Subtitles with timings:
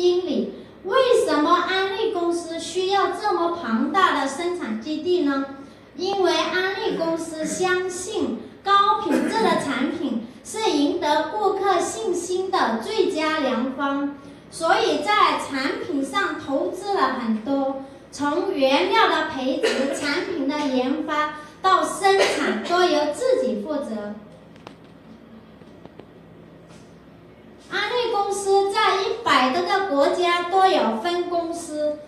[0.00, 0.54] 英里”。
[0.84, 0.96] 为
[1.26, 5.44] 什么安利公司需要这么庞大的生产基地呢？
[5.96, 10.26] 因为安利公司相信高品质的产品。
[10.48, 14.14] 是赢得顾客信心的最佳良方，
[14.48, 17.82] 所以在产品上投资了很多，
[18.12, 24.14] 从原料的培植、产品的研发到生产都由自己负责。
[27.70, 31.98] 安利公司在一百多个国家都有分公司，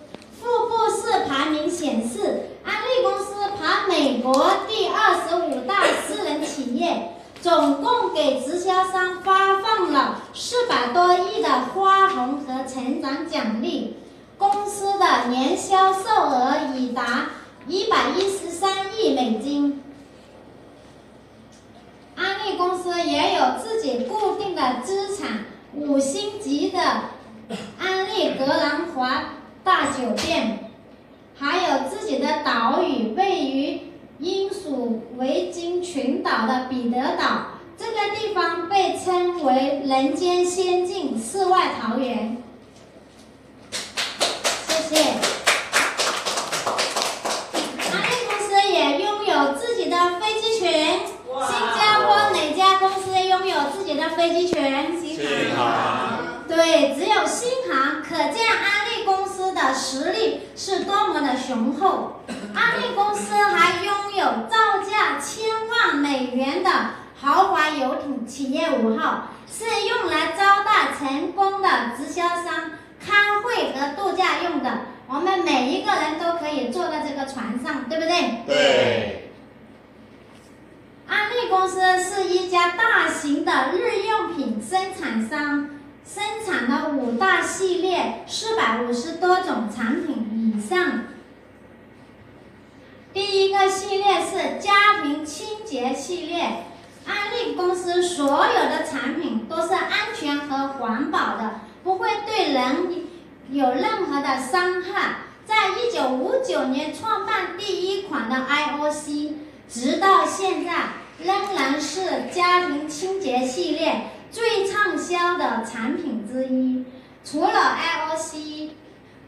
[0.40, 7.14] 副部式排名显示，安利公司排美国第二十五大私人企业。
[7.40, 13.96] 总共给直销商发放了四百多亿的花红和成长奖励，
[14.36, 17.30] 公司的年销售额已达
[17.68, 19.80] 一百一十三亿美金。
[22.18, 26.80] 安利公司也有自己固定的资产，五星级的
[27.78, 30.70] 安利格兰华大酒店，
[31.38, 33.80] 还有自己的岛屿，位于。
[34.20, 42.36] 英属维京群岛的彼得岛，这个地方被称为“人间仙境”、“世外桃源”。
[44.66, 45.00] 谢谢。
[47.92, 50.68] 安利公司也拥有自己的飞机群。
[50.68, 54.58] 新加坡哪家公司拥有自己的飞机群？
[55.00, 56.42] 新航。
[56.48, 62.22] 对，只有新航，可见安利公司的实力是多么的雄厚。
[62.54, 66.70] 安利公司还拥有造价千万美元的
[67.20, 74.80] 豪华游艇“企业五号”，是用来招待成功的直销商开会和度假用的。
[75.06, 78.42] 我们每一个人都可以坐在这个船上，对不对？
[78.46, 79.27] 对。
[81.08, 85.70] 安利公司是一家大型的日用品生产商
[86.06, 91.04] 生产了五大系列，四百五十多种产品以上。
[93.14, 96.64] 第一个系列是家庭清洁系列，
[97.06, 103.06] 安利公司所有的产品都是安全和环保的，不会对人
[103.50, 105.20] 有任何的伤害。
[105.46, 109.32] 在一九五九年创办第一款的 IOC，
[109.68, 110.72] 直到现在
[111.22, 116.84] 仍然是家庭清洁系列最畅销的产品之一。
[117.24, 118.70] 除了 IOC，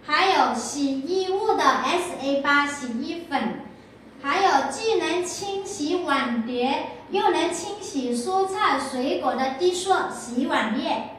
[0.07, 3.61] 还有洗衣物的 SA 八洗衣粉，
[4.23, 11.11] 还有既能清洗碗碟又能清洗蔬菜水果的低塑洗碗液。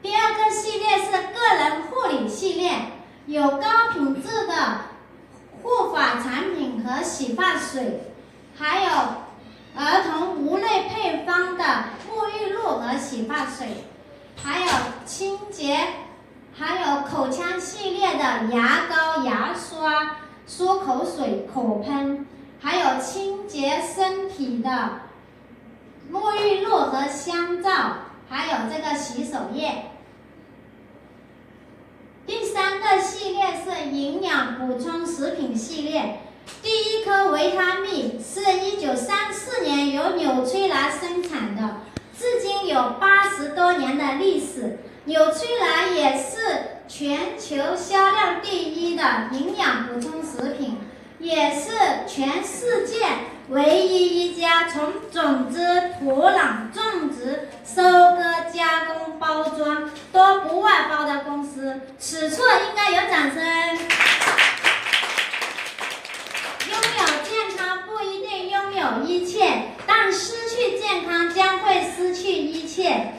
[0.00, 2.72] 第二个系列是个人护理系列。
[3.26, 4.82] 有高品质的
[5.66, 8.00] 护发产品和洗发水，
[8.56, 8.90] 还有
[9.74, 11.64] 儿童无泪配方的
[12.08, 13.66] 沐浴露和洗发水，
[14.40, 14.66] 还有
[15.04, 15.76] 清洁，
[16.56, 20.18] 还有口腔系列的牙膏、牙刷、
[20.48, 22.24] 漱口水、口喷，
[22.60, 24.70] 还有清洁身体的
[26.12, 27.70] 沐浴露和香皂，
[28.30, 29.90] 还有这个洗手液。
[32.26, 36.22] 第三个系列是营养补充食品系列，
[36.60, 41.76] 第一颗维他命是一九三四年由纽崔莱生产的，
[42.18, 44.80] 至今有八十多年的历史。
[45.04, 50.78] 纽崔莱也是全球销量第一的营养补充食品，
[51.20, 51.70] 也是
[52.08, 53.06] 全世界
[53.48, 61.80] 唯一一家从种子、土壤、种植、收割、加工、包装都不外包的公司。
[61.96, 63.44] 此处应该有掌声。
[66.68, 73.12] 拥有健康不一定拥有一切，但失去健康将会失去一切。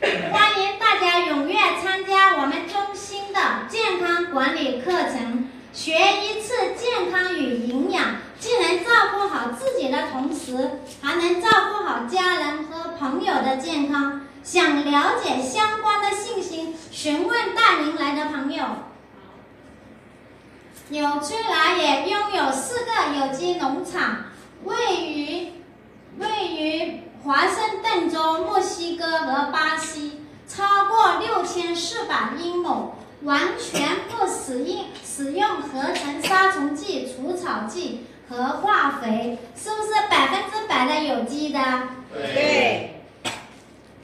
[0.30, 14.22] 欢迎大家踊跃参加我们中心的健康管理课程，学一次健康与营养，既能照顾好自己的同时，还能照顾好家人和朋友的健康。
[14.42, 18.64] 想了解相关的信息，询问带您来的朋友。
[20.88, 24.24] 纽崔莱也拥有四个有机农场，
[24.64, 25.52] 位于
[26.18, 41.60] 位于华盛顿州、墨西哥和巴西，超过六千四百英亩，完全不使用使用合成杀虫剂、除草剂和化肥，是不是百分之百的有机的？
[42.14, 42.96] 对。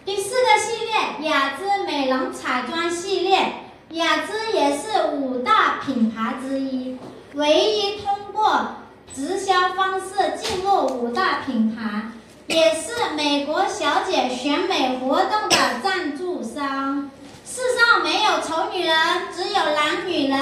[0.05, 3.55] 第四个系列雅姿美容彩妆系列，
[3.91, 6.97] 雅姿也是五大品牌之一，
[7.35, 8.69] 唯一通过
[9.15, 12.11] 直销方式进入五大品牌，
[12.47, 17.11] 也是美国小姐选美活动的赞助商。
[17.57, 18.95] 世上没有丑女人，
[19.35, 20.39] 只有懒女人。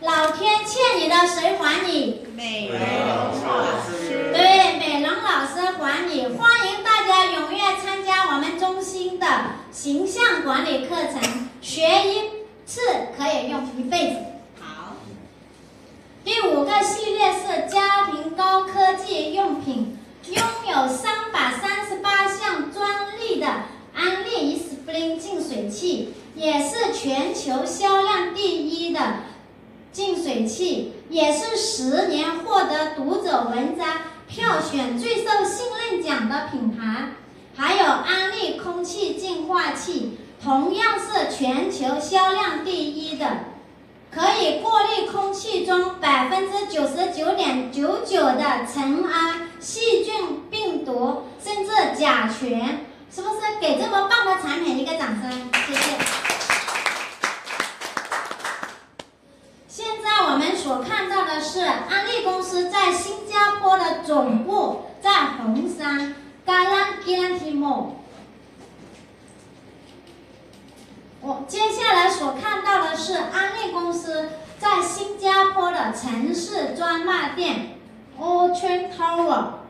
[0.00, 2.24] 老天欠你的，谁还你？
[2.34, 3.30] 美容老
[3.84, 4.32] 师。
[4.32, 6.26] 对，美容老师还你。
[6.28, 9.26] 欢迎大家踊跃参加我们中心的
[9.70, 12.30] 形象管理课程，学一
[12.64, 12.80] 次
[13.14, 14.16] 可以用一辈子。
[14.58, 14.94] 好。
[16.24, 19.98] 第五个系列是家庭高科技用品，
[20.30, 23.46] 拥有三百三十八项专利的
[23.94, 29.00] 安利 e s p r i n g 净水器，也是全球销量第一的。
[29.92, 33.86] 净水器也是十年获得读者文章
[34.26, 37.10] 票选最受信任奖的品牌，
[37.54, 43.24] 还有安利空气净化器，同样是全球销量第一的，
[44.10, 52.80] 可以过滤空气中百分之九十九点九九的尘埃、细菌、病毒，甚至甲醛，
[53.14, 53.40] 是不是？
[53.60, 55.30] 给这么棒的产品一个掌声，
[55.66, 55.96] 谢谢。
[59.68, 67.96] 现在我们所看到的是安利公司在新加坡的总部在红山 g a l a n g a n t i m o。
[71.22, 77.78] 我接下来所看到的是安利公司在新加坡的城市专卖店
[78.20, 79.63] Ocean Tower。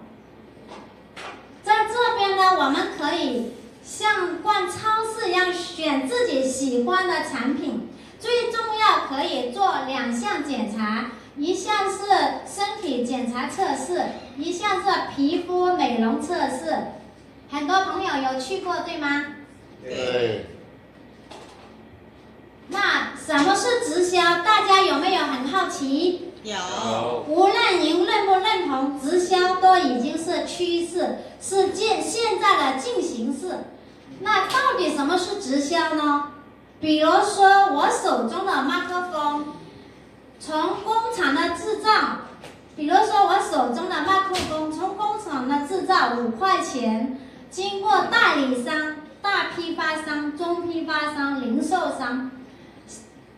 [1.65, 7.89] 在这边呢，我们可以像逛超市一样选自己喜欢的产品。
[8.21, 12.07] 最重要可以做两项检查，一项是
[12.47, 14.03] 身体检查测试，
[14.39, 16.77] 一项是皮肤美容测试。
[17.51, 19.25] 很多朋友有去过，对吗？
[19.83, 20.47] 对。
[22.69, 24.43] 那什么是直销？
[24.43, 26.33] 大家有没有很好奇？
[26.45, 27.25] 有。
[27.27, 33.65] 无论您认不认同，直销都已经是趋势，是现现在的进行式。
[34.21, 36.31] 那到底什么是直销呢？
[36.81, 39.55] 比如说我手中的麦克风，
[40.39, 41.91] 从工厂的制造，
[42.77, 47.19] 比如说我手中的麦克风从工厂的制造五块钱，
[47.51, 52.31] 经过代理商、大批发商、中批发商、零售商，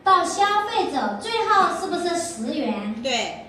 [0.06, 2.94] 到消费者，最后是不是十元？
[3.02, 3.42] 对。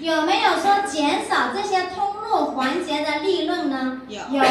[0.00, 4.00] 有没有说减少这些通路环节的利润呢？
[4.08, 4.18] 有。
[4.18, 4.42] 有。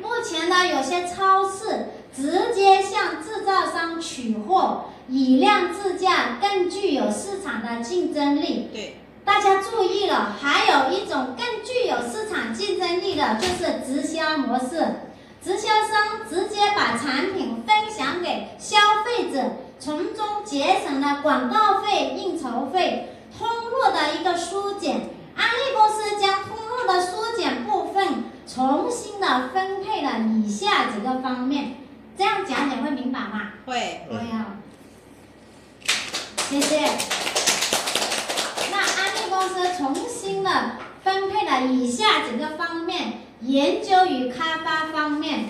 [0.00, 8.70] 目前呢，有些超市直接向制造商取货，以量制价，更具有市场的竞争力。
[8.72, 8.96] 对。
[9.26, 15.02] 大家注意了，还有一种更具有市场竞争力的，就是直销模式。
[15.44, 19.42] 直销商直接把产品分享给消费者，
[19.78, 23.10] 从中节省了广告费、应酬费。
[23.36, 31.78] 通路的一个缩减，安利公司将通路的缩减部分重新的分配了以下几个方面，
[32.16, 33.50] 这样讲解会明白吗？
[33.66, 34.06] 会。
[34.08, 34.58] 会啊。
[36.48, 36.78] 谢谢。
[38.70, 45.46] 那安利公司重新的分配了以下几个方面，研究与开发方面，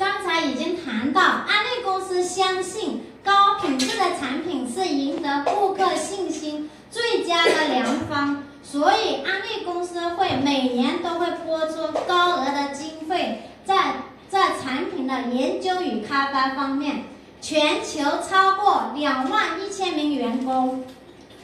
[0.00, 3.02] 刚才已经谈到，安利公司相信。
[3.22, 13.96] 高品质的产品是赢得顾客信心最佳的良方， 所以安利公司会每年都会拨出高额的经费，在
[14.30, 17.04] 在产品的研究与开发方面，
[17.42, 20.82] 全球超过两万一千名员工，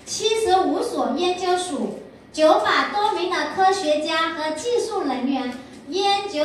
[0.06, 1.90] 七十五所研究所，
[2.32, 5.52] 九百多名的科学家和技术人员
[5.90, 6.42] 研究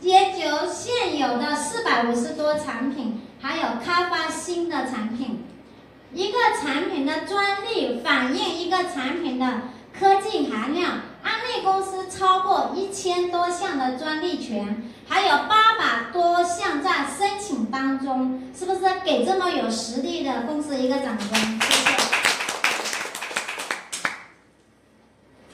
[0.00, 3.22] 研究现有的四百五十多产品。
[3.40, 5.44] 还有开发新的产品，
[6.12, 9.60] 一个产品的专利反映一个产品的
[9.96, 11.02] 科技含量。
[11.22, 21.28] 安利公司超过一千多项的专利权，还有八百多项在申请当中，是不是给这么有实力的公司一个掌声？
[21.60, 21.90] 谢谢。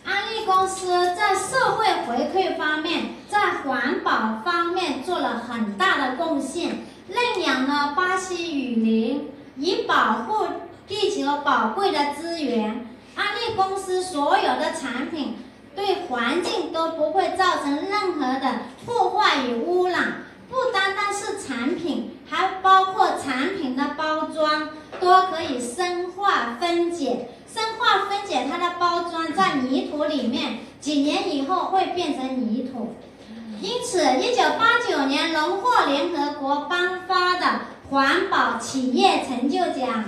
[0.07, 6.87] 安利公司在社会回馈方面，在环保方面做了很大的贡献。
[7.07, 9.29] 认养了巴西雨林，
[9.59, 10.47] 以保护
[10.87, 12.87] 地球宝贵的资源。
[13.15, 15.37] 安利公司所有的产品
[15.77, 20.25] 对环境都不会造成任何的破坏与污染。
[20.49, 27.29] 不单单是产品，还包括产品的包装都可以生化分解。
[27.55, 32.97] 生化分解它的包装在泥土里面，几年以后会变成泥土。
[33.61, 40.05] 因此，一九八九年荣获联合国颁发的环保企业成就奖。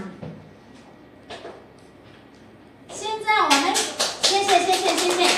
[2.90, 3.74] 现在我们，
[4.22, 5.28] 谢谢谢谢谢谢。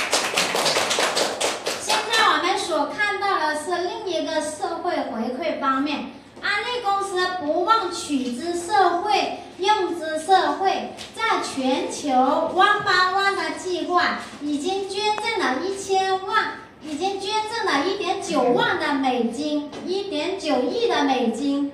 [1.83, 10.95] 现在我们所看到的是另一个社会回馈方面，安利公司不忘取之社会，用之社会，
[11.29, 16.55] 在全球 One by One 的计划已经捐赠了一千万。
[16.81, 21.73] 已经捐赠了一点九万的美金，一点九亿的美金，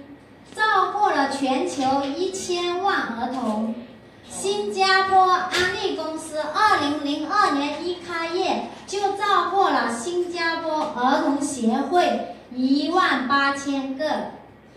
[0.56, 3.74] 照顾了全球一千万儿童。
[4.28, 14.32] 新加坡安利公司二零零二年一开业就照顾了新加坡儿童协会一万八千个，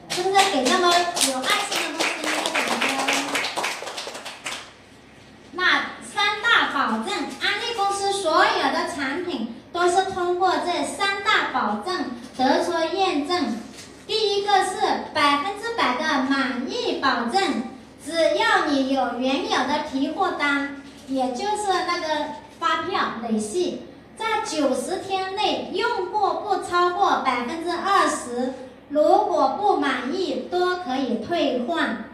[0.10, 3.24] 真的给那么有爱心的公司一个掌声？
[5.54, 5.64] 那
[6.04, 9.56] 三大保证，安利公司所有的产品。
[9.74, 12.06] 都是通过这三大保证
[12.36, 13.58] 得出验证。
[14.08, 14.80] 第一个是
[15.14, 17.64] 百分之百的满意保证，
[18.04, 22.26] 只要你有原有的提货单，也就是那个
[22.60, 23.84] 发票累计，
[24.18, 28.54] 在九十天内用过不超过百分之二十，
[28.90, 32.06] 如果不满意都可以退换。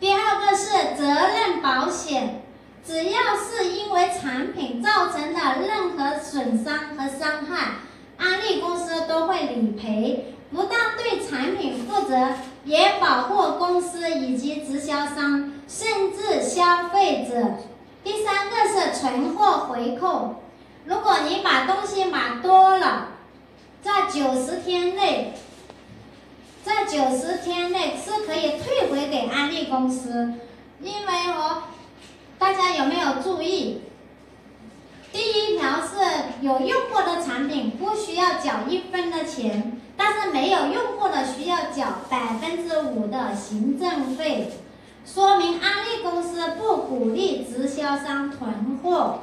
[0.00, 2.43] 第二个是责任保险。
[2.86, 7.76] 只要是因为产品造成的任何损伤和伤害，
[8.18, 12.34] 安利公司都会理赔，不但对产品负责，
[12.66, 17.56] 也保护公司以及直销商，甚至消费者。
[18.04, 20.42] 第三个是存货回扣，
[20.84, 23.08] 如果你把东西买多了，
[23.82, 25.32] 在九十天内，
[26.62, 30.34] 在九十天内是可以退回给安利公司，
[30.82, 31.62] 因为我。
[32.44, 33.80] 大家有没有注意？
[35.10, 35.96] 第一条是
[36.42, 44.52] 有用过的产品不需要缴一分的钱，但是没有用过的需要缴百分之五的行政费，
[45.06, 49.20] 说明安利公司不鼓励直销商囤货。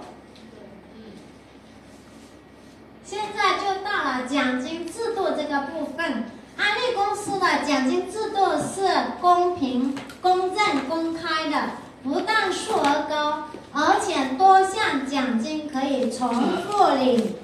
[3.06, 6.25] 现在就到了奖金制度这个部分，
[6.58, 8.90] 安利公司的奖金制度是
[9.22, 11.70] 公平、公正、公开的，
[12.03, 17.36] 不但数额高，而且多项奖金可以重复领。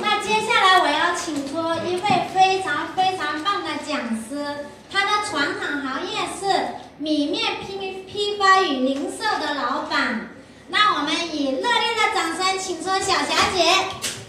[0.00, 10.30] 那接下来我要请出一位非常非常棒的讲师，他的传统行业是米面批批发与零售的老板。
[10.68, 14.19] 那我们以热烈的掌声请出小霞姐。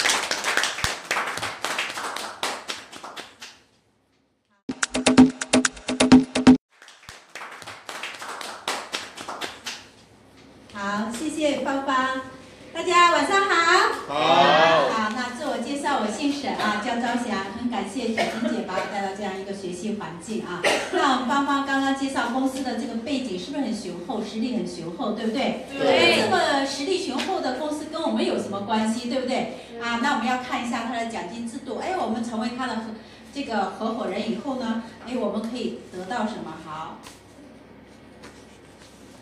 [16.91, 20.62] 沈啊，叫朝霞，很感谢雪晶姐把我带到这样一个学习环境啊。
[20.91, 25.65] 那我们芳芳刚刚介绍公司的这个背景是不是很雄厚，实力很雄厚，对不对？
[25.71, 29.60] 对这么实力雄厚的公司跟我们有什么关系，对不对？
[29.81, 31.77] 啊，那我们要看一下它的奖金制度。
[31.77, 32.81] 哎，我们成为它的合
[33.33, 36.53] 这个合伙人以后呢，哎，我们可以得到什么？
[36.65, 36.98] 好。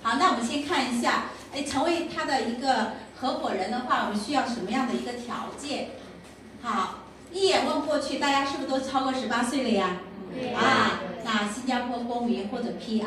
[0.01, 5.89] 好，那我们先看一下，哎，成为他的一个合伙人的话，我们需要什么样的一个条件？
[6.61, 6.99] 好，
[7.31, 9.98] 一眼望过去，大家是不是都超过十八岁了呀？
[10.55, 13.05] 啊，那新加坡公民或者 PR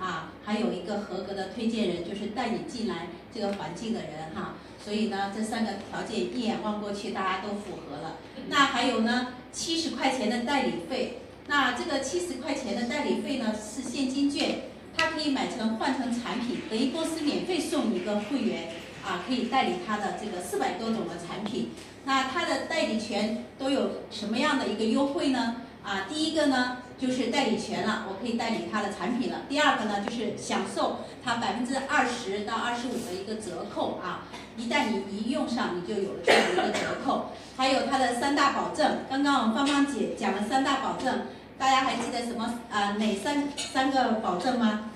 [0.00, 4.54] 啊，还有一个合格的推荐人，就是带你进来这个环境的人哈。
[4.84, 8.16] 所以呢，这三个条件一眼望过去，大家都符合了。
[8.48, 14.60] 那还有呢，七十块钱的代理费，那这个七十块钱的代理费呢是现金券。
[14.96, 18.68] 它可以买成换成产品，等于公司免费送你一个会员
[19.04, 21.70] 啊，可以代理它的这个四百多种的产品。
[22.04, 25.56] 那它的代理权都有什么样的一个优惠呢？
[25.84, 29.42] 啊，第一个呢就是代理权了，我可以代理它的产品了。
[29.48, 34.22] 第二个呢就是享受它百分之二十到二十五的一个折扣啊，
[34.56, 37.32] 一旦你一用上，你就有了这样的一个折扣。
[37.56, 41.22] 还有它的三大保证，刚刚我们芳芳姐讲了三大保证。
[41.56, 42.96] 大家还记得什么啊？
[42.98, 44.90] 哪三三个保证吗？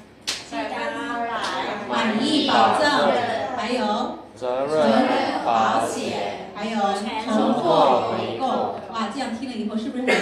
[0.50, 2.88] 百分百满意保证，
[3.58, 6.78] 还有责任保险，还有
[7.24, 8.46] 重获回购。
[8.92, 10.14] 哇，这样听了以后是不是很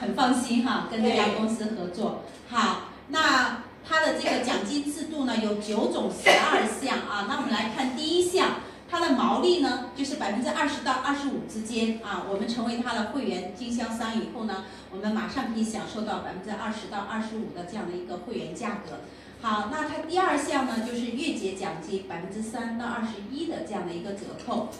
[0.00, 0.86] 很放心哈？
[0.90, 2.20] 跟这家公司合作。
[2.50, 7.24] 好，那它的这个奖金制度呢有九种十二项啊。
[7.26, 8.48] 那我们来看第一项。
[8.86, 12.22] 它的毛利呢，就是百分之二十到二十五之间啊。
[12.30, 19.00] 我们成为它的会员经销商以后呢，我们马上可以享受到百分之二十到二十五的这样的一个会员价格。
[19.44, 24.70] 好，那它第二项呢，就是月结奖金百分之三到二十一的这样的一个折扣。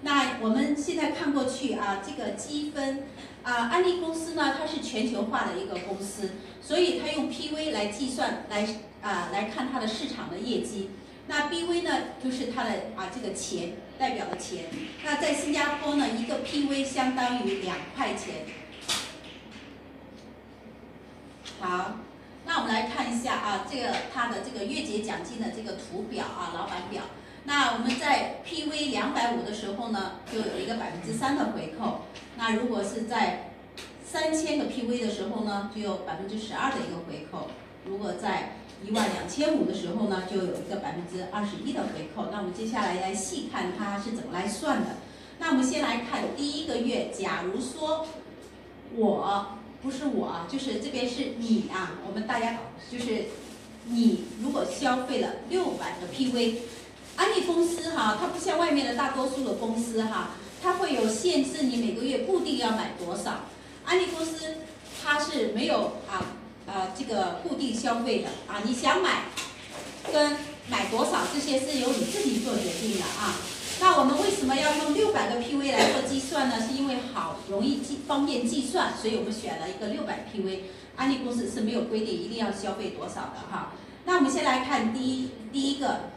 [0.00, 3.02] 那我们现在看过去啊，这个积分
[3.42, 6.30] 啊，安利公司呢，它是全球化的一个公司，
[6.62, 8.66] 所以它用 PV 来计算来
[9.02, 10.88] 啊来看它的市场的业绩。
[11.26, 11.90] 那 BV 呢，
[12.24, 14.64] 就是它的啊这个钱代表的钱。
[15.04, 18.46] 那在新加坡呢，一个 PV 相当于两块钱。
[21.60, 21.98] 好，
[22.46, 27.02] 那我们来看一下啊，这个它的这个月结奖金的这个图表啊，老板表。
[27.44, 32.02] 那我们在 PV 两百五的时候呢，就有一个百分之三的回扣。
[32.36, 33.50] 那如果是在
[34.04, 37.48] 三千个 PV 的时候呢，就有百分之十二的一个回扣。
[37.86, 42.30] 如果在一万两千五的时候呢，就有一个百分之二十一的回扣。
[42.30, 44.96] 那我们接下来来细看它是怎么来算的。
[45.38, 48.06] 那我们先来看第一个月，假如说
[48.94, 52.58] 我不是我啊，就是这边是你啊，我们大家
[52.90, 53.26] 就是
[53.84, 56.54] 你如果消费了六百个 PV，
[57.16, 60.30] 安利公司哈，它不像外面的大多数的公司哈，
[60.62, 63.42] 它会有限制你每个月固定要买多少。
[63.84, 64.54] 安利公司
[65.02, 66.32] 它是没有啊。
[66.66, 69.24] 呃，这个固定消费的啊，你想买
[70.10, 70.34] 跟
[70.66, 73.36] 买多少这些是由你自己做决定的啊。
[73.80, 76.56] 那我们为什么要用六百个 PV 来做计算呢？
[76.60, 80.60] 是因为好容易计方便计算，所以我们选了一个六百 PV。
[80.96, 83.72] 安利公司是没有规定一定要消费多少的哈。
[84.04, 86.10] 那我们先来看第一第一个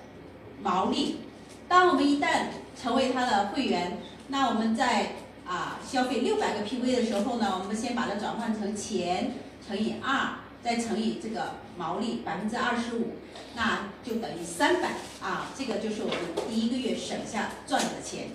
[0.61, 1.21] 毛利。
[1.67, 2.47] 当我们一旦
[2.79, 5.13] 成为他的会员，那我们在
[5.45, 9.33] 啊消费六百个 PV 的时候呢，我们先把它转换成钱。
[9.67, 13.17] 乘以二，再乘以这个毛利百分之二十五，
[13.57, 15.47] 那就等于三百啊。
[15.57, 16.17] 这个就是我们
[16.47, 18.29] 第一个月省下赚的钱。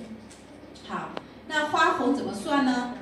[0.87, 1.11] 好，
[1.47, 2.95] 那花红怎么算呢？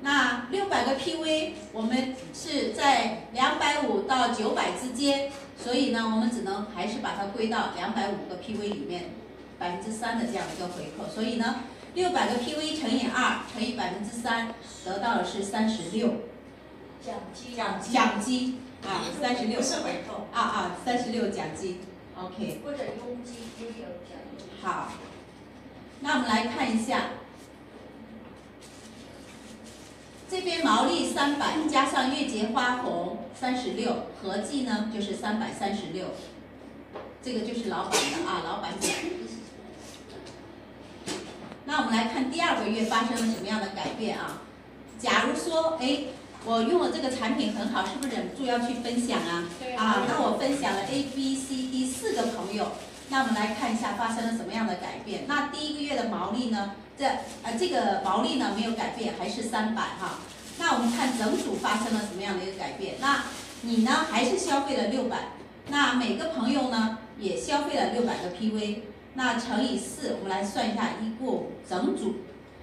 [0.00, 5.30] 那六百个 PV，我们是在两百五到九百之间，
[5.62, 9.10] 所以呢，我们只能还是把它归到两百五个 PV 里面，
[9.58, 11.08] 百分之三的这样一个回扣。
[11.12, 11.60] 所以呢，
[11.94, 14.54] 六百个 PV 乘以二乘以百分之三，
[14.84, 16.08] 得到的是三十六。
[17.04, 19.60] 奖金，奖金，奖金啊，三十六
[20.32, 21.80] 啊啊，三十六奖金
[22.16, 22.60] ，OK。
[22.64, 24.46] 或者佣金也有奖金。
[24.62, 24.92] 好，
[26.00, 27.10] 那我们来看一下，
[30.28, 36.08] 这边毛利三百加上月结花红三十六，合计呢就是三百三十六。
[37.22, 38.90] 这个就是老板的啊，老板讲。
[41.64, 44.42] 那我们来看第二个月发生了什么样的改变啊？
[44.98, 46.04] 假如说，哎，
[46.46, 49.42] 我用了这个产品很好，是不是忍不住要去分享啊？
[49.76, 52.68] 啊，那我分享了 A、B、C、D 四个朋友，
[53.08, 55.24] 那我们来看一下发生了什么样的改变。
[55.26, 56.76] 那第一个月的毛利呢？
[56.96, 57.04] 这
[57.42, 60.20] 呃这个毛利呢没有改变，还是三百哈。
[60.58, 62.94] 那我们看整组发生了什么样的一个改变？
[63.00, 63.24] 那
[63.62, 65.32] 你呢还是消费了六百，
[65.68, 68.82] 那每个朋友呢也消费了六百个 PV，
[69.14, 72.14] 那乘以四，我们来算一下，一共整组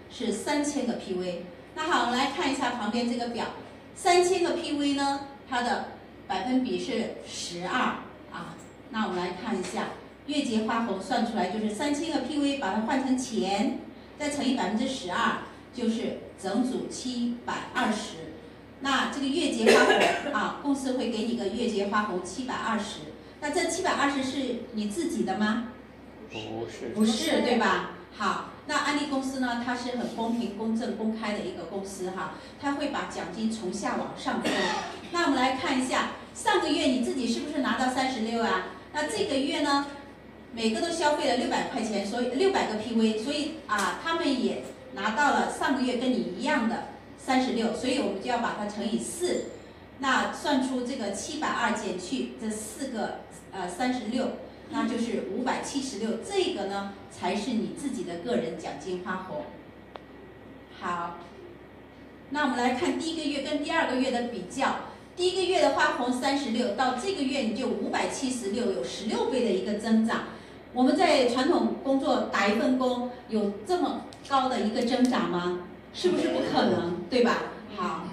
[0.10, 1.42] 是三千个 PV。
[1.76, 3.46] 那好，我们来看一下旁边这个表，
[3.96, 5.86] 三千个 PV 呢，它的
[6.28, 7.80] 百分比是十二
[8.32, 8.56] 啊。
[8.90, 9.90] 那我们来看一下，
[10.28, 13.80] 月结花红算出来就是三千个 PV，把它换成钱。
[14.20, 15.40] 再乘以百分之十二，
[15.74, 18.34] 就是整组七百二十。
[18.80, 23.00] 那这个月结花红啊，公司会给你个月结花红七百二十。
[23.42, 25.70] 那这七百二十是你自己的吗？
[26.32, 26.90] 不是。
[26.94, 27.92] 不是，对吧？
[28.16, 29.62] 好，那安利公司呢？
[29.66, 34.52] 它是很公平、公正、公开的一个公司哈，它会把奖金从下往上分。
[35.12, 38.68] 那我们来看一下，上个月你自己是不是拿到三十六啊？
[38.94, 39.88] 那这个月呢？
[40.56, 49.46] 每个都消费了六百块钱，所以六百个 PV，所以啊，他们也拿到了上个月跟你一样的三十六，所以我们就要把它乘以四，
[49.98, 53.22] 那算出这个七百二减去这四个
[53.52, 54.34] 呃三十六，
[54.76, 59.46] 那就是五百七十六，这个呢才是你自己的个人奖金花红。
[60.80, 61.18] 好，
[62.32, 64.76] 那我们来看第一个月跟第二个月的比较，
[65.16, 70.24] 第一个月的花红三十六，到这个月你就五百七十六，有十六倍的一个增长。
[70.74, 75.68] 我们在传统工作打一份工，有这么高的一个增长吗？
[75.94, 77.44] 是不是不可能，对吧？
[77.78, 78.08] 好，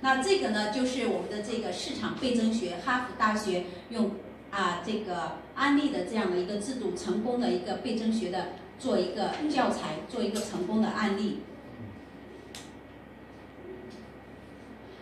[0.00, 4.10] 那这个呢，就是我们的这个市场倍增学，哈佛大学用
[4.50, 11.40] 啊这个安利的这样的一个制度，成功的一个倍增学的做一个教材，做一个成功的案例。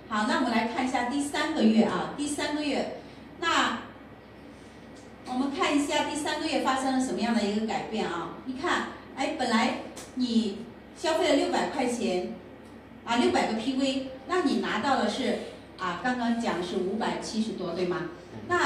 [0.09, 3.01] 好，那我们来看一下第三个月啊，第三个月，
[3.41, 3.79] 那。
[5.31, 8.37] 我们看一下第三个月发生了什么样的一个改变啊？
[8.47, 8.85] 你看，
[9.15, 9.81] 哎，本来
[10.15, 10.65] 你
[10.97, 12.33] 消费了六百块钱，
[13.05, 15.41] 啊，六百个 PV，那你拿到的是
[15.77, 18.09] 啊，刚刚讲是五百七十多，对吗？
[18.49, 18.57] 那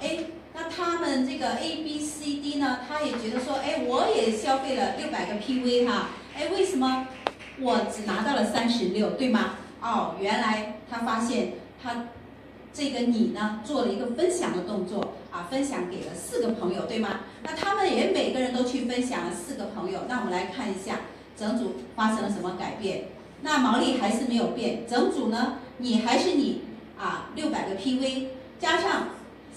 [0.00, 0.18] 哎，
[0.52, 7.08] 那他们这个 A、B、C、D 呢，他也觉得说，哎，我也消费了六百个 PV 哈，哎，为什么
[7.60, 9.54] 我只拿到了三十六，对吗？
[9.80, 12.04] 哦，原来他发现他。
[12.70, 17.20] 这个你呢，做了一个分享的动作啊，分享给了四个朋友，对吗？
[17.42, 20.02] 那他们也每个人都去分享了四个朋友。
[20.06, 21.00] 那我们来看一下
[21.36, 23.06] 整组发生了什么改变。
[23.42, 26.62] 那毛利还是没有变，整组呢，你还是你
[26.96, 28.26] 啊，六百个 PV
[28.60, 29.08] 加上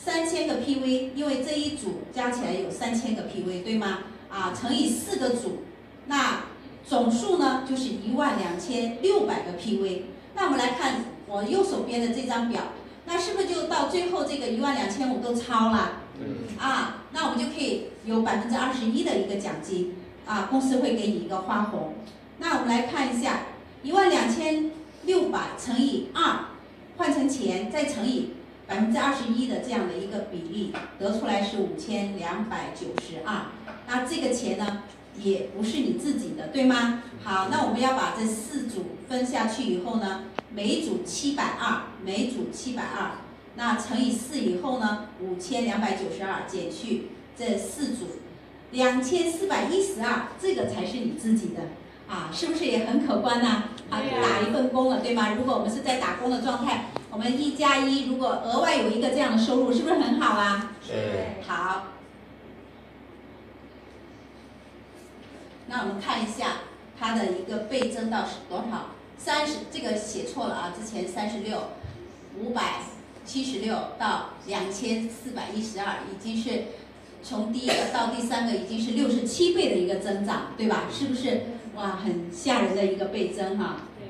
[0.03, 3.99] 三千个 PV，因为这一组加起来有三千个 PV，对吗？
[4.31, 5.63] 啊，乘以四个组，
[6.07, 6.45] 那
[6.83, 10.01] 总数呢就是一万两千六百个 PV。
[10.33, 12.61] 那我们来看我右手边的这张表。
[13.03, 15.93] 那是不是就到最后这个一万两千五都超了？
[16.59, 21.95] 啊，那我们就可以有百分之二十一的一个奖金啊，公司会给你一个花红。
[22.37, 23.41] 那我们来看一下，
[23.83, 24.71] 一万两千
[25.03, 26.45] 六百乘以二，
[26.97, 28.33] 换成钱再乘以
[28.71, 33.47] 百分之二十一的这样的一个比例，得出来是五千两百九十二。
[33.85, 34.83] 那这个钱呢，
[35.17, 37.03] 也不是你自己的，对吗？
[37.21, 40.23] 好，那我们要把这四组分下去以后呢？
[40.53, 43.11] 每组七百二，每组七百二，
[43.55, 45.07] 那乘以四以后呢？
[45.19, 48.05] 五千两百九十二减去这四组，
[48.71, 51.63] 两千四百一十二，这个才是你自己的
[52.07, 53.65] 啊，是不是也很可观呢？
[53.89, 55.33] 啊，打一份工了，对吗？
[55.33, 60.71] 如果我们是在打工的状态，我们一加一，如果额外有一个这样的收入，是不是很好啊？
[60.87, 61.43] 对。
[61.45, 61.87] 好，
[65.67, 66.59] 那我们看一下
[66.97, 68.91] 它的一个倍增到是多少？
[69.17, 71.71] 三十这个写错了啊，之前三十六，
[72.39, 72.79] 五百
[73.25, 76.63] 七十六到两千四百一十二，已经是
[77.21, 80.85] 从第一个到第三个已经是六十七倍的一个增长，对吧？
[80.89, 81.41] 是不是
[81.75, 83.81] 哇，很吓人的一个倍增哈？
[83.99, 84.07] 对。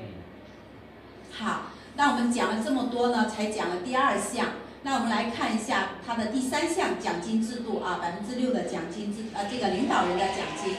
[1.32, 4.46] 好，那我们讲了这么多呢，才讲了第二项。
[4.82, 10.74] 那我们来看一下它的第三项奖金制度啊，百分之六的奖金制，呃，这个领导人的奖金，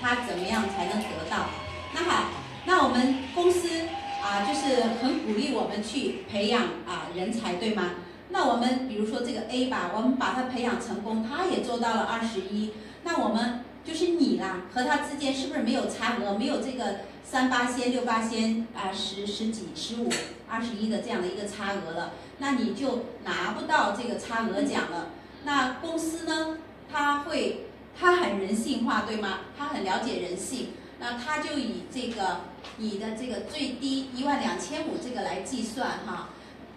[0.00, 1.46] 他怎么样才能得到？
[1.94, 2.24] 那好。
[2.66, 3.68] 那我们公司
[4.22, 7.90] 啊，就是很鼓励我们去培养啊人才，对吗？
[8.30, 12.72] 那我们比如说这个 A 吧，我们把他培养成功，他也做到了二十一。
[13.02, 17.00] 那我们就是你啦和他之间是不是没有差额，没有这个
[17.34, 20.08] 三八仙、六八仙啊、十十几、十五、
[20.48, 25.08] 二十一的这样的一个差额了，那你就拿不到这个差额奖了。
[25.42, 27.66] 那公司呢，他会，
[27.98, 29.40] 他很人性化，对吗？
[29.58, 30.68] 他很了解人性，
[31.00, 32.42] 那他就以这个
[32.76, 36.28] 你的这个最低一万两千五这个来计算哈，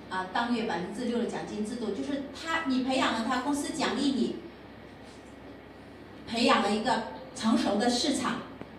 [0.09, 4.37] 啊，当月百分之六的奖金制度，就是他你培养了他，公司奖励你。
[6.27, 7.03] 培养了一个
[7.35, 8.37] 成熟的市场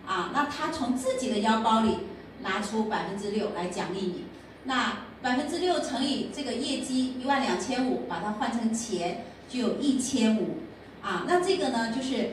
[0.09, 1.97] 啊，那他从自己的腰包里
[2.41, 4.23] 拿出百分之六来奖励你，
[4.63, 10.57] 那百分之六乘以这个业绩一万两千五，把它换成钱就有一千五
[11.03, 12.31] 啊，那这个呢就是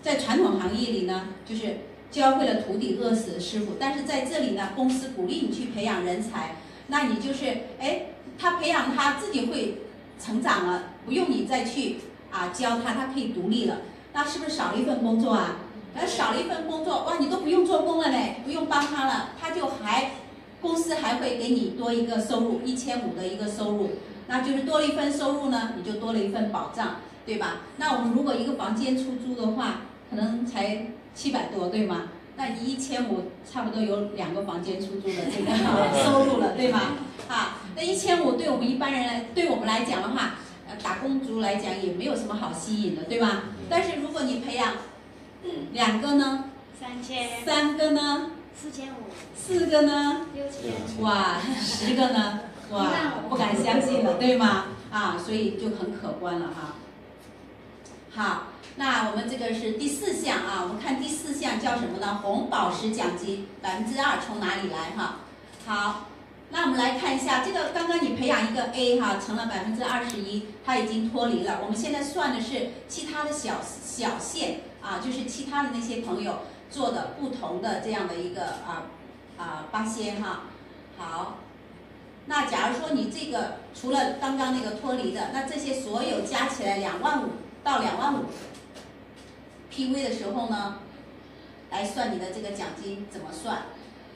[0.00, 1.76] 在传统行业里呢，就是
[2.10, 6.56] 教会了徒弟饿死师傅，但是在这里呢，公司鼓励你去培养人才，
[6.86, 7.44] 那你就是
[7.78, 8.06] 哎，
[8.38, 9.82] 他培养他自己会
[10.18, 11.96] 成长了，不用你再去
[12.30, 13.76] 啊教他，他可以独立了。
[14.14, 15.56] 那是不是少了一份工作啊？
[15.94, 20.12] 那少了一份工作，哇，你都不用做工了嘞，不用帮他了，他就还，
[20.60, 23.90] 公司还会给你多一个收入，一千五的一个收入，
[24.28, 27.62] 那就是多了一份收入呢，你就多了一份保障，对吧？
[27.76, 32.04] 那我们如果一个房间出租的话，可能才七百多，对吗？
[32.36, 36.80] 那你一千五，差不多有两个房间出租的这个收入了，对吗？
[37.28, 40.36] 啊，那一千五对我们一般人来，对我们来讲的话。
[40.84, 43.42] 打工族来讲也没有什么好吸引的，对吧？
[43.68, 44.74] 但是如果你培养
[45.72, 46.44] 两个呢？
[46.78, 47.44] 三千。
[47.44, 48.30] 三个呢？
[48.54, 49.10] 四千五。
[49.34, 50.26] 四个呢？
[50.34, 51.02] 六千。
[51.02, 52.40] 哇，十个呢？
[52.70, 52.90] 哇，
[53.28, 54.66] 不敢相信了，对吗？
[54.90, 56.74] 啊，所以就很可观了哈。
[58.12, 58.42] 好，
[58.76, 62.20] 那我们这个是第四项啊，我们看第四项叫什么呢？
[62.22, 65.16] 红宝石奖金百分之二从哪里来哈？
[65.66, 66.06] 好。
[66.52, 71.60] 那我们来看一下，这个刚刚你培养一个 A 哈，成了百分之二十一，它已经脱离了。
[71.62, 76.40] 我们现在算的是其他的小小线啊，就是其他的那些朋友
[76.70, 78.86] 做的不同的这样的一个啊
[79.36, 80.42] 啊八仙哈。
[80.98, 81.38] 好，
[82.26, 87.30] 那假如说你这个除了刚刚那个脱离的，那这些所有加起来两万五
[87.62, 88.26] 到两万五
[89.72, 90.78] PV 的时候呢，
[91.70, 93.62] 来算你的这个奖金怎么算？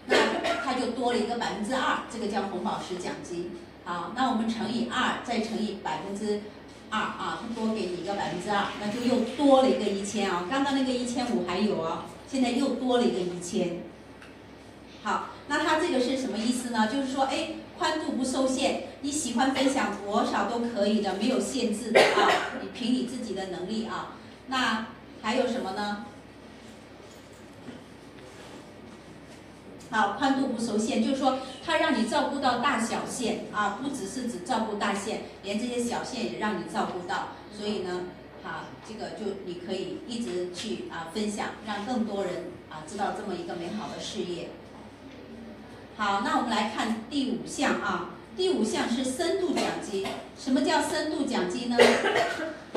[0.07, 0.16] 那
[0.62, 3.53] 它就多了一个百分之二，这个叫红宝石奖金。
[3.85, 6.42] 好，那我们乘以二，再乘以百分之
[6.94, 10.46] 二啊，它多给你一个百分之二，那就又多了一个一千啊。
[10.48, 13.80] 刚刚那个一千五还有啊，现在又多了一个一千。
[15.02, 16.87] 好，那它这个是什么意思呢？
[16.87, 22.30] 就是说，哎，宽度不受限，你喜欢分享多少都可以的，没有限制的啊，
[22.62, 24.12] 你凭你自己的能力啊。
[24.46, 24.87] 那
[25.20, 26.07] 还有什么呢？
[29.90, 37.29] 好，宽度不受限，就是说它让你照顾到大小线啊，不只是只照顾大线，连这些小线也让你照顾到。
[37.57, 38.01] 所以呢，
[38.42, 44.49] 好，这个就你可以一直去啊分享，让更多人啊知道这么一个美好的事业。
[45.97, 50.05] 好，那我们来看第五项啊，第五项是深度奖金。
[50.37, 51.77] 什么叫深度奖金呢？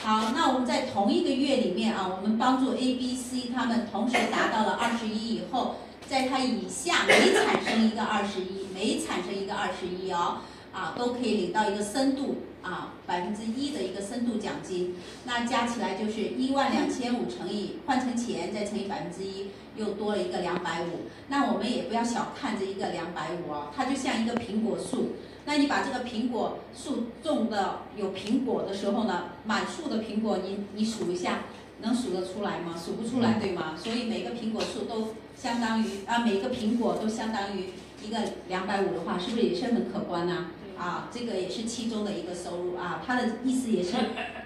[0.04, 5.78] 好，那我们在同一个月里面啊，我们帮助 A、B、C 他们同时达到了二十一以后。
[6.10, 10.38] 在它以下每产生一个二十一，每产生一个二十一哦，
[10.72, 21.08] 啊，都可以领到一个深度啊百分之一的一个深度奖金，那加起来就是一万两千五乘以换成钱再乘以百分之一，又多了一个两百五。
[21.28, 25.10] 那我们也不要小看这一个两百五哦，它就像一个苹果树，
[25.46, 31.40] 那你把这个苹果树种的有苹果的时候呢，满树的苹果，你你数一下。
[31.82, 32.76] 能数得出来吗？
[32.76, 33.76] 数不出来，对吗？
[33.78, 37.70] 所以每个苹果树都相当于啊，每个苹果都相当于
[38.04, 40.48] 一个两百五的话，是不是也是很可观呢？
[40.78, 43.02] 啊，这个也是其中的一个收入啊。
[43.06, 43.96] 它的意思也是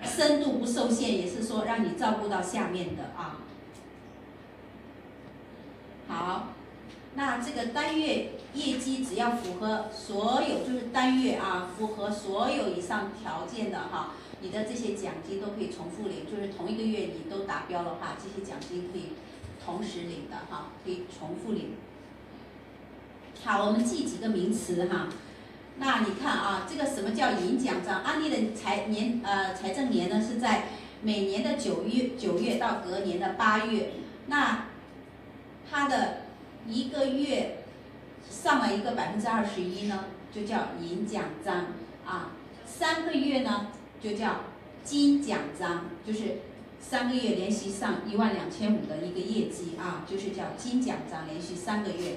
[0.03, 3.39] 深度不受限，也是说让你照顾到下面的啊。
[6.07, 6.53] 好，
[7.15, 14.13] 那这个单月业绩只要符合所有，就是单月啊，符合所有以上条件的哈。
[14.43, 19.09] 你的这些奖金都可以重复领，就是同一个月你都达标的话，这些奖金可以
[19.63, 21.75] 同时领的哈，可以重复领。
[23.43, 25.09] 好，我们记几个名词哈。
[25.77, 28.01] 那你看啊，这个什么叫银奖章？
[28.01, 30.69] 安利的财年呃财政年呢是在
[31.01, 33.91] 每年的九月九月到隔年的八月，
[34.27, 34.65] 那
[35.69, 36.17] 它的
[36.67, 37.63] 一个月
[38.29, 41.67] 上了一个百分之二十一呢，就叫银奖章
[42.05, 42.31] 啊。
[42.65, 43.67] 三个月呢？
[44.01, 44.41] 就叫
[44.83, 46.39] 金奖章，就是
[46.79, 52.15] 三个月连续上一万两千五的一个业绩啊，就是叫金奖章，连续三个月。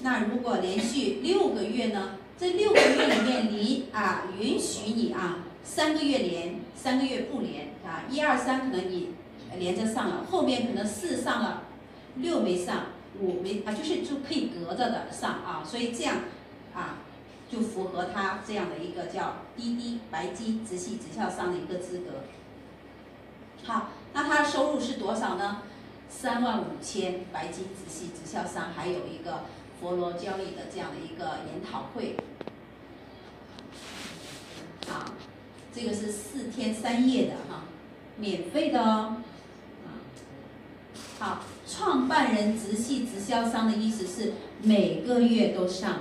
[0.00, 2.16] 那如果连续六个月呢？
[2.38, 9.10] 这六个月里面，你啊允许你啊三个月连，三个月不连啊，一二三可能你
[9.58, 11.62] 连着上了，后面可能四上了，
[12.16, 12.86] 六没上，
[13.20, 16.16] 五没啊，就是就可以隔着的上啊，所以这样
[16.74, 16.98] 啊
[17.50, 22.24] 就符合他这样的一个叫滴滴白鸡直系直销商的一个资格。
[23.64, 25.62] 好，那他的收入是多少呢？
[26.08, 29.44] 三万五千白金直系直销商，还有一个
[29.80, 32.16] 佛罗交易的这样的一个研讨会。
[34.90, 35.14] 啊，
[35.74, 37.64] 这个是四天三夜的哈，
[38.16, 39.16] 免费的哦。
[41.22, 46.00] 好，创办人直系直销商的意思是每个月都上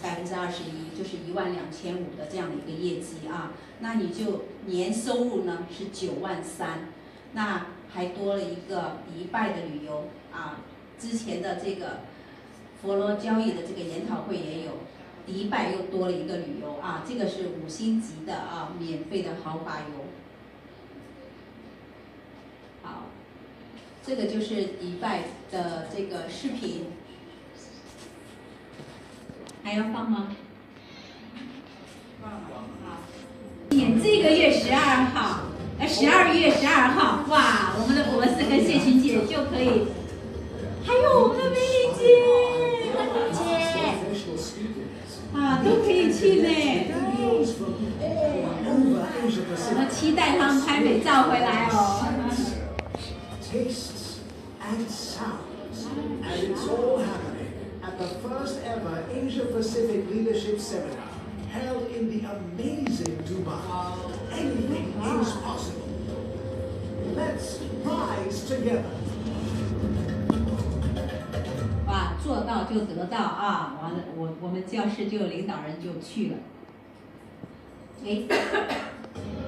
[0.00, 3.50] 百分之二十一，就是一万两千五的这样的一个业绩啊。
[3.80, 6.86] 那你就年收入呢是九万三，
[7.32, 10.60] 那还多了一个迪拜的旅游啊。
[11.00, 12.02] 之前的这个
[12.80, 14.70] 佛罗交易的这个研讨会也有。
[15.26, 20.04] 迪拜又多了一个旅游啊，这个是五星级的啊，免费的豪华游。
[22.84, 23.02] 好，
[24.08, 26.86] 这个就是迪拜的这个视频，
[29.62, 30.28] 还要放吗？
[32.22, 32.64] 放好。
[33.68, 35.40] 年这个月十二号，
[35.78, 39.88] 呃，十二月十二号，哇，我们的博士跟谢群姐就可以，
[40.86, 42.00] 还有我们的美丽姐，
[45.34, 46.48] 啊，都可以去呢。
[49.70, 52.06] 我们期待他们拍美照回来哦。
[54.67, 55.87] tastes and sounds.
[56.23, 61.09] And it's all happening at the first ever Asia Pacific Leadership Seminar
[61.51, 63.59] held in the amazing Dubai.
[64.31, 65.89] Anything is possible.
[67.15, 68.89] Let's rise together.
[71.85, 73.77] 哇，做到就得到啊！
[73.81, 76.37] 完了，我我们教室就有领导人就去了。
[78.03, 78.23] 哎，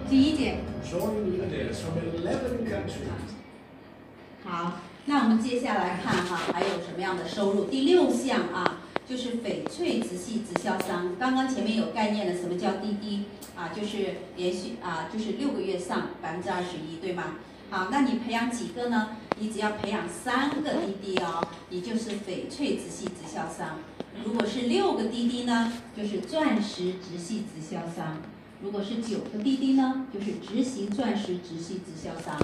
[0.08, 3.10] 第一节 Join leaders from 11 countries.
[4.44, 4.74] 好，
[5.07, 7.65] 那我们接下来看哈，还有什么样的收入？
[7.65, 11.17] 第六项啊，就是翡翠直系直销商。
[11.19, 13.25] 刚刚前面有概念的，什么叫滴滴
[13.57, 13.71] 啊？
[13.75, 17.37] 就是连续啊，就是六个月上百分之二十一，对吗？
[17.71, 19.17] 好，那你培养几个呢？
[19.39, 23.79] 你只要培养三个滴滴哦，你就是翡翠直系直销商。
[24.25, 28.19] 如果是六个滴滴呢，就是钻石直系直销商；
[28.63, 32.39] 如果是九个滴滴呢，就是执行钻石直系直销商。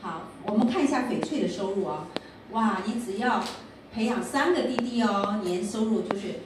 [0.00, 2.06] 好，我们看一下翡翠的收入啊、
[2.52, 3.42] 哇，你只要
[3.92, 6.40] 培养三个弟弟哦，年收入就是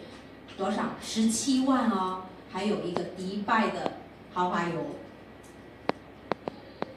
[0.56, 0.90] 多少？
[1.02, 3.92] 十七万哦，还有一个迪拜的
[4.32, 4.86] 豪华游。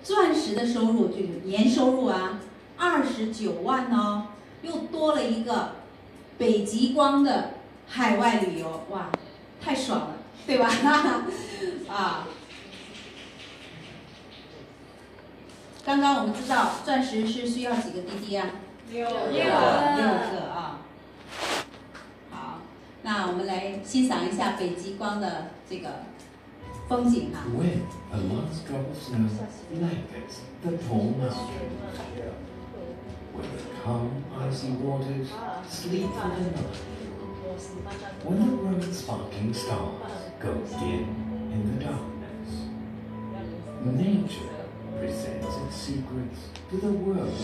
[0.03, 2.39] 钻石的收入就是年收入啊，
[2.77, 4.27] 二十九万哦，
[4.61, 5.71] 又多了一个
[6.37, 7.55] 北极光的
[7.87, 9.09] 海外旅游，哇，
[9.61, 10.69] 太爽了，对吧？
[11.89, 12.27] 啊。
[15.84, 18.46] 刚刚我们知道钻石是需要几个滴滴啊？
[18.90, 20.80] 六六个啊。
[22.30, 22.58] 好，
[23.02, 26.04] 那我们来欣赏一下北极光的这个
[26.88, 29.28] 风景哈、 When a last drop of snow
[29.72, 31.78] blankets the tall mountain,
[33.32, 35.28] when the calm icy waters
[35.68, 36.82] sleep for the night,
[38.24, 39.94] when the bright sparkling stars
[40.40, 41.06] go dim
[41.52, 42.50] in the darkness,
[43.84, 44.63] nature
[44.97, 47.37] presents its secrets to the world.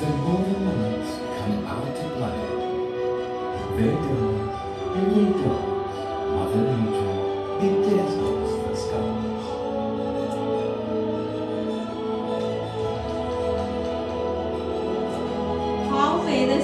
[0.00, 2.40] The golden lights come out to play.
[3.76, 4.36] They dawn
[4.96, 5.66] and they dawn.
[6.34, 7.14] Mother Nature
[7.58, 9.10] bedazzles the sky.
[15.90, 16.60] How may the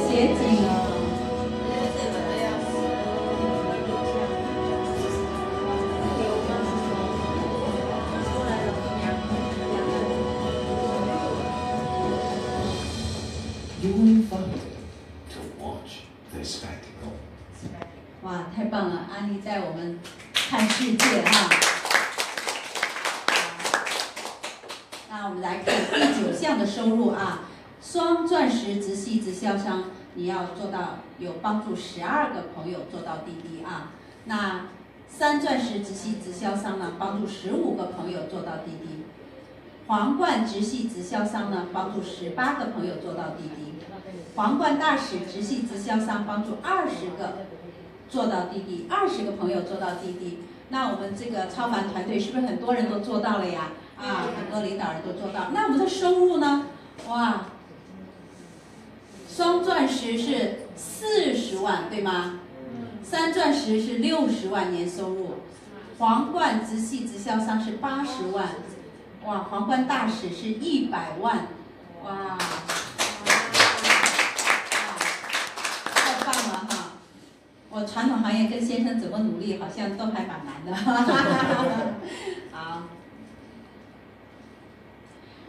[31.44, 33.92] 帮助十二个朋友做到滴滴啊。
[34.24, 34.62] 那
[35.06, 39.04] 三钻石直系直销商呢，帮助十五个朋友做到滴滴。
[39.86, 43.74] 皇冠直系直销商呢，帮助十八个朋友做到滴滴。
[44.34, 47.44] 皇冠大使直系直销商帮助二十个
[48.08, 50.38] 做到滴滴，二十个朋友做到滴滴。
[50.70, 53.72] 那我们这个超凡团队是不是很多人都做到了呀？
[53.98, 55.50] 啊，很多领导人都做到。
[55.52, 56.66] 那我们的收入呢？
[57.06, 57.42] 哇，
[59.34, 62.38] 双钻石是四十万，对吗？
[63.02, 65.38] 三钻石是六十万年收入，
[65.98, 68.50] 皇冠直系直销商是八十万，
[69.24, 71.48] 哇，皇冠大使是一百万，
[72.04, 72.38] 哇，
[75.96, 76.92] 太棒了哈！
[77.70, 80.76] 我传统行业跟先生怎么努力，好像都还蛮难的。
[82.52, 82.82] 好，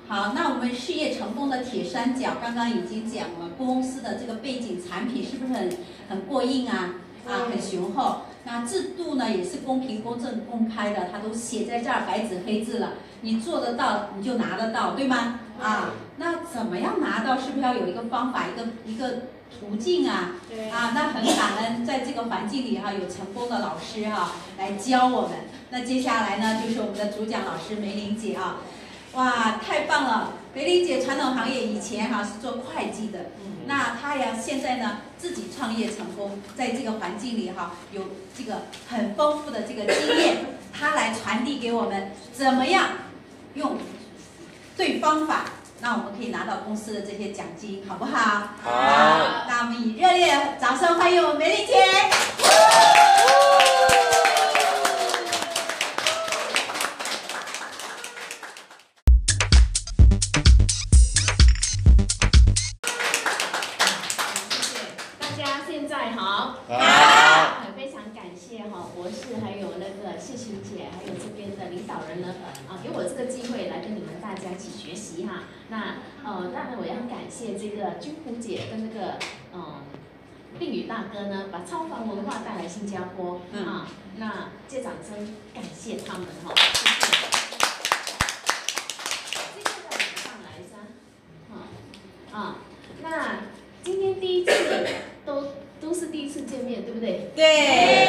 [0.07, 5.69] 好，那我们事业成功的铁三角刚刚已经讲了，公司的这个背景产品是不是很
[6.09, 6.95] 很过硬啊？
[7.27, 8.21] 啊，很雄厚。
[8.43, 12.93] 那制度呢也是公平、公正、公开的，它都写在这儿，白纸黑字了。
[13.21, 15.39] 你做得到，你就拿得到，对吗？
[15.59, 17.35] 啊，那怎么样拿到？
[17.35, 19.23] 是不是要有一个方法，一个一个
[19.59, 20.33] 途径啊？
[20.47, 25.31] 对啊，那很感恩，在这个环境里哈、有成功的老师哈、来教我们。
[25.71, 28.57] 那接下来呢，就是我们的主讲老师梅玲姐啊，
[29.15, 30.33] 哇，太棒了！
[30.53, 33.31] 梅玲姐传统行业以前哈、是做会计的，
[33.65, 38.01] 那她呀现在呢自己创业成功，在这个环境里哈、有
[38.37, 40.45] 这个很丰富的这个经验，
[40.77, 42.89] 她来传递给我们怎么样
[43.53, 43.77] 用
[44.75, 45.45] 对方法，
[45.79, 48.49] 那我们可以拿到公司的这些奖金，好不好？
[48.63, 51.73] 好那我们以热烈的掌声欢迎我们梅丽姐。
[70.47, 72.35] 那个谢晴姐，还有这边的领导人呢，
[72.69, 75.43] 啊给我这个机会来跟你们大家一起学习哈。
[75.69, 79.17] 那呃当然我要感谢这个君湖姐跟那个
[79.53, 79.81] 嗯
[80.59, 83.87] 令宇大哥呢，把超凡文化带来新加坡嗯啊，
[84.17, 86.53] 那借掌声感谢他们哈。
[89.53, 89.65] 谢谢
[90.23, 90.77] 上来噻，
[91.51, 91.53] 啊
[92.31, 92.55] 啊，
[93.01, 93.41] 那
[93.83, 94.51] 今天第一次
[95.25, 95.47] 都
[95.81, 97.31] 都是第一次见面，对不对？
[97.35, 98.04] 对，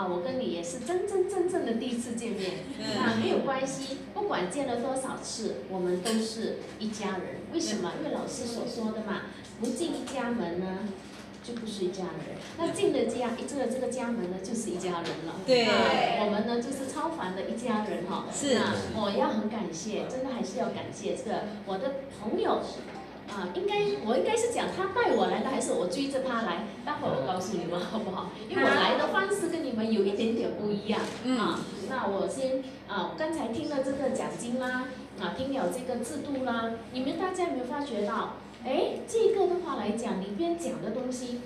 [0.00, 2.52] 啊，我跟你也是真真正正的第一次见面，
[2.96, 7.44] 那没有关系，不管见了多少次，我们都是一家人。
[7.52, 7.92] 为什么？
[7.98, 9.24] 因为老师所说的嘛，
[9.60, 10.88] 不进一家门呢，
[11.44, 12.38] 就不是一家人。
[12.56, 15.34] 那进了家，一进了这个家门呢，就是一家人了。
[15.46, 18.24] 对那我们呢就是超凡的一家人哈。
[18.32, 22.62] 是啊我要很感谢，真的还是要感谢这个我的朋友。
[23.30, 23.74] 啊，应该
[24.04, 26.66] 我应该是讲他带我来的，还是我追着他来？
[26.84, 28.30] 待会儿我告诉你们好不好？
[28.48, 31.00] 因为我来的方式跟你们有一点点不一样。
[31.24, 34.86] 嗯啊，那我先啊，刚才听了这个奖金啦，
[35.20, 38.34] 啊，听了这个制度啦，你们大家有没有发觉到？
[38.62, 41.40] 哎，这个的话来讲，里边讲的东西，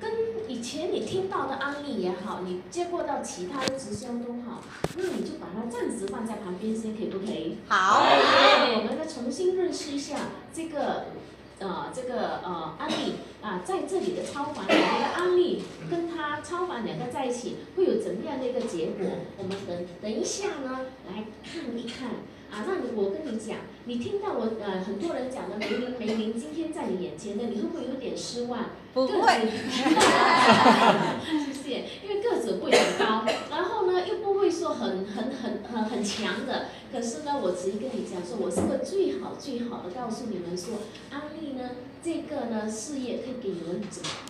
[0.00, 0.10] 跟
[0.48, 4.62] 以前你听到的案例也好，你接过到其他的直销都好，
[4.96, 7.58] 那你就把它暂时放在旁边先，可以不可以？
[7.68, 10.16] 好，我们再重新认识一下
[10.54, 11.06] 这个
[11.58, 19.06] 呃这个呃案例啊，在这里的超凡两个的案例跟他超凡两个在一起会有怎么样的一个结果？
[19.38, 22.10] 我们等等一下呢来看一看
[22.50, 22.64] 啊。
[22.66, 28.70] 那你我跟你讲，你听到我呃很多人讲的梅林梅林今天在你眼前的，你会不会有点失望？
[28.94, 29.12] 不会，
[31.44, 40.78] 谢谢，因为个子不会很高，然后呢又不会说很很很很很强的，可是呢我直接跟你讲说，我是个最好最好的告诉你们说，
[41.10, 41.70] 安利呢
[42.06, 43.82] 这个呢事业可以给你们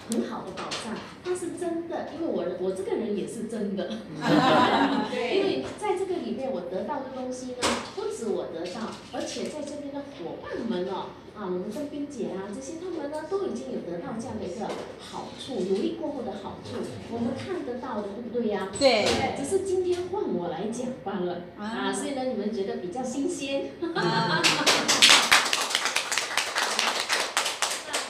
[0.09, 3.91] 很好的保障，它是真的，因为我我这个人也是真的，
[5.13, 7.57] 因为在这个里面我得到的东西呢，
[7.95, 8.81] 不止我得到，
[9.13, 11.09] 而且在这边的伙伴们哦。
[11.37, 14.67] 啊，我们跟冰姐啊这些他们呢都已经有得到这样的一个
[14.99, 16.79] 好处，努力过后的好处，
[17.13, 19.05] 我们看得到的，对不对呀、对，
[19.37, 23.73] 只是今天换我来讲罢了啊，所以呢，你们觉得比较新鲜。
[23.95, 24.41] 啊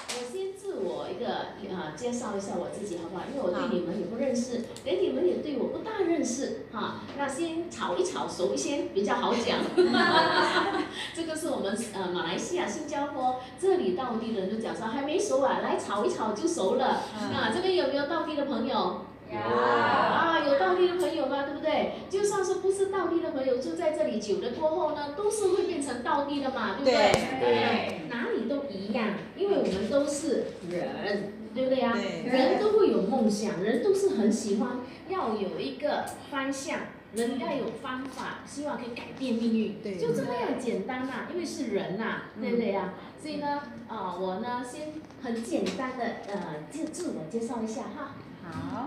[0.08, 3.24] 我先自我一个啊介绍一下我自己好不好？
[3.28, 7.00] 因为我对你们也不认识，连你们也对我不大认识哈。
[7.18, 9.58] 那先炒一炒，熟一些比较好讲。
[11.14, 16.86] 这个是我们呃马来西亚、新加坡这里当地的人就讲说还没熟啊，来炒一炒就熟了。
[16.86, 19.02] 啊，这边有没有当地的朋友？
[19.34, 21.44] 啊，有倒地的朋友吗？
[21.44, 21.92] 对不对？
[22.08, 27.12] 就算是不是倒地的朋友，住在这里久了过后呢，都是会变成倒地的嘛，对不对？
[27.40, 36.78] 对哪里都一样，因为我们都是人，对不对呀、对人都会有梦想，人都是很喜欢要有一个方向，
[37.14, 48.14] 人要有方法，希望可以改变命运，对就这么样简单呐、因为是人呐、对不对呀、所以呢，啊、我呢先很简单的呃自自我介绍一下哈。
[48.52, 48.86] 好，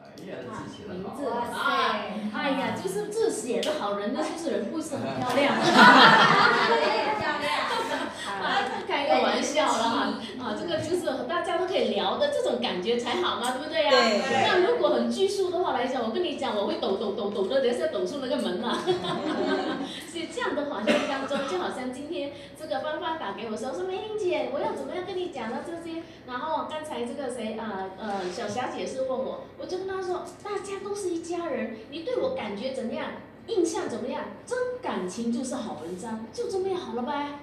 [0.00, 1.16] 哎呀，啊字写得名好。
[2.34, 5.54] 哎呀，就是字写的好，人呢就是人不是很漂亮。
[7.18, 7.48] 漂亮。
[8.86, 9.96] 开个玩笑了哈，
[10.40, 18.78] 啊，这个个就是大家都可以聊的这种感觉才好嘛，对不对呀、对那如果很拘束的话来讲，我跟你讲，我会抖抖抖抖的，等一下抖出那个门嘛。
[20.10, 26.02] 所以这样的环境当中，就好像今天这个芳芳打给我说，说梅玲姐，我要怎么样跟你讲到这些？
[26.26, 33.08] 然后刚才这个谁呃呃小霞姐是问我，我就跟她说，大家都是一家人，你对我感觉怎样？
[33.46, 34.24] 印象怎么样？
[34.46, 37.40] 真感情就是好文章，就这么样好了呗。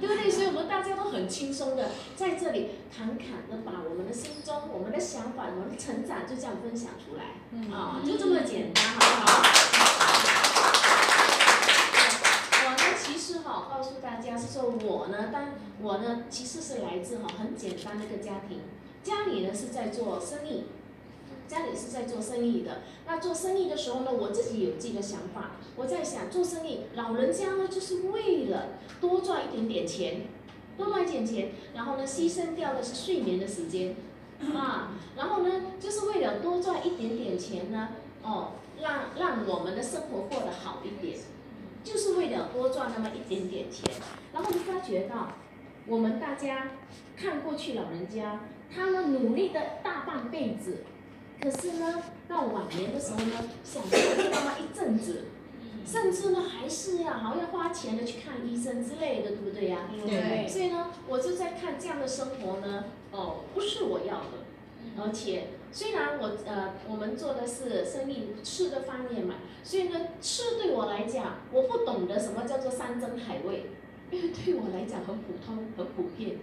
[0.00, 0.30] 对不对？
[0.30, 7.34] 所以我们大家都很轻松的在这里侃侃的把我们的心中、我们的想法、我们的成长就这样分享出来，
[7.74, 9.42] 啊、就这么简单，好不好？
[12.64, 18.60] 我呢，其实哈、告诉大家是说，我呢，当我呢，其实是来自哈、很简单的一个家庭，
[19.02, 20.66] 家里呢是在做生意，
[21.48, 22.82] 家里是在做生意的。
[23.06, 28.68] 那做生意的时候呢，我自己有自己的想法，我在想做生意，老人家呢就是为了
[29.00, 30.26] 多赚一点点钱，
[30.76, 33.96] 多赚一点钱，然后呢牺牲掉的是睡眠的时间，
[34.54, 37.88] 啊，然后呢就是为了多赚一点点钱呢，
[38.22, 41.18] 哦，让让我们的生活过得好一点，
[41.82, 43.84] 就是为了多赚那么一点点钱，
[44.34, 45.32] 然后就发觉到
[45.86, 46.72] 我们大家
[47.16, 48.40] 看过去老人家，
[48.70, 50.84] 他们努力的大半辈子。
[51.40, 53.96] 可是呢，到晚年的时候呢，享受
[54.30, 55.26] 那么一阵子，
[55.86, 60.48] 甚至呢还是要好要花钱的去看医生之类的，对不对呀、对。
[60.48, 73.70] 所以呢，我就在看这样的生活呢，哦，不是我要的，而且虽然我呃我们做的是生意吃的方面嘛，所以呢吃对我来讲，我不懂得什么叫做山珍海味，
[74.10, 76.38] 因为 对我来讲很普通很普遍，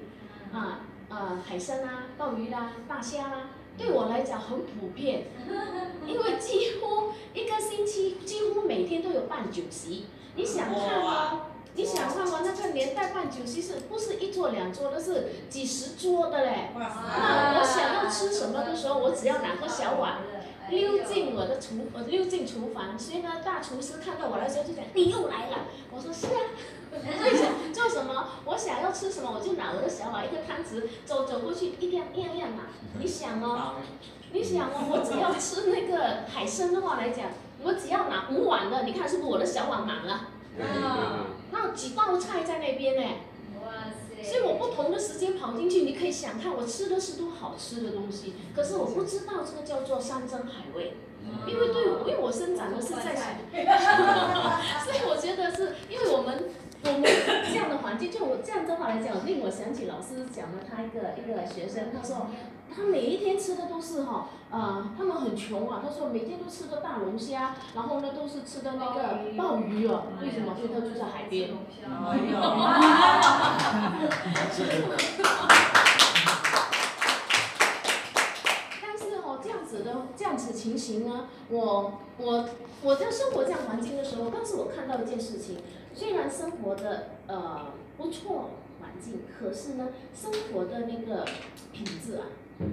[0.54, 3.50] 啊呃海参啊、鲍鱼啦、大虾啦。
[3.78, 5.26] 对我来讲很普遍，
[6.08, 10.06] 因为几乎一个星期几乎每天都有办酒席。
[10.36, 11.42] 你想看哦，
[11.76, 16.70] 你想看哦，那个年代办酒席是不是一桌两桌，都是几十桌的嘞？
[16.76, 20.18] 那我想要吃什么的时候，我只要拿个小碗
[20.70, 25.68] 溜进我的厨，呃溜进厨房，所以呢，大厨师看到我的时候就讲你又来了。
[25.92, 26.40] 我说是啊，
[27.24, 28.28] 为什么做什么？
[28.46, 32.64] 我想要吃什么，我就拿我的小碗一个汤匙走走过去，一亮亮亮嘛。
[33.00, 33.76] 你想哦，
[34.32, 37.28] 你想哦，我只要吃那个海参的话来讲，
[37.64, 40.28] 我只要拿五碗的，你看是不是我的小碗满了？
[41.52, 43.02] 那几道菜在那边呢？
[43.62, 44.24] 哇塞！
[44.24, 50.94] 所以我不同的时间跑进去，你可以想看我吃的是多好吃的东西，可是我不知道这个叫做山珍海味，
[51.48, 53.16] 因为对我，因为我生长的是在，
[54.84, 56.50] 所以我觉得是因为我们
[56.88, 57.04] 我们
[57.52, 62.28] 这样的环境，就我这样的话来讲，令我想起老师讲的他一个一个学生，他说
[62.74, 70.56] 他每一天吃的都是哈，呃，他们很穷啊，他说每天都吃的大龙虾，然后呢都是吃的那个鲍鱼哦，为什么？
[70.62, 71.50] 因为他住在海边。
[78.82, 82.48] 但是哦，这样子的这样子情形呢，我我
[82.84, 85.58] 我在生活这样环境的时候，当时我看到一件事情，
[85.96, 91.26] 虽然生活的呃不错环境，可是呢，生活的那个
[91.72, 92.26] 品质啊，
[92.60, 92.70] 嗯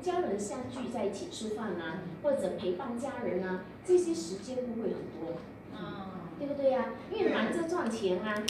[0.00, 5.36] 家人相聚在一起吃饭啊，或者陪伴家人啊，这些时间不会很多。
[5.76, 8.42] 啊对不对呀、因为忙着赚钱啊，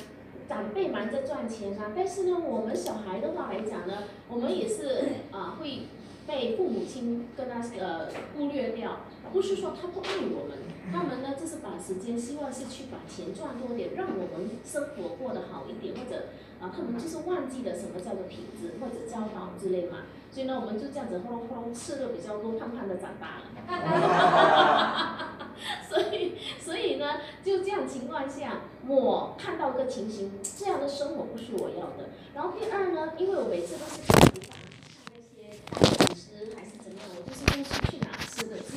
[0.48, 5.82] 长辈忙着赚钱啊，但是呢，我们小孩的话来讲呢，我们也是啊、会
[6.26, 9.00] 被父母亲跟他呃忽略掉，
[9.34, 10.56] 不是说他不爱我们，
[10.92, 16.26] 他们呢就是把时间希望是去把钱赚多点，让我们生活过得好一点，或者
[16.60, 23.50] 啊他们就是忘记了什么叫做品质或者教导之类嘛，所以呢我们就这样子轰隆轰隆吃的比较多，胖胖的长大了。
[25.90, 32.10] 所以，所以呢，就这样情况下，我看到一个情形，这样的生活不是我要的。
[32.34, 34.56] 然后第二呢，因为我每次都是看厨房，
[34.94, 37.93] 看那些大厨师还是怎么样，我就是东西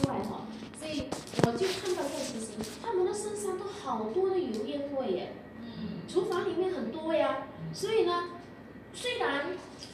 [0.07, 0.47] 去哪吃的之外哈，
[0.79, 1.03] 所以
[1.45, 5.33] 我就看到一个情形，他们的身上都好多的油烟味耶，
[6.07, 8.29] 厨房里面很多呀，所以呢，
[8.93, 9.47] 虽然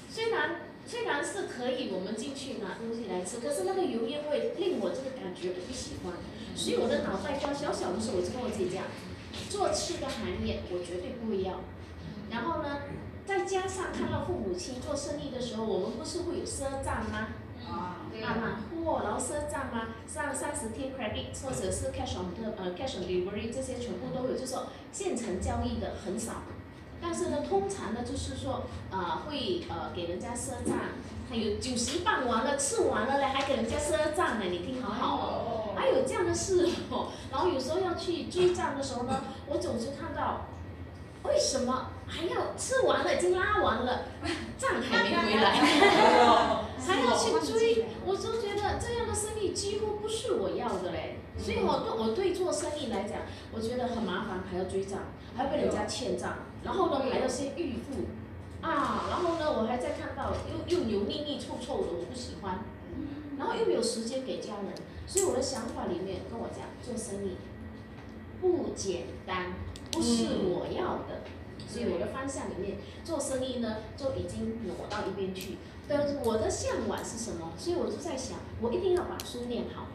[0.10, 6.14] 虽然虽然是可以我们进去拿东西来吃，可是那个油烟味令我这个感觉我不喜欢。
[6.56, 8.84] 所以我的脑袋瓜小小的时候，我就跟我自己讲，
[9.50, 11.62] 做吃的行业我绝对不会要。
[12.30, 12.78] 然后呢，
[13.26, 17.30] 再加上看到父母亲做生意的时候，我们不是会有赊账吗？
[17.70, 19.90] 啊，啊买货然后赊账啊？
[20.08, 26.44] 上三十天 credit 或者是 cash on 的呃 cash on delivery 这些全部都有，就是说现成交易的很少。
[27.02, 30.78] 但是呢，通常呢就是说，呃，会呃给人家赊账，
[31.30, 35.74] 还有酒席办完了、吃完了嘞，还给人家赊账呢，你听好好哦。
[35.76, 40.46] 还有这样的事哦，然后有时候要去追账的时候呢，我总是看到，
[41.24, 44.06] 为什么还要吃完了已经拉完了，
[44.58, 45.52] 账还没回来，
[46.86, 51.20] 还要去追，我就觉得这样的生意几乎不是我要的嘞。
[51.38, 53.22] 所以我对我对做生意来讲，
[53.52, 55.00] 我觉得很麻烦，还要追账，
[55.36, 58.06] 还要被人家欠账，然后呢还要先预付，
[58.62, 62.60] 啊，然后呢我还在看到又又油腻腻臭臭的，我不喜欢，
[63.40, 64.74] 然后又没有时间给家人，
[65.08, 67.38] 所以我的想法里面跟我讲，做生意
[68.40, 69.54] 不简单，
[69.94, 71.22] 不是我要的。
[71.68, 75.58] 所以我的方向里面做生意呢，就已经挪到一边去。
[75.88, 77.52] 但是我的向往是什么？
[77.58, 79.88] 所以我就在想，我一定要把书念好。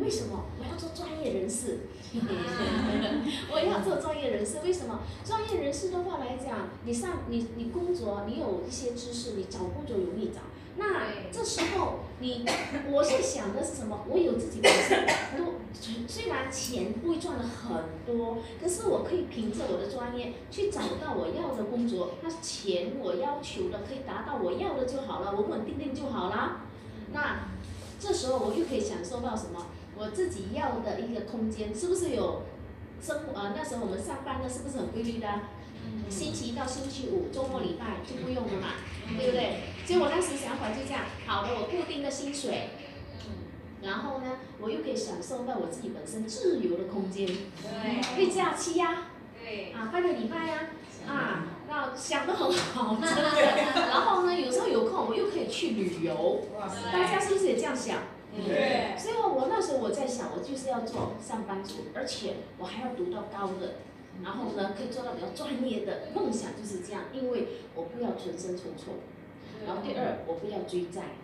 [0.00, 0.44] 为什么？
[0.58, 1.80] 我要做专业人士。
[3.52, 5.00] 我要做专业人士，为什么？
[5.24, 10.40] 专业人士的话来讲，你上你你工作，你有一些知识，你找工作容易找。
[10.80, 10.86] 那
[11.30, 12.46] 这时候你，
[12.90, 14.06] 我是想的是什么？
[14.08, 15.06] 我有自己本身
[15.36, 15.60] 都
[16.08, 22.14] 虽然钱不会赚的很多，可是我可以凭着我的专业去找到我要的工作。
[22.22, 26.62] 那钱我要求的可以达到我要的就好了，稳稳定定就好了。
[27.12, 27.50] 那
[28.00, 29.66] 这时候我又可以享受到什么？
[29.98, 32.42] 我自己要的一个空间，是不是有
[33.02, 33.38] 生活？
[33.38, 35.28] 呃，那时候我们上班呢，是不是很规律的？
[36.08, 38.68] 星期一到星期五，周末礼拜就不用了嘛，
[39.16, 39.60] 对不对？
[39.86, 42.70] 所以我当时想法就这样，好的，我固定的薪水，
[43.82, 49.08] 然后呢，我又可以享受到我自己本身自由的空间，对，可以假期呀，
[49.42, 50.70] 对，啊，半个礼拜呀，
[51.08, 53.88] 啊，那想得很好，真的。
[53.88, 56.42] 然后呢，有时候有空我又可以去旅游，
[56.92, 57.98] 大家是不是也这样想？
[58.46, 63.76] 对，所以我那时候我在想，我就是要做上班族，而且我还要读到高的。
[64.22, 68.94] 然后呢，可以做到比较专业的梦想就是这样，因为我不要存身存错，
[69.66, 71.16] 然后第二我不要追债，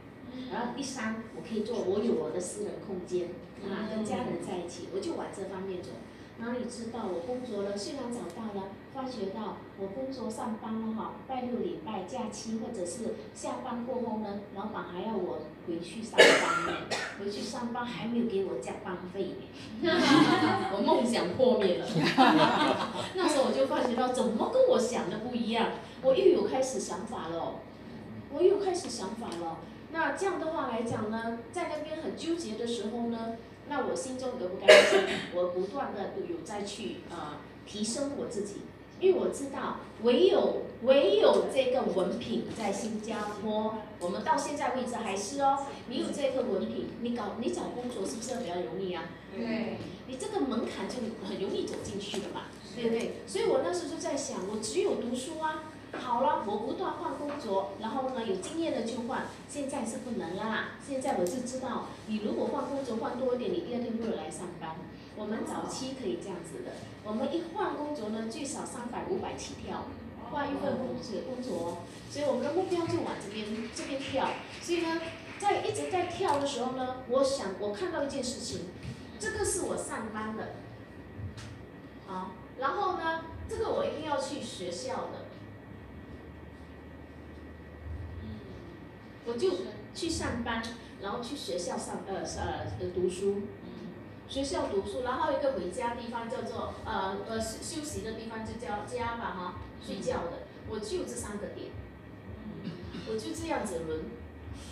[0.53, 3.29] 然后第三我可以做我有我的私人空间
[3.65, 5.91] 啊，跟家人在一起，我就往这方面走。
[6.39, 16.81] 哪里知道我工作了，虽然长大了，发觉到我工作上班了哈，拜六礼拜假期或者是下班过后呢，老板还要我回去上班呢，
[17.19, 19.31] 回去上班还没有给我加班费，
[19.83, 21.87] 我梦想破灭了。
[23.17, 25.71] 那时候我就发觉到，怎么跟我想的不一样？
[26.03, 27.61] 我又有开始想法了，
[28.31, 29.59] 我又开始想法了。
[29.91, 33.37] 那这样的话来讲呢，在那边很纠结的时候呢？
[33.69, 35.01] 那我心中有不甘心，
[35.35, 38.63] 我不断的都有再去呃提升我自己，
[39.01, 49.05] 因为我知道唯有唯有这个文凭在新加坡，我们到现在为止还是哦，你有这个文凭，你搞你找工作是不是比较容易啊？
[49.35, 50.97] 对，你这个门槛就
[51.27, 52.43] 很容易走进去的嘛，
[52.75, 53.17] 对不对？
[53.27, 55.65] 所以我那时候就在想，我只有读书啊。
[55.93, 59.27] 好了，我不断换工作，然后呢，有经验的就换。
[59.49, 64.77] 现在是不能啦，现在我就知道，你如果换工作换多一点，你第二天会来上班。
[65.17, 66.73] 我们早期可以这样子的，
[67.03, 69.85] 我们一换工作呢，最少三百五百起跳，
[70.31, 71.79] 换一份工作工作，
[72.11, 74.29] 所以我们的目标就往这边这边跳。
[74.61, 75.01] 所以呢，
[75.39, 78.67] 在一直在跳的时候呢，我想我看到一件事情，
[79.19, 80.49] 这个是我上班的，
[82.07, 85.26] 好，然后呢，这个我一定要去学校的。
[89.27, 89.51] 我就
[89.95, 90.63] 去上班，
[91.03, 93.43] 然后去学校上呃呃读书，
[94.29, 99.55] 学校读书，然后一个回家地方叫做呃呃休息的地方就叫家吧哈，
[99.85, 101.71] 睡觉的，我就这三个点，
[103.09, 104.01] 我就这样子轮。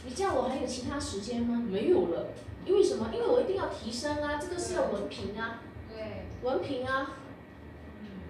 [0.07, 1.63] 你叫我还有其他时间吗？
[1.67, 2.29] 没有了，
[2.65, 3.11] 因为什么？
[3.13, 7.13] 因为我一定要提升啊，这个是要文凭啊，对，文凭啊，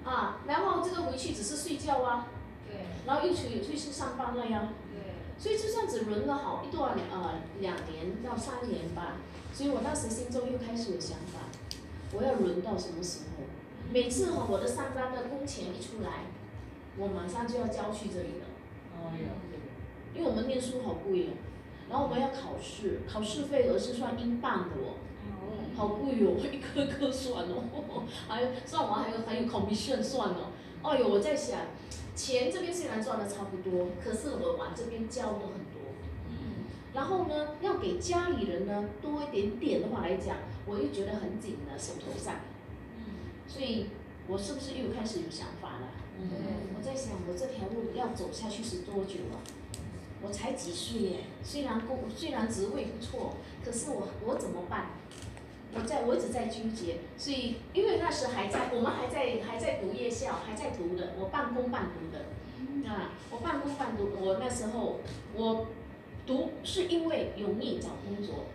[0.04, 2.28] 啊，然后这个回去只是睡觉啊，
[2.66, 4.68] 对，然后又去又去上班了呀。
[5.38, 9.16] 所以就这样子轮了好一段呃两年到三年吧，
[9.52, 11.40] 所以我当时心中又开始有想法，
[12.12, 13.44] 我要轮到什么时候？
[13.92, 16.26] 每次哈我的上班的工钱一出来，
[16.96, 18.46] 我马上就要交去这里了。
[18.96, 19.28] 哎呀，
[20.14, 21.30] 因为我们念书好贵哦，
[21.90, 24.94] 然后我们要考试，考试费额是算英镑的哦，
[25.76, 31.58] 好贵哦， 一颗颗算哦，还有算完还有还有 commission 算哦，哎呦我在想。
[32.14, 35.82] 钱这边虽然赚的差不多，可是我往这边交的很多。
[36.28, 36.64] 嗯。
[36.92, 40.36] 然后呢，要给家里人呢多一点点的话来讲，
[40.66, 42.36] 我又觉得很紧了手头上。
[42.98, 43.04] 嗯。
[43.48, 43.86] 所以，
[44.26, 45.88] 我是不是又开始有想法了？
[46.20, 46.28] 嗯。
[46.76, 49.42] 我在想，我这条路要走下去是多久啊？
[50.22, 51.20] 我才几岁耶？
[51.42, 54.86] 虽然工虽然职位不错，可是我我怎么办？
[55.76, 62.26] 我在我一直在纠结，所以因为那时还在，我们还在还在读夜校，还在读的，我半工半读的，
[62.88, 65.00] 啊，我半工半读，我那时候
[65.34, 65.66] 我
[66.26, 68.46] 读是因为容易找工作，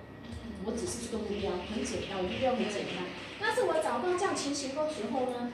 [0.65, 3.03] 我只是这个目标很简单，我目标很简单，
[3.39, 5.51] 但是我找到这样情形的时候呢，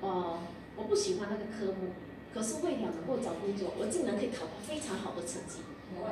[0.00, 0.38] 呃，
[0.76, 1.92] 我不喜欢那个科目，
[2.32, 5.60] 可是为了能够找工作，我竟然可以考到非常好的成绩，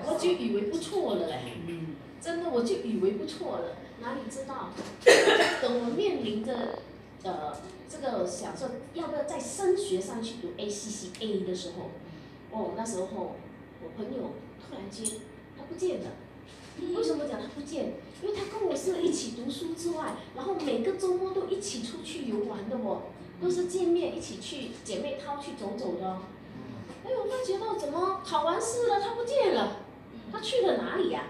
[0.06, 1.38] 我就以为不错了嘞。
[2.20, 4.70] 真的，我就以为不错了，哪里知道，
[5.60, 6.78] 等我面临着
[7.24, 7.56] 呃
[7.88, 11.90] 这个想说要不要在升学上去读 ACCA 的时候，
[12.56, 13.06] 哦，那时候
[13.82, 15.04] 我朋友突然间
[15.56, 16.10] 他不见了。
[16.96, 17.94] 为什么讲他不见？
[18.22, 23.02] 因为他跟我是一起读书之外，然后每个周末都一起出去游玩的哦，
[23.42, 26.18] 都是见面一起去姐妹淘去走走的。
[27.04, 29.78] 哎，我发觉到怎么考完试了他不见了，
[30.30, 31.24] 他去了哪里呀、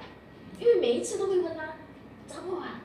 [0.61, 1.77] 因为每一次都会问他，
[2.29, 2.83] 张博啊，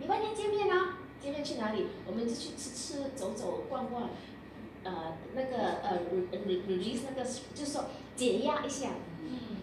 [0.00, 1.86] 礼拜天见面啊，见面去哪里？
[2.06, 4.10] 我们就去吃吃走走逛逛，
[4.82, 7.84] 呃，那个呃 re release 那个就是说
[8.16, 8.90] 解压一下，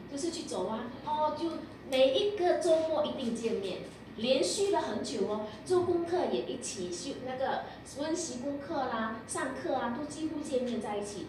[0.09, 1.51] 就是去走啊，哦，就
[1.89, 3.79] 每一个周末一定见面，
[4.15, 7.63] 连续了很久哦，做功课也一起修那个
[7.99, 11.27] 温习功课啦，上课啊都几乎见面在一起。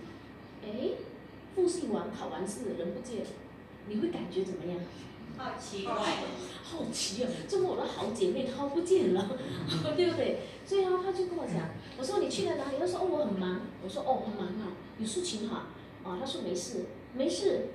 [0.65, 0.91] 哎，
[1.55, 3.25] 复习完考完试人不见，
[3.89, 4.79] 你会感觉怎么样？
[5.39, 5.95] 好奇怪，
[6.63, 9.31] 好奇啊，这么我的好姐妹她不见了，
[9.97, 10.41] 对不对？
[10.67, 12.77] 所以啊，他就跟我讲，我说你去了哪里？
[12.79, 15.67] 他说哦我很忙，我说哦很忙啊，有事情哈、
[16.05, 16.85] 啊，他说没事，
[17.15, 17.69] 没事，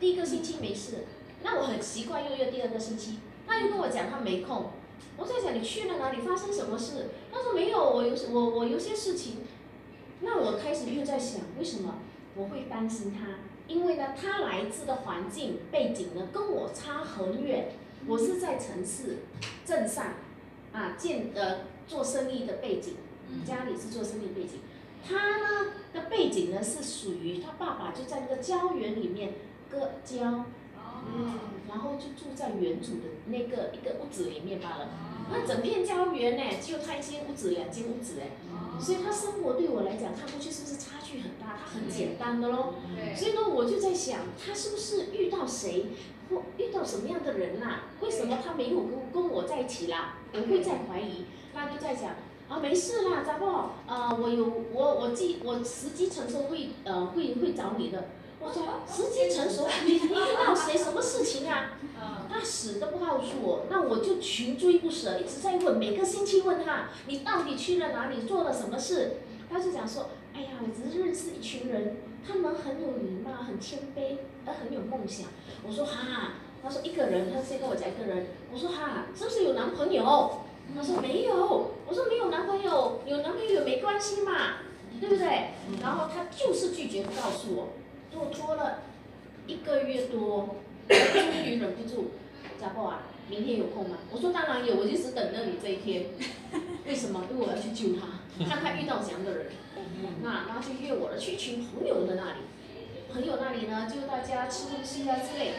[0.00, 1.04] 第一个星期没事，
[1.42, 4.70] 那我很奇怪又约第二个星期，他又跟我讲他没空，
[5.16, 7.10] 我在想你去了哪里，发生什么事？
[7.32, 9.38] 他说没有，我有我我有些事情，
[10.20, 12.00] 那我开始又在想为什么
[12.36, 13.38] 我会担心他？
[13.66, 17.68] 因为呢，他来自的环境背景呢跟我差很远，
[18.06, 19.20] 我是在城市
[19.64, 20.14] 镇上
[20.72, 22.96] 啊建呃做生意的背景，
[23.46, 24.58] 家里是做生意背景，
[25.06, 29.32] 他呢的背景呢是属于他爸爸就在那个郊园里面
[29.70, 30.44] 割郊，
[31.06, 34.88] 嗯，然后就住在原主的那个一个屋子里面罢了。
[35.32, 38.28] 那整片郊园呢，就他一间屋子，两间屋子哎，
[38.78, 41.56] 所以他生活对我来讲看过去是不是差距很大？
[41.56, 42.74] 他很简单的咯。
[43.16, 45.86] 所以呢，我就在想，他是不是遇到谁，
[46.28, 50.16] 或遇到什么样的人啦、为什么他没有跟跟我在一起啦？
[50.32, 52.10] 我会在怀疑，那就在想
[52.48, 53.46] 啊，没事啦，咋不？
[53.86, 58.08] 呃，我有我我记我时机成熟会呃会会找你的。
[58.40, 61.78] 我说时机成熟，你你遇到谁什么事情啊？
[62.28, 69.18] 他死都不告诉我，那我就穷追不舍，一直在问，每个星期问他，你到底去了哪里，做了什么事？
[69.50, 75.28] 他就讲说，哎呀，我只是认识一群人，他们很有礼貌，很谦卑，而很有梦想。
[75.66, 76.32] 我说哈，
[76.62, 78.26] 他说一个人，他先跟我讲一个人。
[78.52, 80.40] 我说哈，是不是有男朋友？
[80.74, 81.70] 他说没有。
[81.86, 84.56] 我说没有男朋友，有男朋友也没关系嘛，
[85.00, 85.50] 对不对？
[85.80, 87.68] 然后他就是拒绝不告诉我，
[88.12, 88.82] 我拖了
[89.46, 90.56] 一个月多，
[90.88, 92.06] 终于忍不住，
[92.60, 93.98] 家暴啊，明天有空吗？
[94.10, 96.06] 我说当然有，我就只等着你这一天。
[96.86, 97.24] 为什么？
[97.30, 99.46] 因为我要去救他，看他遇到怎样的人。
[100.22, 102.46] 那然后就约我了，去一群朋友的那里。
[103.12, 105.52] 朋友那里呢，就大家吃东西啊之类。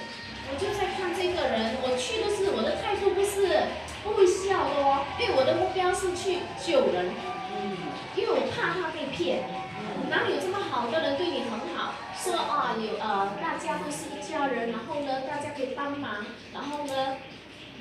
[0.52, 3.66] 我就在看这个人，我去的是我的态度不是
[4.04, 7.10] 不会笑的哦，因为我的目标是去救人，
[8.16, 9.44] 因为我怕他被骗。
[10.10, 11.94] 哪里有这么好的人对你很好？
[12.14, 16.26] 说啊有呃大家都是一家人，然后呢大家可以帮忙，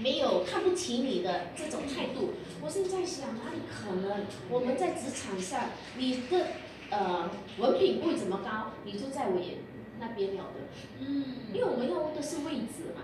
[0.02, 2.34] 没有看不起你的这种态度。
[2.62, 4.26] 我现在想哪里可能？
[4.50, 6.46] 我们在职场上，你的
[6.90, 9.58] 呃文凭不怎么高，你就在我眼
[10.00, 10.60] 那边了的。
[11.00, 13.02] 嗯，因为我们要的是位置嘛，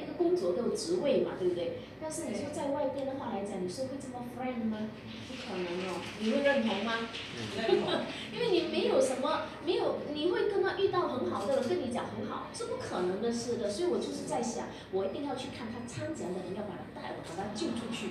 [0.00, 1.78] 一个工作都有职位嘛，对不对？
[2.00, 4.88] 但是你说在外边的话来讲，你说会这么 friend 吗？
[5.28, 7.08] 不可能哦，你会认同吗？
[8.32, 13.70] 因为你没有什么，没有，你会跟他遇到很好的人跟你讲很好，是不可能的事的。
[13.70, 18.10] 所以我就是在想，我一定要去看他参展的人，要把他带，把他救出去。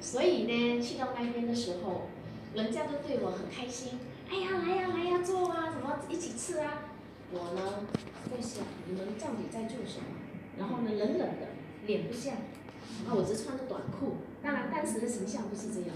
[0.00, 2.08] 所以呢，去到那边的时候，
[2.54, 3.98] 人家都对我很开心。
[4.28, 6.90] 哎呀，来呀来呀，坐啊，什么一起吃啊。
[7.32, 7.86] 我呢
[8.30, 10.23] 在想，你们到底在做什么？
[10.58, 11.48] 然后呢，冷冷的，
[11.86, 12.34] 脸不像。
[13.06, 15.90] 啊，我只穿着短裤，当然当时的形象不是这样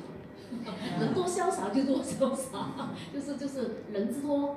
[0.64, 4.56] 的， 能多潇洒就多潇洒，就是就是人字拖，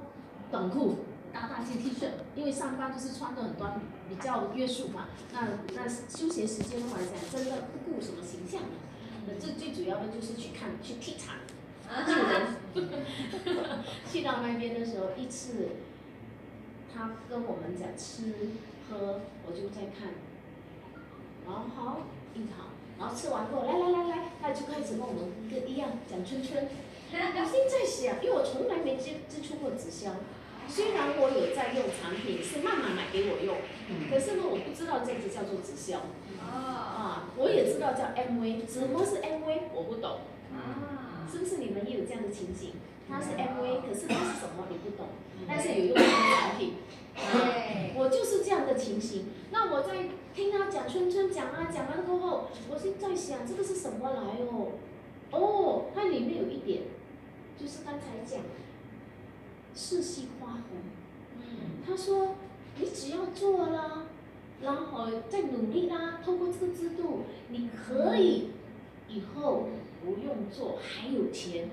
[0.51, 0.97] 短裤。
[1.33, 3.79] 搭大件 T 恤，因为上班就是穿的很短，
[4.09, 5.07] 比较约束嘛。
[5.31, 8.75] 那那休闲时间的话来讲，真的不顾什么形象的。
[9.25, 11.35] 那最最主要的就是去看去踢场，
[12.05, 12.89] 救人。
[14.11, 15.69] 去到那边的时候，一次
[16.93, 18.33] 他跟我们讲吃
[18.91, 20.11] 喝，我就在看，
[21.47, 21.99] 然后好
[22.35, 26.67] 一好，然后吃完后来来来来，他就开始跟我们跟一样讲春春。
[27.11, 30.11] 我现在想，因为我从来没接接触过直销，
[30.67, 33.55] 虽然我有在用产品，是妈妈买给我用，
[34.09, 35.99] 可是呢，我不知道这个叫做直销。
[36.41, 40.19] 啊，我也知道叫 MV，什么是 MV 我不懂，
[40.51, 42.75] 啊，是不是你们也有这样的情景？
[43.09, 44.67] 它是 MV，可是它是什么？
[44.69, 45.07] 你不懂，
[45.47, 46.75] 但是有用它的产品。
[47.15, 49.25] 对，我就是这样的情形。
[49.51, 54.71] 那我在听他讲春春讲啊讲完过后，我是在想这个是什么来哦？
[55.31, 56.83] 哦，它里面有一点，
[57.59, 58.41] 就是刚才讲
[59.75, 60.61] 世系花红。
[61.85, 62.35] 他说
[62.77, 64.05] 你只要做啦，
[64.61, 68.51] 然后再努力啦，通过这个制度，你可以
[69.09, 69.67] 以后
[70.03, 71.69] 不用做还有钱。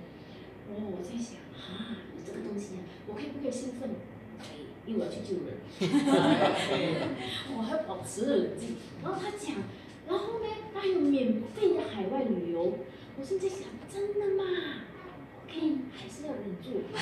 [0.69, 3.91] 哦，我在想啊，你这个东西啊，我可以不可以兴奋？
[4.89, 5.49] 可以，因为我要去救人。
[7.57, 8.77] 我还保持冷静。
[9.03, 9.57] 然后他讲，
[10.09, 12.79] 然后呢，他还有免费的海外旅游。
[13.19, 13.61] 我现在想，
[13.93, 14.45] 真的吗
[15.45, 16.83] ？OK，还是要忍住。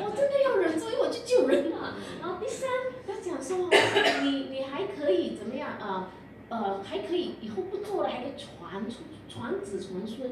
[0.00, 1.96] 我真的要忍住，因为我去救人了。
[2.20, 2.68] 然后第三，
[3.06, 3.68] 他讲说，
[4.22, 5.76] 你你还可以怎么样？
[5.80, 6.08] 呃
[6.50, 10.30] 呃，还可以以后不做了，还可以传出传子传孙。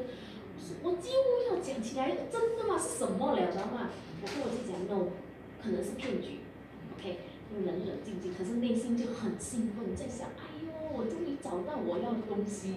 [0.83, 2.77] 我几乎要讲起来，真的吗？
[2.77, 3.89] 是什么了，知道吗？
[4.21, 5.11] 我跟我自己讲，no，
[5.61, 6.39] 可能是骗局。
[6.97, 12.75] OK，就冷冷静静，可是内心就很兴奋，在想，哎呦，我终于找到我要的东西。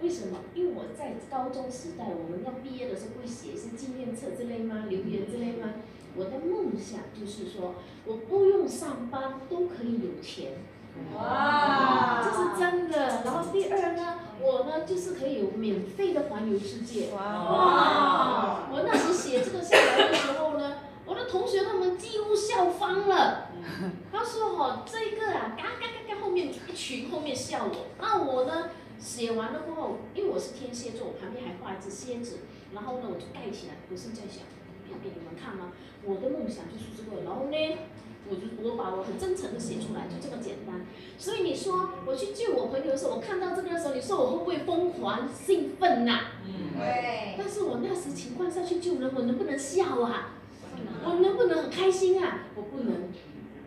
[0.00, 0.40] 为什么？
[0.54, 4.86] 因为我在高中时代，我们要毕业的时候会写一些纪念册之类吗？
[4.88, 5.74] 留言之类吗？
[6.16, 7.74] 我的梦想就是说，
[8.06, 10.52] 我不用上班都可以有钱。
[11.16, 13.22] 哇这是真的。
[13.24, 17.10] 然后第二呢，我呢就是可以有免费的环游世界。
[17.14, 18.68] 哇！
[18.70, 23.48] 我那时写这个下来的时候呢，我的同学他们几乎笑翻了。
[24.12, 27.86] 他说：“哦，这个啊，嘎嘎嘎嘎，后面一群后面笑我。
[27.98, 28.68] 那我呢，
[28.98, 32.40] 写完了过后，因为我是天蝎座，我旁边还画一只蝎子，
[32.74, 33.74] 然后呢，我就盖起来。
[33.90, 34.44] 我现在想，
[34.90, 35.72] 要给你们看吗？
[36.04, 37.22] 我的梦想就是这个。
[37.24, 37.56] 然后呢，
[38.28, 40.86] 我就我把我很真诚的写出来，就这么简单。
[41.18, 46.20] 所以你说我去救我朋友的时候，我看到这个的时候，你说我会不会疯狂兴奋呐、
[46.76, 50.34] 对，但是我那时情况下去救人，我能不能笑啊？
[51.04, 52.48] 我能不能很开心啊？
[52.56, 53.12] 我不能。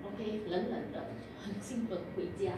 [0.04, 1.12] OK，冷冷的，
[1.42, 2.54] 很兴奋回家。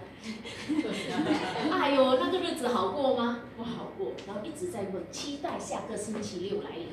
[1.71, 3.41] 哎呦，那个日子好过吗？
[3.55, 4.13] 不好过。
[4.25, 6.87] 然后一直在问，期待下个星期六来临。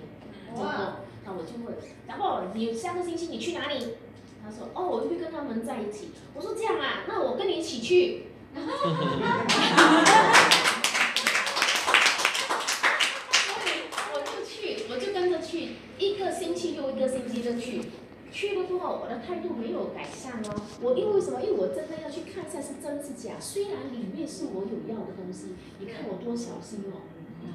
[0.55, 3.95] 周末，那我就问，然后你下个星期你去哪里？
[4.45, 6.11] 他说，哦，我就会跟他们在一起。
[6.35, 8.27] 我说这样啊，那我跟你一起去。
[8.55, 8.61] 我
[14.25, 17.83] 就去，我就跟着去，一个星期又一个星期的去。
[18.31, 20.55] 去了之后，我的态度没有改善哦。
[20.81, 21.43] 我因为什么？
[21.43, 23.41] 因为我真的要去看一下是真是假。
[23.41, 27.03] 虽然里面是我有要的东西，你看我多小心哦，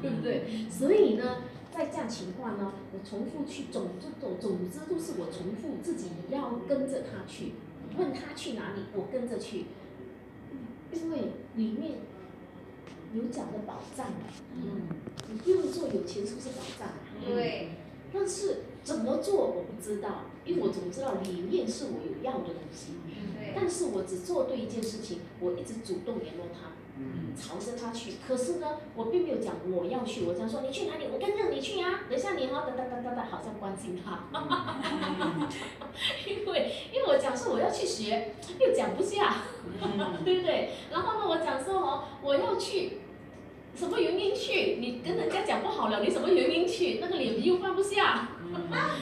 [0.01, 0.43] 对不对？
[0.69, 1.43] 所以呢，
[1.73, 7.53] 在这样情况呢，我重复去总之总总之都是我重复自己要跟着他去，
[7.97, 9.65] 问他去哪里，我跟着去，
[10.91, 11.17] 因为
[11.55, 11.93] 里面
[13.13, 14.27] 有讲的宝藏啊。
[14.53, 14.81] 嗯，
[15.31, 16.93] 你不用做有钱是不是宝藏啊？
[17.25, 17.69] 对，
[18.13, 22.93] 但是怎么做我不知道，因为我总知道里面是我有要的东西，
[23.37, 26.71] 对，但是我只做对一件事情，我一直主动联络他，
[27.35, 28.13] 朝着他去。
[28.27, 32.01] 可是呢，我并没有讲我要去，我这样说你去哪里，我跟着你去啊。
[32.09, 34.25] 等一下你哦，哒哒哒哒哒，好像关心他，
[36.27, 39.43] 因为因为我讲说我要去学，又讲不下，
[40.25, 40.71] 对不对？
[40.91, 42.99] 然后呢，我讲说哦，我要去。
[43.73, 44.75] 什么原因去？
[44.81, 46.99] 你跟人家讲不好了，你什么原因去？
[46.99, 48.27] 那个脸皮又放不下，
[48.69, 48.97] 哇，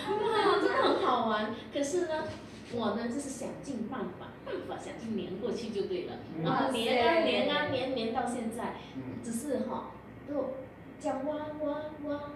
[0.62, 1.56] 真的很好玩。
[1.74, 2.26] 可是呢，
[2.72, 6.18] 我呢就是想尽办法，办法想去黏过去就对了。
[6.44, 8.76] 然后黏啊黏啊黏黏到现在，
[9.24, 9.92] 只是哈，
[10.28, 10.56] 就
[11.00, 12.32] 这样挖挖挖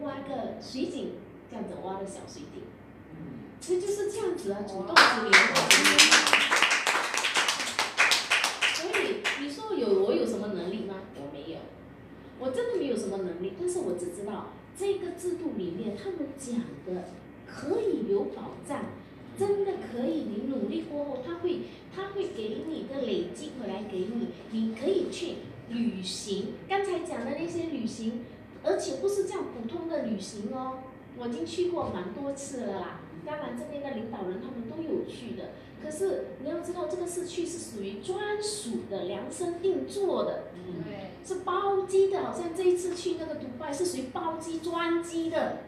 [0.00, 1.12] 挖个水井，
[1.50, 2.62] 这样子挖个小水井，
[3.60, 5.54] 其实就是这样子啊，主动去联络。
[8.74, 10.94] 所以你说有我有什么能力吗？
[11.16, 11.58] 我没有，
[12.38, 13.54] 我真的没有什么能力。
[13.58, 17.08] 但是我只知道这个制度里面他们讲的
[17.44, 18.84] 可以有保障，
[19.38, 20.24] 真的可以。
[20.24, 21.60] 你努力过后，他会
[21.94, 25.36] 他会给你的累积回来给你，你可以去
[25.68, 26.54] 旅行。
[26.68, 28.24] 刚才讲的那些旅行，
[28.64, 30.80] 而且不是这样普通的旅行哦，
[31.16, 33.00] 我已经去过蛮多次了啦。
[33.24, 35.50] 当然这边的领导人他们都有去的。
[35.80, 40.48] 可是你要知道，这个市区是属于专属的、量身定做的，
[40.84, 42.24] 对，是包机的。
[42.24, 45.58] 好像这一次去那个迪拜是属于包机专机的，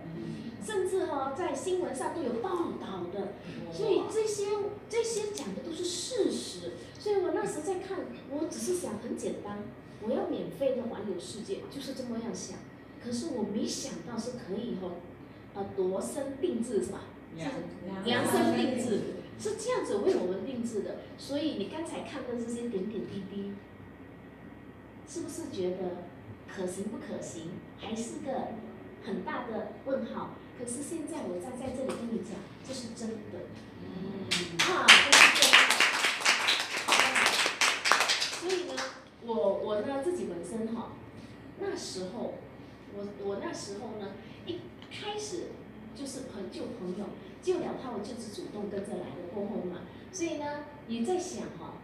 [0.65, 2.51] 甚至哈、在新闻上都有报
[2.81, 3.35] 道的。
[3.73, 4.47] 所以这些
[4.89, 6.73] 这些讲的都是事实。
[6.99, 7.99] 所以我那时在看，
[8.31, 9.59] 我只是想很简单，
[10.03, 12.59] 我要免费的环游世界，就是这么样想。
[13.03, 14.91] 可是我没想到是可以哈、
[15.55, 17.01] 呃，量身定制是吧？
[18.05, 19.01] 量身定制
[19.39, 23.53] 是这样子为我们定制的，所以你刚才看的这些点点滴滴，
[25.09, 26.05] 是不是觉得
[26.47, 27.53] 可行不可行？
[27.79, 28.49] 还是个
[29.03, 30.35] 很大的问号。
[30.61, 32.37] 可是现在我站在这里跟你讲，
[32.69, 33.49] 这是真的。
[33.83, 33.89] 嗯
[34.59, 35.57] 啊，这是真的。
[38.39, 38.73] 所以呢，
[39.25, 40.93] 我我呢自己本身哈，
[41.59, 42.35] 那时候
[42.95, 44.13] 我我那时候呢
[44.45, 45.47] 一开始
[45.97, 47.07] 就是朋救朋友，
[47.43, 49.79] 救了他我就是主动跟着来的过后嘛，
[50.13, 51.79] 所以呢也在想哈，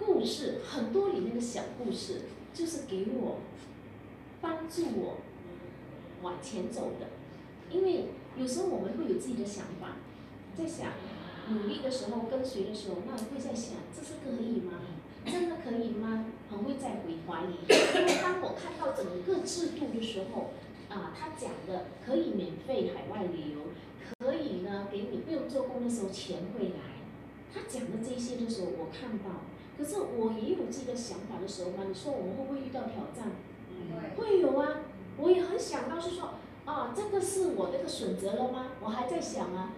[0.00, 2.22] 故事很多里面的小故事，
[2.52, 3.38] 就是给我
[4.40, 5.18] 帮助我
[6.22, 7.06] 往前走的，
[7.70, 8.06] 因为
[8.36, 9.96] 有时候我们会有自己的想法，
[10.56, 10.92] 在想
[11.50, 14.80] 努力的时候跟随的时候，那我会在想这是可以吗？
[15.26, 16.26] 真的可以吗？
[16.50, 17.64] 很会在回怀疑。
[17.68, 20.50] 因为当我看到整个制度的时候，
[20.88, 23.60] 啊，他讲的可以免费海外旅游，
[24.18, 27.04] 可以呢给你不用做工的时候钱会来，
[27.52, 29.44] 他讲的这些的时候我看到，
[29.76, 33.32] 可是我也有自己的想法的时候嘛，你说我们会不会遇到挑战？
[34.16, 34.80] 会有啊，
[35.18, 36.34] 我也很想到是说，
[36.68, 38.72] 啊，这个是我那个选择了吗？
[38.82, 39.72] 我还在想啊，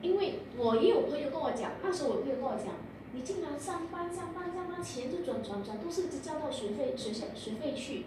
[0.00, 2.74] 因为我也有朋友跟我讲，那时候我朋友跟我讲，
[3.12, 8.04] 你竟然上班上班上班，钱就转转转，都是交到学费学校学费去。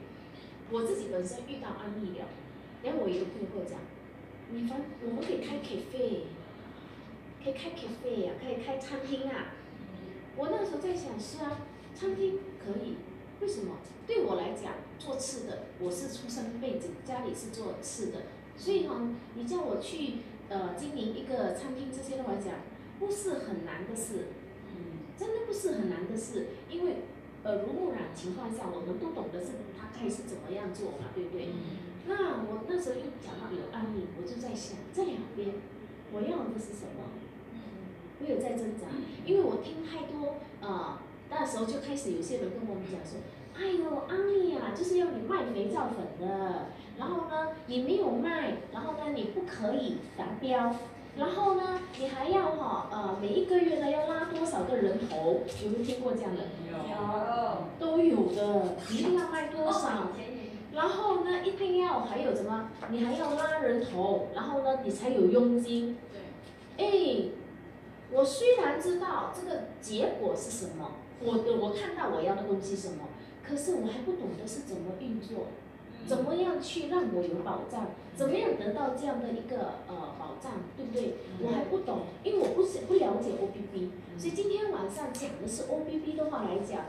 [0.71, 2.25] 我自己本身遇到案例了，
[2.83, 3.77] 然后我有朋友跟我讲，
[4.49, 6.23] 你反我们可以开 cafe，
[7.43, 9.51] 可以开 cafe 呀、可以开餐厅啊。
[10.37, 12.95] 我那时候在想，是啊，餐厅可以，
[13.41, 13.77] 为什么？
[14.05, 18.23] 对我来讲，做吃的，我是出生背景，家里是做吃的，
[18.55, 20.19] 所以呢，你叫我去
[20.49, 22.61] 呃经营一个餐厅，这些的话讲，
[22.99, 24.27] 不是很难的事，
[24.69, 26.97] 嗯，真的不是很难的事，因为
[27.45, 29.47] 耳濡目染情况下，我们都懂得是
[29.79, 31.49] 他该是怎么样做嘛，对不对？
[32.07, 35.49] 那我那时候又讲到有案例，我就在想这两边
[36.13, 37.09] 我要的是什么？
[38.19, 38.85] 我有在挣扎，
[39.25, 40.99] 因为我听太多呃，
[41.31, 43.17] 那时候就开始有些人跟我们讲说，
[43.57, 46.67] 哎呦，阿丽啊，就是要你卖肥皂粉的，
[46.97, 50.75] 然后呢，你没有卖，然后呢，你不可以达标，
[51.17, 56.43] 然后呢，你还要哈呃每一个月呢要拉多少个人头，有没有听过这样的？
[56.69, 56.97] 有。
[57.79, 60.09] 都有的，一定要卖多少？
[60.73, 62.69] 然后呢，一定要还有什么？
[62.89, 65.97] 你还要拉人头，然后呢，你才有佣金。
[66.77, 66.85] 对。
[66.85, 67.29] 哎，
[68.11, 70.91] 我虽然知道这个结果是什么，
[71.23, 73.09] 我的我看到我要的东西什么，
[73.43, 75.47] 可是我还不懂得是怎么运作，
[76.07, 81.15] 怎么样去让我有保障，怎么样得到这样的一个呃保障，对不对？
[81.43, 86.85] 我还不懂，因为我不是不了解 O B B，所以今天晚上讲的是 O B B 的话来讲。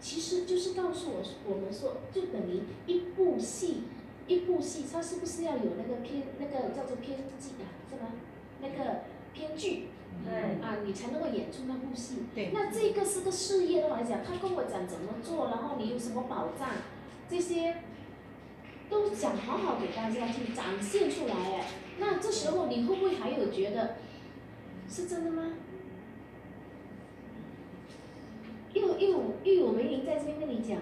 [0.00, 3.82] 其实就是告诉我我们说，就等于一部戏，
[4.28, 8.12] 一部戏，它是不是要有那个片那个叫做片剧啊，是吗？
[8.62, 9.00] 那个
[9.34, 9.88] 编剧，
[10.24, 12.24] 对啊，你才能够演出那部戏。
[12.34, 16.68] 对那这个是个事业的话来讲，他跟我讲怎么做，然后你有什么保障，
[17.30, 17.82] 这些
[18.90, 21.66] 都想好好给大家去展现出来哎。
[21.98, 23.96] 那这时候你会不会还有觉得
[24.88, 25.54] 是真的吗？
[28.74, 30.78] 又又又有梅林在这边跟你讲，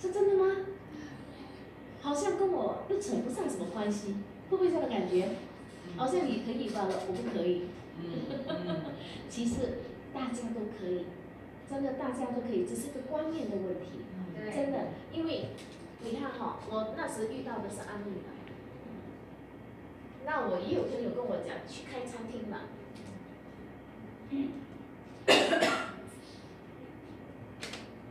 [0.00, 0.56] 是真的吗？
[2.02, 4.16] 好像跟我又扯不上什么关系，
[4.50, 5.28] 会不会这样的感觉？
[5.96, 7.62] 好像你可以罢了，我不可以。
[9.28, 9.78] 其实
[10.12, 11.06] 大家都可以，
[11.68, 14.04] 真的大家都可以，只是个观念的问题。
[14.54, 14.78] 真的，
[15.12, 15.48] 因为
[16.02, 18.30] 你看哈，我那时遇到的是安利嘛，
[20.26, 22.60] 那我也有朋友跟我讲去开餐厅嘛。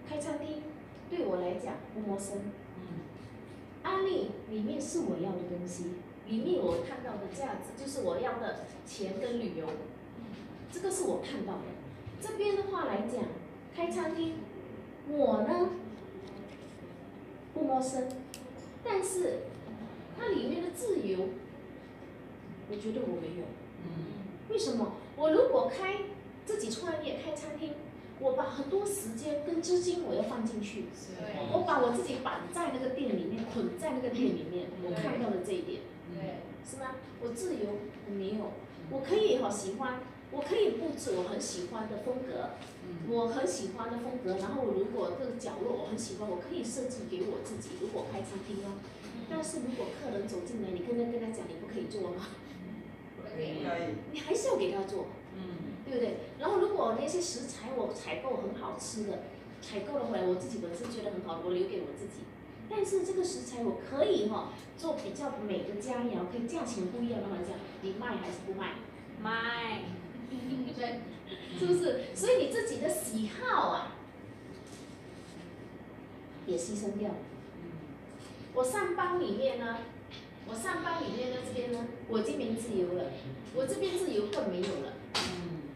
[0.08, 0.64] 开餐厅
[1.10, 2.52] 对我来讲不陌生。
[3.84, 5.96] 安利里面是我要的东西，
[6.28, 9.68] 里面我看到的价值就是我要的钱跟旅游，
[10.72, 11.64] 这个是我看到的。
[12.22, 13.24] 这边的话来讲，
[13.76, 14.36] 开餐厅，
[15.10, 15.70] 我呢
[17.54, 18.08] 不陌生，
[18.84, 19.40] 但是
[20.18, 21.20] 它里面的自由，
[22.70, 23.46] 我觉得我没有。
[24.50, 24.94] 为什么？
[25.16, 25.96] 我如果开
[26.46, 27.74] 自己创业开餐厅，
[28.20, 30.86] 我把很多时间跟资金我要放进去，
[31.52, 35.82] 我把我自己绑在那个店里面，捆在那个店里面，我看到了这一点，
[36.64, 36.96] 是吗？
[37.22, 37.70] 我自由
[38.08, 38.52] 我没有，
[38.90, 40.00] 我可以好喜欢，
[40.32, 42.52] 我可以布置我很喜欢的风格，
[43.08, 47.76] 我很喜欢的风格，然后如果这个角落我很喜欢，我可以设计给我自己。
[47.82, 48.80] 如果开餐厅哦，
[49.30, 52.28] 但是如果客人走进来，你跟他跟他讲你不可以做吗？
[53.36, 53.66] 可以
[54.12, 55.08] 你还是要给他做，
[55.86, 56.18] 对不对？
[56.40, 59.24] 然后如果那些食材我采购很好吃的，
[59.60, 62.26] 采购了回来，我自己本身觉得很好，我留给我自己。
[62.70, 68.74] 但是这个食材我可以哈、做比较美的佳肴，可以价钱不一样的话讲，你卖还是不卖？
[69.22, 69.82] 卖，
[70.76, 71.02] 对，
[71.58, 72.02] 是不是？
[72.16, 73.96] 所以你自己的喜好啊，
[76.48, 77.16] 也牺牲掉了。
[78.56, 79.78] 我上班里面呢，
[80.48, 83.06] 我上班里面呢这边呢，我这边自由了，
[83.56, 84.94] 我这边自由更没有了，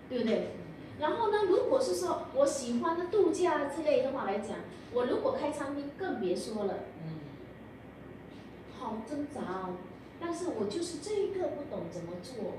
[0.10, 0.57] 对不对？
[1.00, 4.58] 然后呢，如果是说我喜欢的度假之类的话来讲，
[4.94, 6.74] 我如果开餐厅更别说了，
[7.04, 7.20] 嗯
[8.80, 9.78] 好挣扎哦。
[10.20, 12.56] 但是我就是这一个不懂怎么做，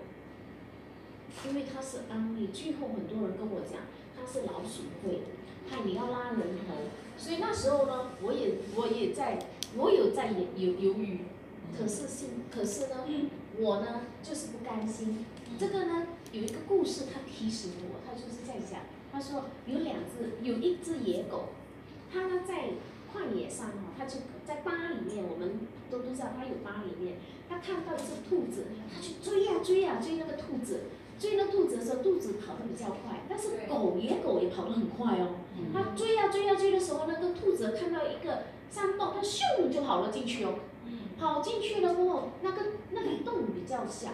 [1.48, 3.80] 因为他是安利，最后很多人跟我讲
[4.16, 5.22] 他是老鼠会，
[5.68, 6.74] 害你要拉人头，
[7.16, 9.40] 所以那时候呢，我也我也在，
[9.76, 11.22] 我有在犹犹犹豫，
[11.76, 13.04] 可是心可是呢，
[13.58, 15.26] 我呢就是不甘心。
[15.58, 17.97] 这个呢有一个故事，它提醒我，
[19.12, 21.50] 他说有两只有一只野狗，
[22.12, 22.70] 它呢在
[23.12, 27.16] 旷野上哈，它就在巴里面，我们都都知道它有巴里面，
[27.48, 30.84] 它看到一只兔子，它去追呀、追呀、追那个兔子，
[31.18, 35.36] 追那兔子的时候，兔子跑得比较快，但是狗野狗也跑得很快哦。
[35.72, 40.54] 它追呀、追呀、追的时候，那个兔子看到一个山洞，它咻就跑了进去哦。
[41.18, 44.10] 跑进去了过后，那个那个洞比较小，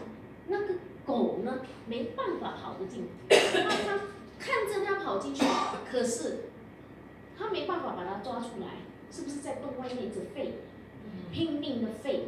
[0.48, 0.74] 那个
[1.04, 4.00] 狗呢没办法跑得进，它它
[4.44, 5.42] 看着它跑进去，
[5.90, 6.50] 可是
[7.38, 10.50] 它没办法把它抓出来，是不是在洞外面一直吠，
[11.32, 12.24] 拼命的吠，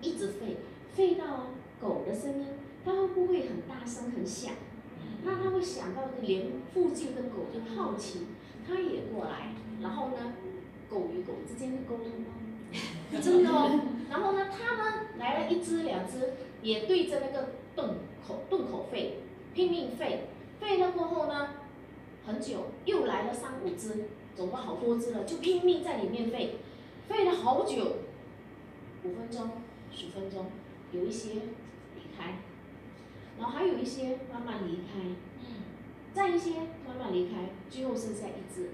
[0.00, 0.56] 一直吠，
[0.96, 1.50] 吠到
[1.80, 2.46] 狗的声音，
[2.84, 4.54] 它会不会很大声很响？
[5.22, 8.26] 那它会想到连附近的狗就好奇，
[8.66, 10.34] 它也过来，然后呢，
[10.90, 12.26] 狗与狗之间的沟通吗？
[13.22, 13.80] 真的哦。
[14.10, 19.12] 然后呢，它呢来了一只两只，也对着那个洞口洞口吠，
[19.54, 20.18] 拼命吠，
[20.64, 21.50] 吠了过后呢，
[22.24, 26.52] 很久又来了三五只，总共好多只了，就拼命在里面吠，
[27.06, 27.98] 吠了好久，
[29.02, 29.50] 五分钟、
[29.92, 30.46] 十分钟，
[30.90, 32.38] 有一些离开，
[33.38, 35.00] 然后还有一些慢慢离开，
[35.40, 35.62] 嗯。
[36.14, 36.52] 再一些
[36.86, 38.70] 慢慢离开，最后剩下一只，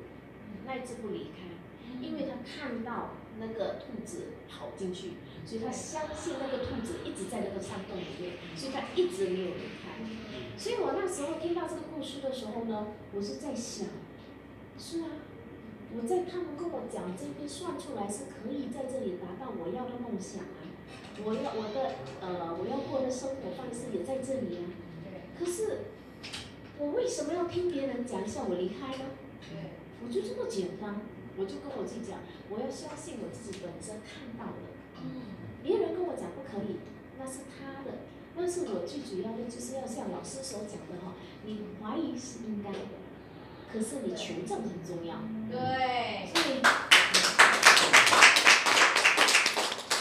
[0.65, 3.11] 那一只不离开，因为他看到
[3.41, 5.13] 那个兔子跑进去，
[5.47, 9.99] 所以他相信那个兔子一直在那个山洞里面，所以他一直没有离开。
[10.57, 13.89] 所以我那时候听到这个故事的时候呢，我是在想，
[14.79, 15.09] 是啊，
[15.97, 20.61] 我在他们跟我讲这边算出来是可以在这里达到我要的梦想啊，
[21.25, 24.69] 我要我的呃我要过的生活方式也在这里啊。
[25.39, 25.89] 可是
[26.79, 29.05] 我为什么要听别人讲一下我离开呢？
[30.03, 31.01] 我就这么简单，
[31.41, 32.21] 我就跟我自己讲，
[32.51, 34.61] 我要相信我自己本身看到的。
[35.65, 36.77] 别人跟我讲不可以，
[37.19, 38.05] 那是他的。
[38.37, 41.17] 但是我最主要的就是要像老师所讲的哈，
[41.47, 42.79] 你怀疑是应该的，
[43.73, 45.17] 可是你求证很重要。
[45.51, 46.61] 对，所以，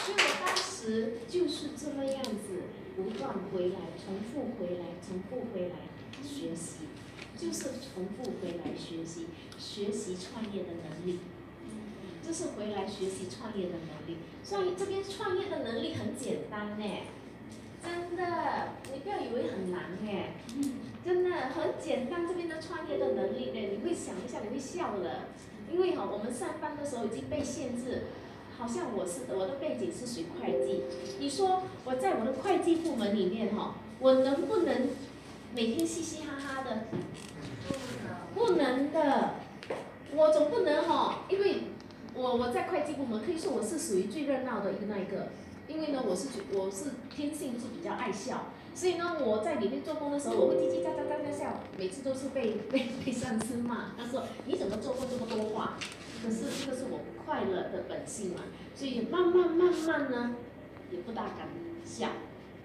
[0.03, 2.67] 所以我当时就是这么样子，
[2.97, 5.87] 不断回来，重复回来，重复回来
[6.21, 6.87] 学习，
[7.39, 9.27] 就是重复回来学习，
[9.57, 11.19] 学习创业的能力。
[12.21, 16.85] 就是回来学习创业的能力，所以这边创业的能力很简单呢，
[17.81, 20.35] 真的，你不要以为很难哎，
[21.03, 22.27] 真的很简单。
[22.27, 25.29] 这边的创业的能力呢，你会想一下，你会笑了，
[25.71, 28.03] 因为哈，我们上班的时候已经被限制，
[28.59, 30.83] 好像我是我的背景是学会计，
[31.19, 34.89] 你说我在我的会计部门里面哈，我能不能
[35.55, 36.83] 每天嘻嘻哈哈的？
[38.35, 39.35] 不能的，
[40.15, 41.63] 我总不能哈，因为。
[42.15, 45.29] 我我在会计部门可以说我是属于最热闹的一个那一个，
[45.69, 55.77] 因为呢我是觉我是天性就是比较爱笑，所以呢我在里面做工的时候我会叽叽喳喳喳喳笑，每次都是被被 被上司骂，他说你怎么做过这么多话？
[56.21, 58.41] 可是这个是我快乐的本性嘛，
[58.75, 60.35] 所以慢慢慢慢呢
[60.91, 61.47] 也不大敢
[61.85, 62.09] 笑，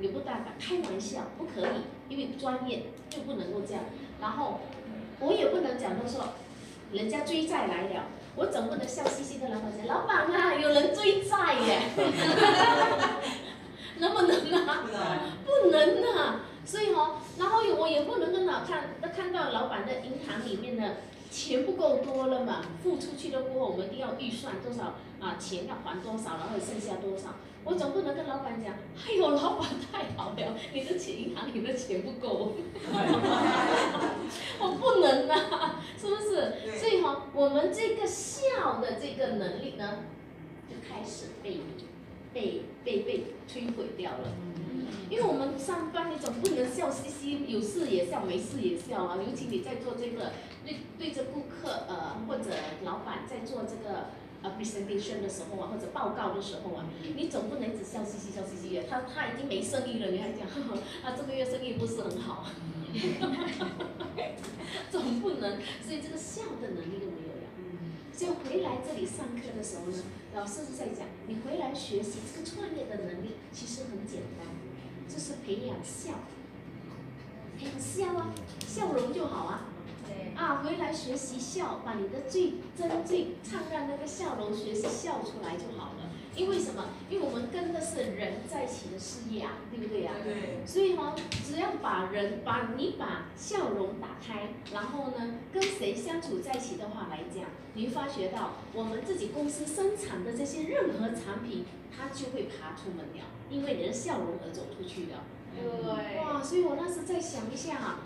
[0.00, 3.84] 也不大敢开玩笑，不可以，因为专业就不能够这样，
[4.20, 4.60] 然后
[5.20, 6.34] 我也不能讲到说
[6.92, 8.04] 人家追债来了。
[8.36, 11.82] 我总不能笑嘻嘻的老板讲，老板啊，有人追债耶，
[13.98, 14.36] 能不能
[14.66, 14.82] 啊？
[15.46, 16.40] 不能啊！
[16.66, 20.96] 所以哦，然后我也不能跟老看，看到老板的银行里面的
[21.30, 27.36] 钱不够多了嘛，付出去了过后，我们一定要预算多少啊，钱要还多少，然后剩下多少。
[27.64, 28.74] 我总不能跟老板讲，
[29.06, 32.52] 哎呦，老板太好了，你的钱银行里的钱不够，
[34.60, 36.76] 我不能啊，是不是？
[36.78, 40.04] 所以哈，我们这个笑的这个能力呢，
[40.68, 41.60] 就开始被
[42.34, 44.32] 被被被摧毁掉了。
[45.08, 49.16] 因为我们上班，你总不能笑嘻嘻，有事也笑，没事也笑啊。
[49.16, 50.32] 尤其你在做这个
[50.66, 52.50] 对对着顾客呃或者
[52.82, 54.08] 老板在做这个。
[54.44, 56.84] 啊，presentation 的时候啊，或者报告的时候啊，
[57.16, 58.82] 你总不能一直笑嘻嘻笑嘻嘻的。
[58.84, 60.46] 他他已经没生意了，你还讲，
[61.02, 62.44] 他， 这个月生意不是很好，
[64.92, 67.48] 总不能，所以这个笑的能力都没有了。
[68.12, 69.96] 所以回来这里上课的时候呢，
[70.34, 74.46] 老师是在讲，你回来学习这个创业的能力，其实很简单，
[75.08, 76.20] 就是培养笑，
[77.58, 78.34] 培养笑啊，
[78.68, 79.68] 笑容就好啊。
[80.34, 86.10] 对，啊，回来学习笑，把你的最真最灿烂那个笑容学习笑出来就好了。
[86.36, 86.84] 因为什么？
[87.08, 90.66] 因为我们跟的是人在一起的事业啊，对不对呀、对。
[90.66, 91.14] 所以哈、
[91.46, 97.44] 只要把人把你把笑容打开，然后呢，跟谁相处在一起的话来讲，
[97.74, 101.64] 你会发觉到我们自己公司生产的这些任何产品，
[101.96, 105.14] 它就会爬出门了，因为你的笑容而走出去的。
[105.54, 108.00] 对，哇，所以我那时在想一下啊，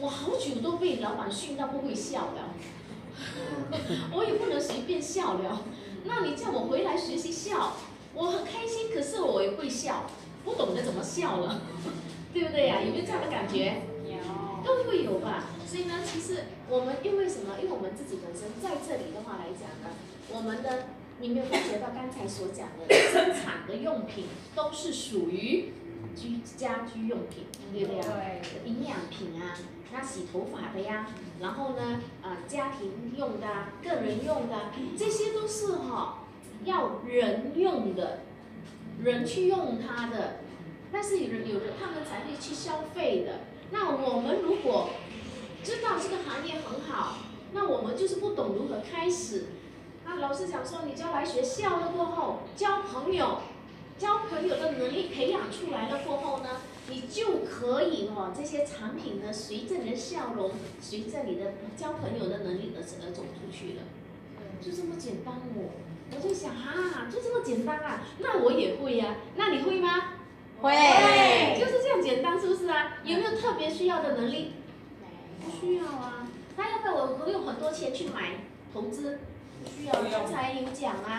[0.00, 2.54] 我好久都被老板训到不会笑了，
[4.12, 5.62] 我也不能随便笑了。
[6.04, 7.76] 那你叫我回来学习笑，
[8.14, 10.06] 我很开心，可是我也会笑，
[10.44, 11.62] 不懂得怎么笑了，
[12.34, 13.82] 对不对呀、有没有这样的感觉？
[14.04, 15.44] 有，都会有吧。
[15.66, 17.56] 所以呢，其实我们因为什么？
[17.62, 19.96] 因为我们自己本身在这里的话来讲呢，
[20.30, 20.86] 我们的
[21.20, 25.72] 你没有发觉到刚才所讲的生产的用品都是属于
[26.14, 28.06] 居家居用品，对不对啊？
[28.42, 29.56] 对，营养品啊，
[29.92, 31.08] 那洗头发的呀，
[31.40, 36.24] 然后呢，呃，家庭用的、啊、个人用的啊，这些都是哈、
[36.64, 38.20] 要人用的，
[39.02, 40.40] 人去用它的，
[40.92, 43.40] 但是有人有人他们才会去消费的。
[43.70, 44.90] 那我们如果
[45.62, 47.16] 知道这个行业很好，
[47.52, 49.46] 那我们就是不懂如何开始。
[50.04, 53.38] 那老师讲说，你将来学校了过后，交朋友，
[53.98, 56.48] 交朋友的能力培养出来了过后呢，
[56.88, 60.50] 你就可以哦，这些产品呢，随着你的笑容，
[60.80, 63.82] 随着你的交朋友的能力而而走出去了，
[64.60, 65.70] 就这么简单哦。
[66.10, 70.12] 我就想啊，就这么简单啊，那我也会呀、那你会吗？
[70.60, 70.72] 会
[71.58, 72.98] 就是这样简单，是不是啊？
[73.04, 74.52] 有没有特别需要的能力？
[75.42, 76.28] 不需要啊。
[76.56, 78.32] 那要不要我我用很多钱去买
[78.72, 79.18] 投资？
[79.62, 81.18] 不需要，刚才有讲啊，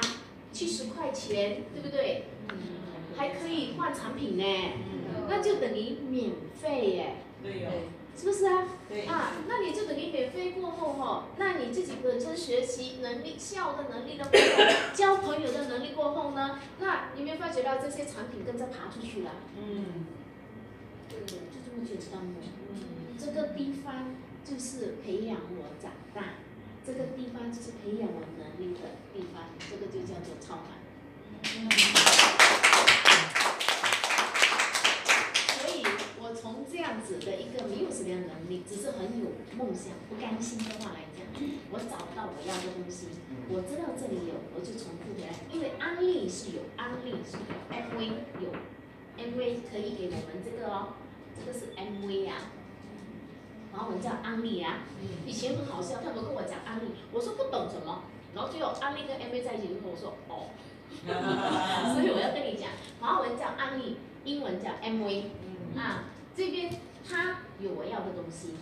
[0.52, 2.26] 七十块钱，对不对？
[3.18, 4.44] 还可以换产品呢，
[5.30, 6.32] 那就等于免
[6.62, 7.16] 费耶。
[8.18, 8.68] 是不是啊？
[8.88, 9.06] 对。
[9.06, 19.32] 啊，那你就等于免费过后哈、那你自己本身学习能力、笑的能力的过后，交朋友的能力过后呢，那你有没有发觉到这些产品跟着爬出去了？
[19.58, 20.06] 嗯。
[21.10, 21.20] 对？
[21.28, 22.40] 就这么简单哦。
[23.18, 24.16] 这个地方
[24.46, 26.36] 就是培养我长大，
[26.86, 30.85] 这个地方就是培养我能力的地方，这个就叫做超凡。
[31.46, 31.54] 所
[35.70, 35.86] 以，
[36.18, 41.22] 我从这样子的一个没有什么样的能力，只是很有梦想、不甘心的话来讲，
[41.70, 43.10] 我找到我要的东西，
[43.50, 45.30] 我知道这里有，我就重复回来。
[45.54, 48.50] 因为安利是有，安利是有，MV 有
[49.22, 50.98] ，MV 可以给我们这个哦，
[51.38, 52.50] 这个是 MV 啊，
[53.72, 54.80] 然后我们叫安利啊。
[55.28, 58.02] 以前很好笑，他们跟我讲安利，我说不懂什么，
[58.34, 60.50] 然后最后安利跟 MV 在一起，就跟我说哦。
[61.04, 62.70] 所以我要跟你讲，
[63.00, 65.24] 华文叫安利，英文叫 MV
[65.76, 66.06] 啊，
[66.36, 66.74] 这边
[67.08, 68.56] 它有我要的东西，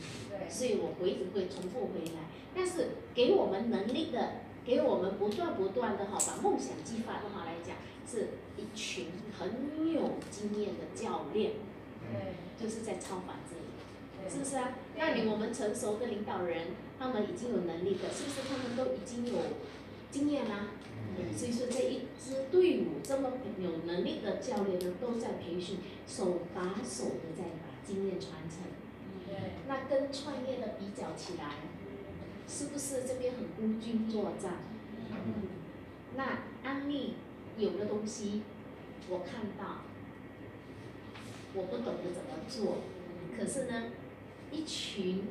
[0.50, 2.22] 所以我回会重复回来。
[2.56, 9.08] 但是给我们能力的，给我们不断不断的哈，把梦想激发的话来讲，是一群
[9.38, 11.54] 很有经验的教练，
[12.12, 13.64] 对，就是在超凡这里。
[14.30, 14.70] 是，不是啊？
[14.96, 16.68] 那你我们成熟的领导人，
[17.00, 19.34] 他们已经有能力的，是不是他们都已经有
[20.14, 20.68] 经验啦、
[21.36, 25.78] 所以说这一支队伍这么有能力的教练呢，都在培训，
[26.08, 28.60] 手把手的在把经验传承。
[29.28, 31.56] 对，那跟创业的比较起来，
[32.48, 34.60] 是不是这边很孤军作战？
[36.16, 37.16] 那安利
[37.58, 38.44] 有的东西，
[39.10, 39.82] 我看到，
[41.56, 42.84] 我不懂得怎么做，
[43.36, 43.90] 可是呢，
[44.52, 45.24] 一群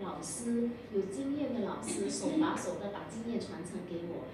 [0.00, 4.24] 老师有经验的老师，手把手的把经验传承给我，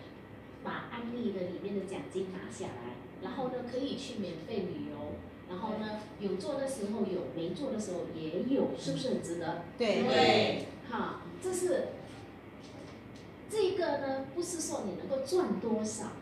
[0.62, 5.16] 把安利的里面的奖金拿下来，然后呢，可以去免费旅游。
[5.46, 9.62] 然后呢，有做的时候有，没做的时候也有，是不是很值得？
[9.76, 11.88] 对对，哈，这是
[13.50, 16.12] 这个呢，不是说你能够赚多少，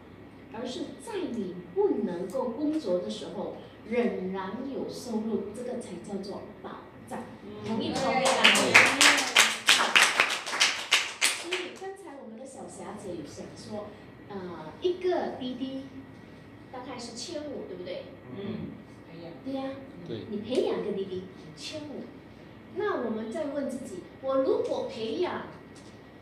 [0.52, 3.56] 而是在你不能够工作的时候，
[3.89, 6.70] 仍然有收入，这个才叫做保
[7.09, 7.20] 障。
[7.64, 8.27] 同意不同意啊？
[11.43, 13.86] 所以刚才我们的小霞姐有想说，
[14.28, 15.82] 呃，一个滴滴
[16.73, 18.05] 大概是千五，对不对？
[18.39, 18.73] 嗯。
[19.44, 19.70] 对呀、
[20.07, 21.24] 对你培养个滴滴
[21.57, 22.05] 千五，
[22.77, 25.47] 那我们再问自己，我如果培养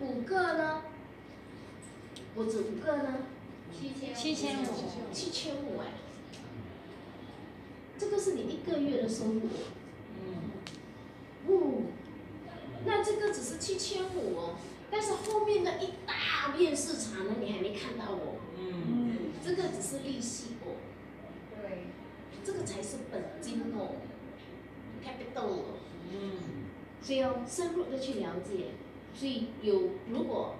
[0.00, 0.82] 五个呢？
[2.34, 3.18] 我只五个呢？
[3.70, 4.66] 七千七千五
[5.12, 5.92] 七千五哎，
[7.98, 9.40] 这个是你一个月的收入。
[10.16, 10.50] 嗯。
[11.46, 11.82] 哦，
[12.86, 14.54] 那这个只是七千五哦，
[14.90, 18.36] 但是后面的一大片市场呢，你还没看到我。
[18.58, 20.76] 嗯，这个只是利息哦，
[21.62, 21.86] 对，
[22.44, 23.96] 这个才是本金哦
[25.02, 25.64] ，capital 哦。
[26.12, 26.66] 嗯，
[27.00, 28.72] 所以要深入的去了解，
[29.14, 30.56] 所以有如果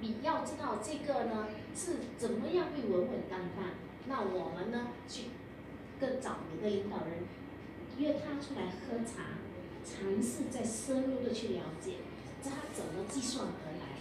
[0.00, 3.70] 你要知道这个呢是怎么样会稳稳当当，
[4.06, 5.30] 那我们呢去
[5.98, 7.24] 跟找你的领导人
[7.96, 9.38] 约他出来喝茶，
[9.84, 11.92] 尝试再深入的去了解，
[12.48, 14.00] 他怎么计算而来，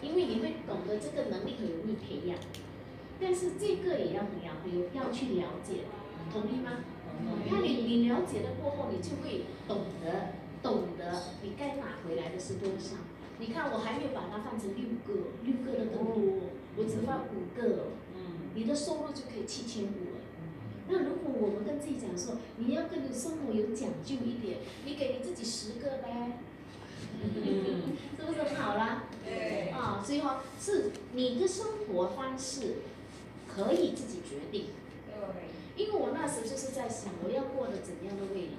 [0.00, 2.38] 因为你会懂得这个能力很容易培养，
[3.20, 4.46] 但是这个也要你
[4.94, 5.84] 要去了解，
[6.32, 6.84] 同意吗？
[7.50, 12.96] 那你你了解了过后，你就会懂得懂得你该拿回来的是多少。
[13.38, 20.20] 你看，我还没有把它换成六个，六个的更多，我只换五个，嗯，你的收入就可以七千五了。
[20.88, 26.32] 那如果我们跟自己讲说，你要跟你生活有讲究一点，你给你自己十个呗，嗯，
[27.22, 29.04] 是不是很好啦？
[29.24, 32.76] 对，啊，所以说是你的生活方式
[33.48, 34.66] 可以自己决定。
[35.06, 38.56] 对，因为我那时就是在想，我要过的怎样的未来？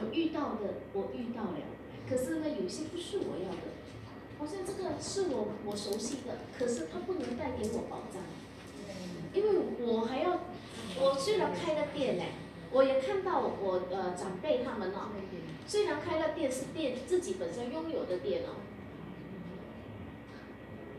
[0.00, 1.58] 我遇到的，我遇到了，
[2.08, 3.72] 可是呢，有些不是我要的。
[4.38, 8.22] 好像这个是我我熟悉的，可是它不能带给我保障，
[9.32, 10.40] 因为我还要，
[10.98, 12.24] 我虽然开了店呢，
[12.72, 15.10] 我也看到我呃长辈他们哦，
[15.66, 18.60] 虽然开了店是店自己本身拥有的店哦，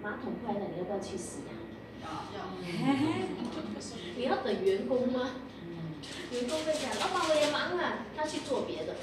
[0.02, 1.54] 马桶坏了你要不要去洗呀、
[2.04, 2.46] 要要，
[4.16, 5.32] 你要等员工吗？
[6.32, 8.96] 员工在讲，老板我也忙啊，他去做别的，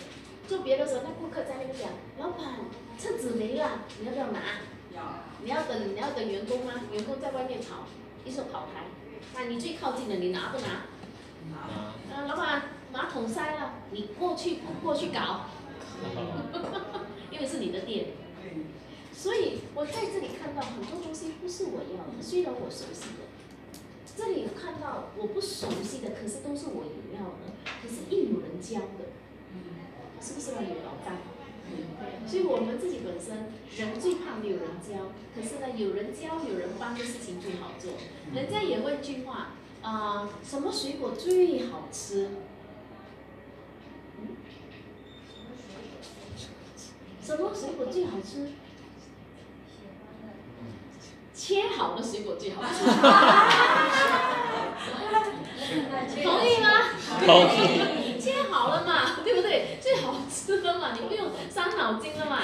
[0.47, 1.89] 做别的时候，那顾客在那边讲，
[2.19, 2.57] 老板
[2.99, 4.41] 厕纸没了，你要不要拿？
[4.95, 6.73] 要，你要等你要等员工吗？
[6.93, 7.87] 员工在外面跑，
[8.25, 8.87] 一手跑台，
[9.35, 10.67] 那你最靠近的，你拿不拿？
[11.51, 12.63] 拿，呃，老板
[12.93, 15.47] 马桶塞了，你过去不过去搞，
[17.31, 18.07] 因为是你的店。
[19.13, 23.29] 所以我在这里看到很多东西不是我要的，虽然我熟悉的，
[24.17, 27.53] 这里看到我不熟悉的，可是都是我也要的，
[27.83, 29.13] 可是一有人教的，
[30.21, 31.17] 是不是很有保障？
[32.27, 37.93] 所以我们自己本身人最怕没有人教，可是呢，有人教有人帮的事情最好做。
[38.35, 39.51] 人家也问句话，
[39.83, 42.31] 啊、什么水果最好吃？
[44.19, 44.29] 嗯
[47.31, 48.51] 什么水果最好吃？
[51.33, 52.85] 切好的水果最好吃，
[56.25, 56.69] 同意吗？
[57.25, 59.79] 同意， 切好了嘛，对不对？
[59.81, 62.39] 最好吃的嘛，你不用伤脑筋了嘛。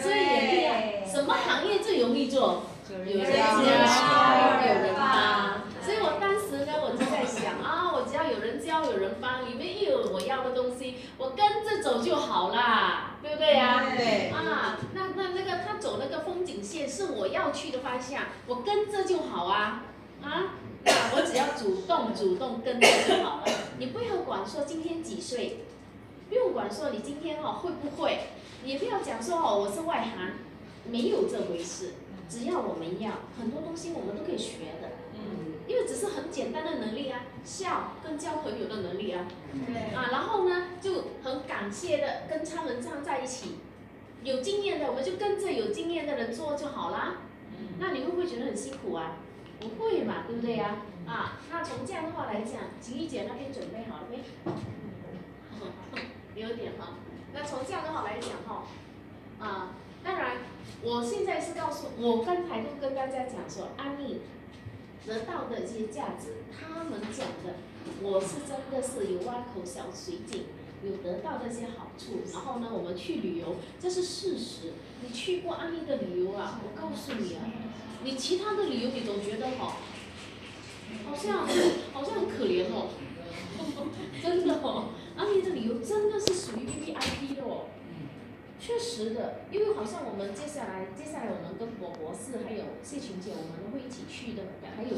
[0.00, 0.74] 所以也一样，
[1.06, 2.62] 什么行业最容易做？
[2.90, 5.60] 有人教，有人帮。
[5.84, 19.84] 所以我当时呢，我就在想啊，我只要有人教，有人帮，里面又有我要的东西，我跟着走就好啦，对不对呀、对啊，那那那个他走那个风景线是我要去的方向，我跟着就好啊
[20.22, 23.44] 啊，那我只要主动主动跟着就好了。
[23.78, 25.64] 你不要管说今天几岁，
[26.28, 28.18] 不用管说你今天哦会不会，
[28.64, 30.32] 也不要讲说哦我是外行，
[30.84, 31.94] 没有这回事。
[32.28, 33.10] 只要我们要
[33.40, 34.89] 很多东西，我们都可以学的，嗯，
[35.70, 39.24] 因为只是很简单的能力啊，笑跟交朋友的能力啊。
[39.66, 43.58] 对，啊，然后呢，就很感谢的跟他们站在一起，
[44.24, 47.18] 有经验的我们就跟着有经验的人做就好啦。
[47.78, 49.12] 那你会不会觉得很辛苦啊？
[49.60, 51.38] 不会嘛，对不对呀、啊？
[51.52, 54.18] 那从这样的话来讲，晴雨姐那边准备好了没？
[56.34, 56.94] 有点哈。
[57.32, 58.64] 那从这样的话来讲哈，
[59.38, 60.38] 啊，当然，
[60.82, 64.22] 我现在是告诉我刚才就跟大家讲说，安利
[65.06, 67.54] 得到的这些价值，他们讲的，
[68.02, 70.44] 我是真的是有挖口小水井，
[70.84, 72.20] 有得到这些好处。
[72.32, 74.72] 然后呢，我们去旅游，这是事实。
[75.02, 77.40] 你去过安利的旅游啊，我告诉你啊，
[78.04, 79.76] 你其他的旅游你总觉得哈，
[81.08, 81.46] 好像
[81.92, 82.90] 好像很可怜哦，
[84.22, 87.66] 真的哦，安利的旅游真的是属于 V I P 的哦。
[88.60, 94.42] 确实的，因为好像我们接下来，接下来我们跟博博士还有谢群姐，我们会一起去的，
[94.76, 94.92] 还有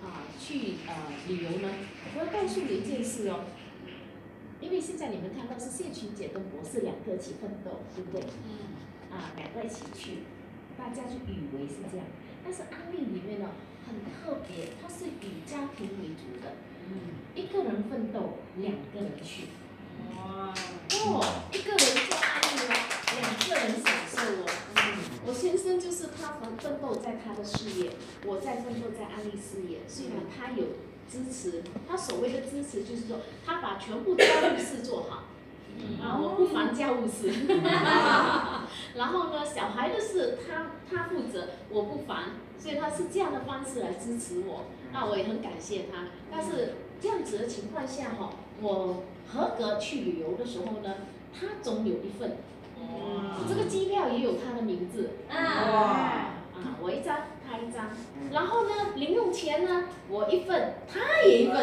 [0.00, 1.68] 啊、去呃旅游呢。
[2.16, 3.44] 我要告诉你一件事哦，
[4.60, 8.24] 因为现在你们看到是谢群姐跟博士两个一起奋斗，对不对？
[8.48, 10.24] 嗯，啊，两个一起去，
[10.78, 12.06] 大家就以为是这样，
[12.42, 13.52] 但是安利里面呢
[13.86, 16.56] 很特别，它是以家庭为主的，
[16.88, 19.52] 嗯，一个人奋斗，两个人去。
[20.16, 22.72] 哇，哦，一个人做安利哦，
[23.20, 24.46] 两个人享受哦。
[25.24, 27.92] 我先生就是他奋奋斗在他的事业，
[28.26, 29.78] 我在奋斗在安利事业。
[29.86, 30.66] 虽然他有
[31.08, 35.24] 支持，他所谓的支持就是说，他把全部家务事做好，
[36.02, 37.30] 啊，我不烦家务事。
[38.94, 44.66] 然后呢，小孩的事他他负责，我不烦，所以他是这样的方式来支持我。
[44.92, 46.08] 那我也很感谢他。
[46.30, 48.30] 但是这样子的情况下哈，
[48.60, 49.02] 我
[49.32, 50.94] 合格去旅游的时候呢，
[51.34, 52.36] 他总有一份，
[53.48, 55.10] 这个机票也有他的名字。
[55.28, 55.34] 啊，
[56.54, 57.90] 啊，我一张，他一张，
[58.30, 61.56] 然后呢，零用钱呢，我一份，他也一份，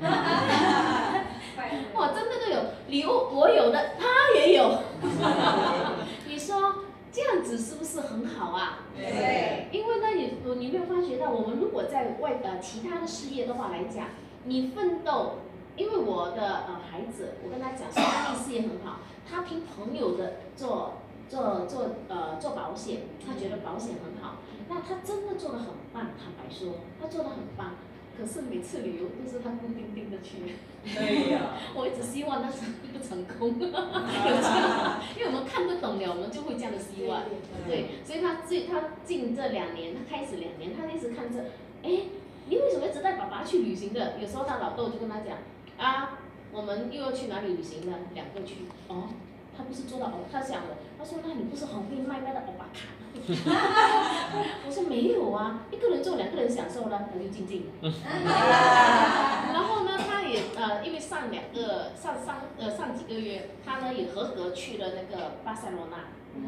[1.94, 4.80] 哇，真的都有礼物，我有的，他也有，
[6.26, 6.76] 你说
[7.12, 8.78] 这样子是不是很好啊？
[8.96, 14.06] 对，因为呢，你你没有发觉到，我们如果在外呃其他的事业的话来讲，
[14.46, 15.38] 你奋斗，
[15.76, 20.94] 因为我的呃孩子，我跟他讲说，安利事业很好，他听朋友的做
[21.28, 24.36] 做做呃做保险，他觉得保险很好，
[24.68, 27.74] 那他真的做的很棒，坦白说，他做的很棒。
[28.18, 30.38] 可是每次旅游都是他孤零零的去，
[30.82, 32.60] 对呀， 我一直希望他成
[32.90, 37.24] 不成功， 因为我们看不懂了，我们就会这样的希望。
[37.68, 41.44] 对，所以他最他近这两年，他开始两年，他一直看着，
[41.82, 42.08] 哎，
[42.48, 44.18] 你为什么一直带爸爸去旅行的？
[44.20, 45.36] 有时候他老豆就跟他讲，
[45.78, 46.18] 啊，
[46.52, 47.96] 我们又要去哪里旅行呢？
[48.14, 49.08] 两个去，哦，
[49.56, 52.86] 他不是做到哦，他想的，他说那你不是很会卖那个欧巴卡？
[54.66, 57.64] 我说没有啊，一个人做两个人享受呢，他就静静。
[57.82, 65.96] 然后呢，他也呃，因为上两个上上呃上几个月，他呢也合格去了那个巴塞罗那。
[66.36, 66.42] 嗯，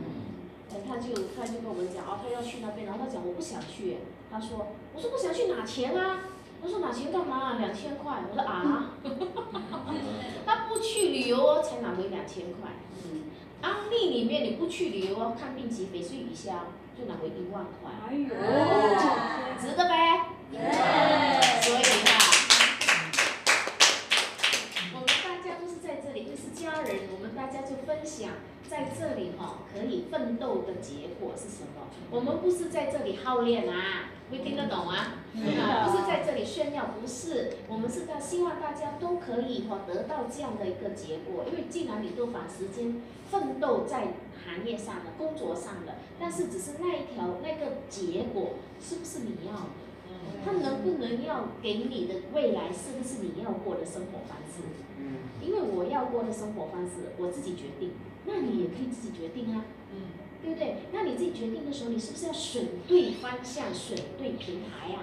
[0.87, 3.97] 他就他就跟我们讲哦，他要去那边，然后他讲我不想去，
[4.31, 4.69] 他说
[4.99, 6.25] 我说不想去拿钱啊，
[6.61, 7.55] 我说拿钱干嘛？
[7.61, 8.91] 两千块，我说啊，
[10.45, 12.69] 他不去旅游哦，才拿回两千块。
[13.62, 16.66] 安利里面你不去旅游哦，看病急翡翠雨销
[16.99, 18.27] 就拿回一万块，哎呦，
[19.61, 20.31] 值得呗？
[21.62, 22.11] 所以哈，
[24.95, 28.31] 我们大家都是在这里，因为是家人，我们大家就分享
[28.69, 31.89] 在这里哈、可以奋斗的结果是什么？
[32.11, 35.24] 我们不是在这里耗练啊，会听得懂啊？
[35.35, 43.01] 啊，不是在这里炫耀，不是，我们是在希望大家都可以哈、得到这样的一个结果，因为既然你都把时间
[43.31, 44.09] 奋斗在
[44.45, 49.89] 行业上了、工作上了，但是只是那一条那个结果是不是你要的？
[50.45, 54.62] 他能不能要给你的未来是不是你要过的生活方式？
[55.43, 57.93] 因为我要过的生活方式我自己决定，
[58.29, 59.65] 那你也可以自己决定啊，
[60.43, 60.77] 对不对？
[60.93, 65.01] 那你自己决定的时候，你是不是要选对方向、选对平台呀、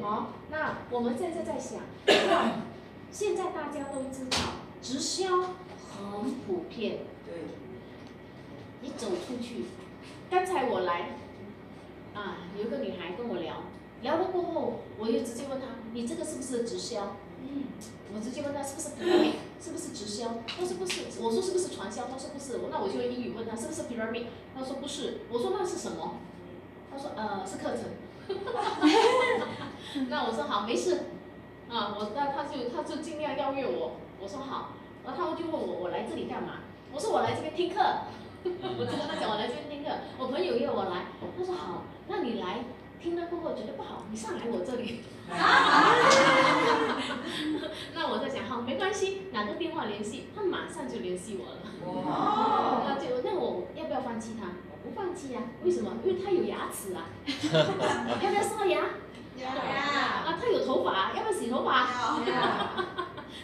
[0.00, 1.80] 好，那我们现在在想，
[3.12, 4.38] 现在大家都知道
[4.80, 7.44] 直销很普遍，对，
[8.80, 9.64] 你走出去，
[10.30, 11.18] 刚才我来，
[12.14, 13.62] 啊，有一个女孩跟我聊，
[14.02, 17.16] 聊了过后，我又直接问她，你这个是不是直销？
[17.42, 17.64] 嗯，
[18.14, 20.28] 我直接问他是不是 pyramid，是不是直销？
[20.46, 22.04] 他说不是，我说是不是传销？
[22.10, 24.26] 他说不是，那我就用英语问他是不是 pyramid？
[24.56, 26.16] 他说不是，我说那是什么？
[26.90, 27.84] 他说呃是课程。
[30.08, 31.04] 那我说好，没事，
[31.68, 34.72] 啊，我那他就他就尽量邀约我，我说好，
[35.04, 36.60] 然后他就问我我来这里干嘛？
[36.92, 37.80] 我说我来这边听课，
[38.44, 41.06] 我就跟他讲我来这边听课，我朋友约我来，
[41.38, 42.64] 他说好，那你来
[43.00, 45.00] 听了过后觉得不好，你上来我这里。
[47.94, 51.60] 那我在想好，没关系，哪个电话联系，他马上就联系我了。
[51.84, 54.46] 哦，那就那我要不要放弃他？
[54.72, 55.92] 我不放弃呀、为什么？
[56.04, 57.04] 因为他有牙齿啊，
[58.22, 58.80] 要不要刷牙？
[58.80, 61.86] 啊，他有头发，要不要洗头发？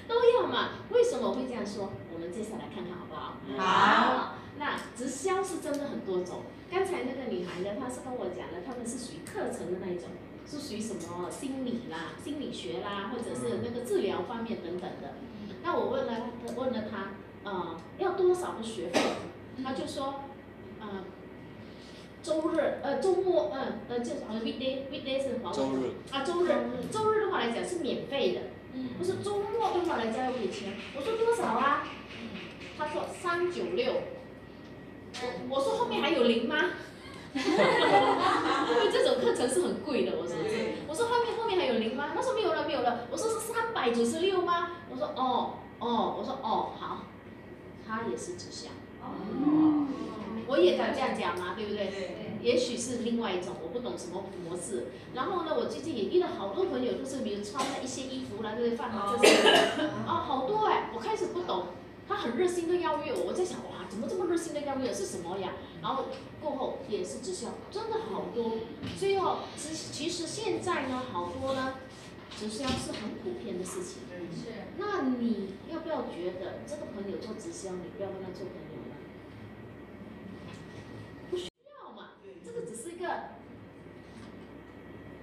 [0.09, 0.68] 都要嘛。
[0.90, 1.93] 为什么我会这样说？
[2.12, 3.35] 我们接下来看看好不好？
[3.62, 4.35] 好。
[4.56, 6.43] 那直销是真的很多种。
[6.70, 10.08] 刚才那个女孩呢，她是跟我讲的，她们是属于课程的那一种，
[10.46, 15.14] 是属于什么心理啦、心理学啦，或者是那个治疗方面等等的。
[15.62, 17.12] 那我问了问了她，
[17.44, 19.00] 呃，要多少的学费？
[19.62, 20.24] 她就说，
[20.80, 21.04] 呃，
[22.22, 26.48] 周日呃周末嗯呃就好像 weekday weekday 是华文周日啊周日
[26.90, 28.40] 周日的话来讲是免费的，
[28.98, 30.72] 不是周末的话来讲要给钱。
[30.96, 31.86] 我说多少啊？
[32.76, 33.92] 他说三九六。
[35.22, 36.56] 我我说后面还有零吗？
[37.34, 40.36] 因为这种课程是很贵的，我说
[40.88, 42.10] 我说后面后面还有零吗？
[42.14, 43.06] 他说没有了没有了。
[43.10, 44.70] 我说是三百九十六吗？
[44.90, 47.06] 我说哦哦，我说哦好，
[47.86, 48.68] 他也是直销。
[50.46, 52.38] 我也敢这样讲嘛，对不对？
[52.40, 54.88] 也许是另外一种，我不懂什么模式。
[55.14, 58.76] 然后呢，我最近也遇到好多朋友，都是比如穿了一些衣服啦，对不对？
[58.76, 59.48] 放到这些，
[60.06, 61.66] 啊，好多哎，我开始不懂，
[62.06, 65.52] 他很热心的邀约我，我在想哇，怎么这么热心的邀约是什么呀？
[65.81, 66.06] 然后
[66.40, 68.59] 过后也是直销，真的好多。
[68.98, 71.74] 所以哦，其其实现在呢，好多呢，
[72.39, 74.02] 直销是很普遍的事情。
[74.35, 78.97] 是那你要不要觉得这个朋友做直销，你不要跟他做朋友呢？
[81.31, 82.10] 不需要嘛，
[82.44, 83.06] 这个只是一个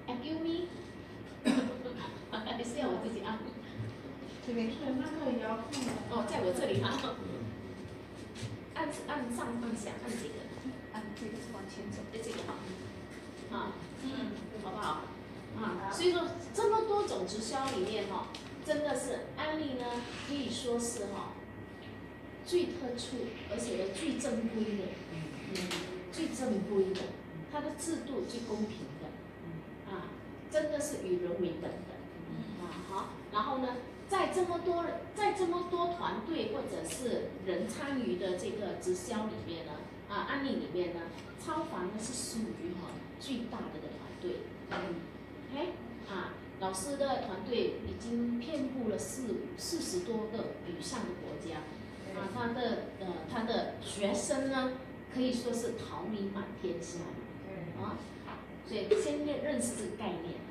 [0.08, 0.68] u me，
[2.32, 3.40] 还是要我自己按？
[4.52, 7.15] 这边那个遥控的哦，在我这里哈，
[8.76, 10.44] 按按上按下按这个，
[10.91, 12.03] 按这个是往前走。
[12.11, 13.72] 哎这个好，啊，
[14.03, 14.11] 嗯，
[14.61, 15.03] 好不好？
[15.56, 18.28] 啊，所以说这么多种直销里面哈、
[18.65, 19.86] 真的是安利呢，
[20.28, 21.32] 可以说是哈、
[22.45, 23.15] 最特殊，
[23.49, 24.84] 而且呢最正规的，
[25.53, 25.57] 嗯，
[26.11, 26.99] 最正规的，
[27.53, 30.11] 它的制度最公平的，啊，
[30.52, 31.95] 真的是与人为本的，
[32.60, 33.69] 啊好，然后呢，
[34.12, 34.84] 在这么多
[35.16, 39.72] 在这么多团队或者是人参与的这个直销里面呢，
[40.10, 41.00] 啊案例里面呢，
[41.40, 44.96] 超凡呢是属于哈最大的个团队，嗯
[45.54, 45.70] ，OK？
[46.10, 51.60] 啊，老师的团队已经遍布了四四十多个以上的国家，
[52.20, 54.74] 啊，他的呃他的学生呢
[55.14, 57.00] 可以说是桃李满天下，
[57.82, 57.96] 啊，
[58.68, 60.36] 所以先认认识这个概念。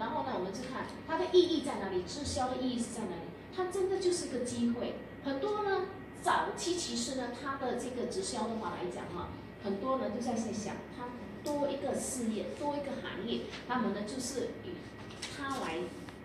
[0.00, 3.28] 然后呢，我们就看它的意义在哪里，滞销的意义是在哪里？
[3.54, 4.94] 它真的就是个机会。
[5.22, 5.82] 很多呢，
[6.22, 9.28] 早期其实呢，它的这个直销的话来讲哈，
[9.62, 11.04] 很多人都在在想，它
[11.44, 14.72] 多一个事业，多一个行业，他们呢就是以
[15.36, 15.76] 它来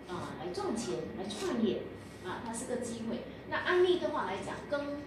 [0.08, 1.82] 啊、来赚钱，来创业
[2.24, 3.24] 啊，它是个机会。
[3.50, 5.02] 那安利的话来讲，跟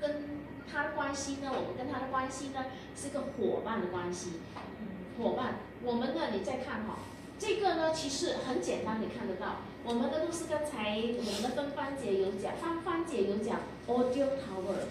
[0.00, 0.40] 跟
[0.70, 4.34] 他的关系呢，我们跟他的关系呢是个伙伴的关系，
[5.18, 5.56] 伙伴。
[5.82, 6.98] 我们呢，你再看哈、
[7.42, 9.56] 这个呢，其实很简单，你看得到。
[9.82, 13.58] 我们的都是刚才我们的芬芳姐有讲，芳芳姐有讲
[13.88, 14.86] Audio Tower，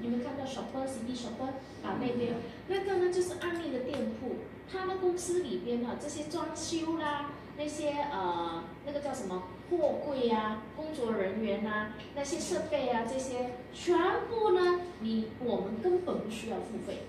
[0.00, 1.46] 你们看到 Shopper CD Shopper
[1.86, 2.34] 啊那边，
[2.66, 4.38] 那个呢就是安利的店铺，
[4.68, 13.96] 他们公司里边呢这些装修啦，那些呃那个叫什么货柜啊，工作人员呐、那些设备啊这些，全
[14.28, 17.04] 部呢你我们根本不需要付费，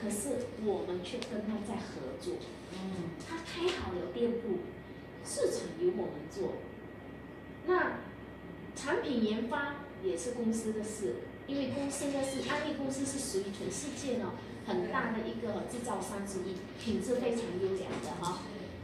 [0.00, 2.34] 可是我们却跟他在合作。
[3.26, 4.58] 他开好了店铺，
[5.24, 6.54] 市场由我们做，
[7.66, 7.98] 那
[8.76, 11.16] 产品研发也是公司的事，
[11.46, 14.32] 因为公司呢是安利公司是属于全世界呢
[14.66, 18.38] 很大的一个制造商之一，品质非常优良的哈。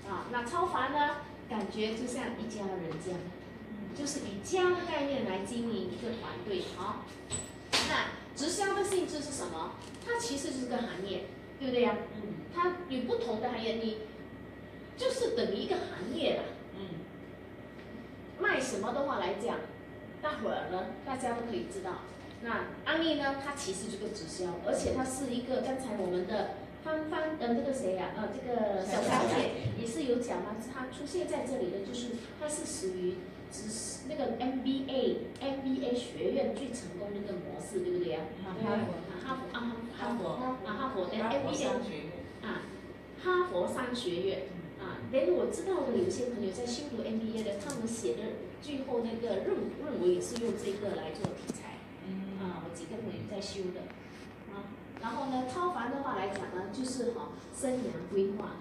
[0.08, 1.16] 啊，那超凡呢，
[1.48, 3.20] 感觉就像一家人这样，
[3.96, 7.06] 就是以家的概念来经营一个团队啊。
[7.88, 9.74] 那直销的性质是什么？
[10.06, 11.22] 它其实就是个行业，
[11.58, 11.96] 对不对呀？
[12.54, 13.98] 它有不同的行业，你
[14.96, 16.42] 就是等于一个行业啦。
[18.40, 19.58] 卖什么的话来讲，
[20.20, 22.02] 大伙儿呢，大家都可以知道。
[22.42, 32.08] 那安利呢，它其实就是个直销，而且它是一个刚才我们的芳芳呃这个谁呀、呃这个小小姐也是有讲嘛，它出现在这里的就是
[32.40, 33.14] 它是属于
[33.50, 38.82] 只是那个 MBA MBA 学院最成功的一个模式，对不对呀、啊？
[39.26, 41.66] 哈佛啊哈佛啊哈佛啊哈佛的 MBA
[42.42, 42.62] 啊，
[43.22, 44.42] 哈佛商学院
[44.78, 48.22] 啊，连我知道的有些朋友在修读 MBA 的，他们写的
[48.60, 51.78] 最后那个论论文也是用这个来做题材。
[52.40, 53.80] 啊，我几个朋友在修的
[54.52, 54.68] 啊。
[55.00, 58.56] 然后呢，超凡的话来讲呢，就是哈、生涯规划。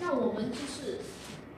[0.00, 0.98] 那我们就是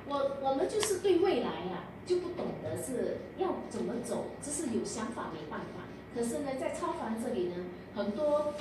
[0.06, 5.82] 我我们就是对未来呀、就不懂得是要怎么走，只是有想法没办法。
[6.14, 7.54] 可是呢，在超凡这里呢，
[7.94, 8.54] 很多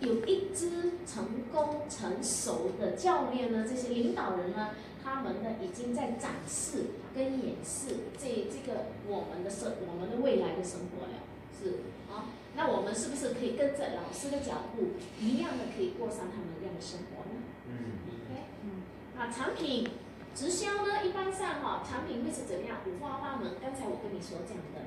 [0.00, 4.70] 有一支成功成熟的教练呢，这些领导人呢，
[5.02, 6.84] 他们呢已经在展示
[7.14, 11.18] 跟演示这这个我们的生我们的未来的生活了，
[11.60, 11.80] 是
[12.12, 12.30] 啊。
[12.56, 14.88] 那我们是不是可以跟着老师的脚步，
[15.20, 17.40] 一样的可以过上他们一样的生活呢
[18.08, 18.82] ？OK，嗯，
[19.16, 19.88] 啊，产品
[20.34, 22.78] 直销呢，一般上哈、产品会是怎么样？
[22.86, 23.52] 五花八门。
[23.62, 24.82] 刚才我跟你所讲的，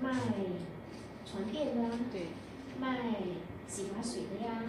[0.00, 0.12] 卖
[1.30, 2.28] 床垫的啊，对，
[2.80, 3.14] 卖
[3.66, 4.62] 洗发水的呀，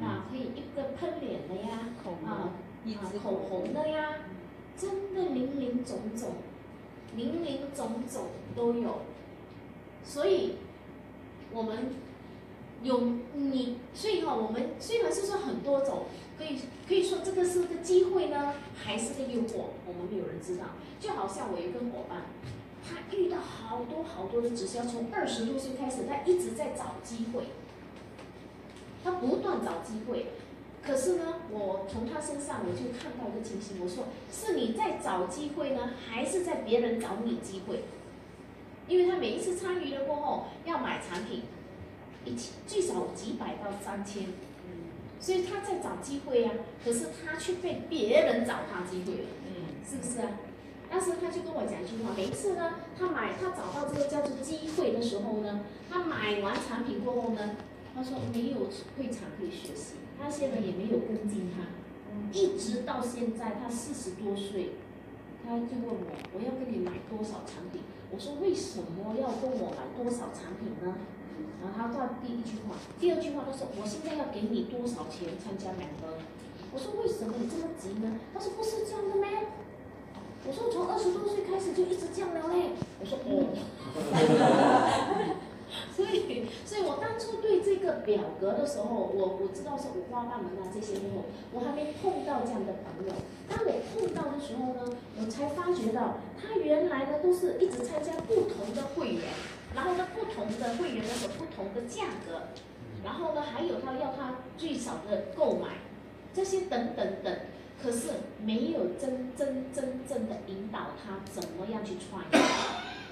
[0.00, 2.54] 啊，可以一个喷脸的呀，口啊
[2.86, 4.14] 啊口红的呀，
[4.76, 6.36] 真的林林总总，
[7.14, 8.26] 林林总总
[8.56, 9.02] 都有。
[10.04, 10.54] 所以，
[11.52, 11.90] 我们
[12.82, 13.00] 有
[13.34, 16.06] 你，所以哈、我们虽然是说很多种，
[16.38, 20.64] 可以可以说这个是个机会呢，还是个诱惑，我们没有人知道。
[20.98, 22.22] 就好像我有一个伙伴，
[22.88, 27.44] 他遇到好多好多的直销，从二十多岁开始，他一直在找机会，
[29.04, 30.28] 他不断找机会。
[30.80, 37.84] 可是呢，我从他身上我就看到一个情形，我说是你在找机会呢，还是在别人找你机会？
[38.86, 41.42] 因为他每一次参与了过后，要买产品，
[42.24, 44.28] 一起最少几百到三千，
[45.20, 46.52] 所以他在找机会啊。
[46.82, 49.28] 可是他却被别人找他机会了，
[49.86, 50.30] 是不是啊？
[50.90, 55.60] 但是他就跟我讲一句话，每一次呢，他买他找到这个叫做机会的时候呢，
[55.90, 57.56] 他买完产品过后呢，
[57.94, 58.66] 他说没有
[58.96, 61.62] 会场可以学习，那些人也没有跟进他，
[62.32, 64.72] 一直到现在他四十多岁，
[65.44, 70.96] 他就问我我要跟你买多少产品，我说为什么要跟我买多少产品呢？
[71.62, 76.18] 然后他说第一句话，第二句话他说我现在要给你多少钱参加两个？
[76.72, 78.18] 我说为什么你这么急呢？
[78.32, 79.28] 他说不是这样的咩？
[80.48, 82.72] 我说从二十多岁开始就一直这样了嘞。
[83.00, 83.52] 我说哦。
[85.94, 93.12] 所以，所以我当初对这个表格的时候，我我知道是五花八门啊这些时候，我还没碰到这样的朋友。
[93.46, 99.28] 当我碰到的时候呢，我才发觉到他原来呢都是一直参加不同的会员，
[99.74, 102.48] 然后呢不同的会员呢有不同的价格，
[103.04, 105.76] 然后呢还有他要他最少的购买，
[106.32, 107.36] 这些等等等。
[107.80, 108.08] 可是
[108.44, 112.48] 没有真真真正的引导他怎么样去创业。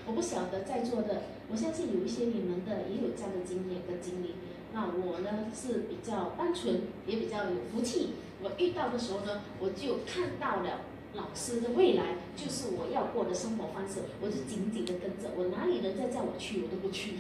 [0.07, 4.35] 我不晓得在座的，我相信有一些你们的也有这样的经验跟经历。
[4.73, 8.11] 那我呢是比较单纯，也比较有福气。
[8.43, 10.81] 我遇到的时候呢，我就看到了
[11.15, 15.31] 老师的未来就是我要过的生活方式，我就紧紧的跟着。
[15.37, 17.15] 我哪里人再叫我去，我都不去。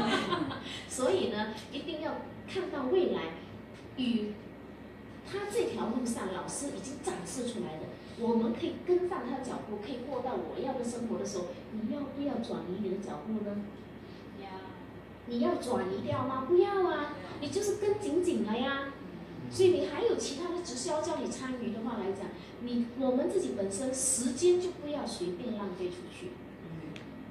[0.88, 2.16] 所以呢，一定要
[2.46, 3.22] 看到未来
[3.96, 4.32] 与。
[5.30, 7.86] 他这条路上，老师已经展示出来的，
[8.18, 13.62] 我们可以跟上他的脚步，可以过到我要的生活的时候，你要不要转移你的脚步呢？
[14.40, 14.46] 要。
[15.26, 16.44] 你要转移掉吗？
[16.46, 18.92] 不要啊，你就是跟紧紧了呀。
[19.50, 22.26] 所以你还有其他的直销叫你参与的话来讲，
[22.62, 26.30] 你我们自己本身时间就不要随便浪费出去，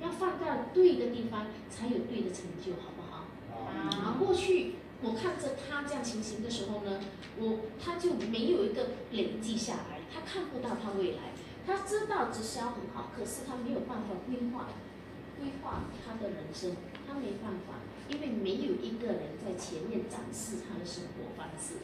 [0.01, 3.26] 要放到对的地方，才有对的成就，好不好？
[3.65, 4.76] 啊，过去。
[5.06, 6.99] 我看着他这样情形的时候呢，
[7.38, 11.30] 我他就没有一个累积下来，他看不到他未来，
[11.65, 14.65] 他知道直销很好，可是他没有办法规划，
[15.38, 16.76] 规划他的人生，
[17.07, 17.77] 他没办法，
[18.10, 21.76] 因为没有一个人在前面展示他的生活方式。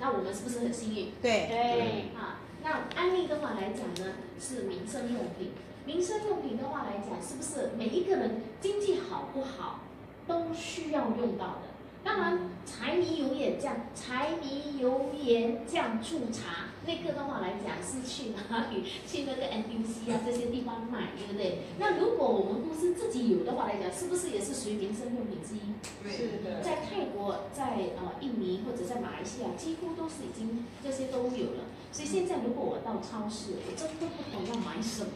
[0.00, 1.12] 那我们是不是很幸运？
[1.20, 5.52] 对对啊，那安利的话来讲呢，是民生用品，
[5.84, 9.80] 民生用品的话来讲，是不是每一个人经济好不好
[10.26, 11.75] 都需要用到的？
[12.06, 18.84] 当然，柴米油盐酱，柴米油盐酱醋茶，那个的话来讲是去哪里？
[19.04, 21.62] 去那个 NTC 啊这些地方买，对不对？
[21.80, 25.74] 那如果我们公司自己有的话来讲，是不是也是属于民生用品之一？
[26.08, 26.62] 是的。
[26.62, 31.66] 在泰国，在呃印尼或者在马来西亚，几乎都是已经这些都有了。
[31.90, 35.10] 所以现在如果我到超市，我真的不懂要买什么。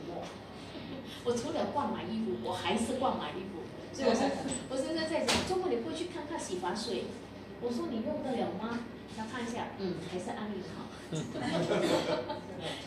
[1.22, 3.59] 我除了逛买衣服，我还是逛买衣服。
[3.92, 4.30] 所以我现
[4.70, 7.04] 我现在在讲，周末你会去看看洗发水？
[7.60, 8.80] 我说你用得了吗？
[9.16, 10.86] 他看一下，嗯，还是安利好。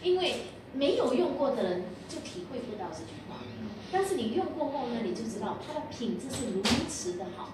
[0.01, 3.37] 因为没有用过的人就体会不到这句话，
[3.91, 7.53] 但是你用过后呢，你就知道它的品质是如此的好。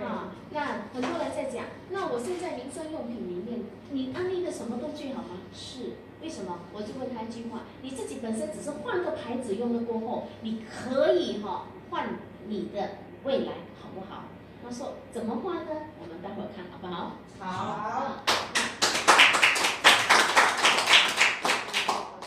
[0.00, 5.40] 啊，那很多人在讲，那我现在民生用品里面，你安利的什么都最好吗？
[5.52, 6.58] 是，为什么？
[6.72, 12.08] 我就问他一句话，你自己本身只是换个牌子用了过后，你可以哈换。
[12.50, 12.90] 你的
[13.24, 14.24] 未来好不好？
[14.64, 15.72] 他说怎么换呢？
[16.00, 17.18] 我们待会儿看好不好？
[17.38, 18.24] 好。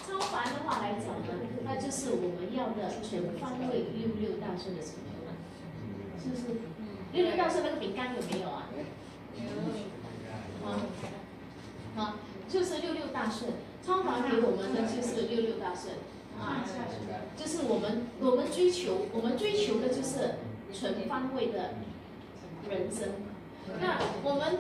[0.06, 1.34] 超凡的话来讲呢，
[1.66, 5.34] 那就是我们要的全方位六六大顺的成就了，
[6.22, 6.42] 是不是？
[7.14, 8.70] 六六大顺那个饼干有没有啊？
[9.36, 9.42] 有。
[10.70, 10.86] 啊，
[11.96, 12.14] 好，
[12.48, 13.54] 就是六六大顺，
[13.84, 15.96] 超凡给我们的就是六六大顺。
[16.40, 16.66] 啊，
[17.38, 20.36] 就是我们我们追求，我们追求的就是
[20.74, 21.76] 全方位的
[22.68, 23.10] 人生。
[23.80, 24.60] 那我们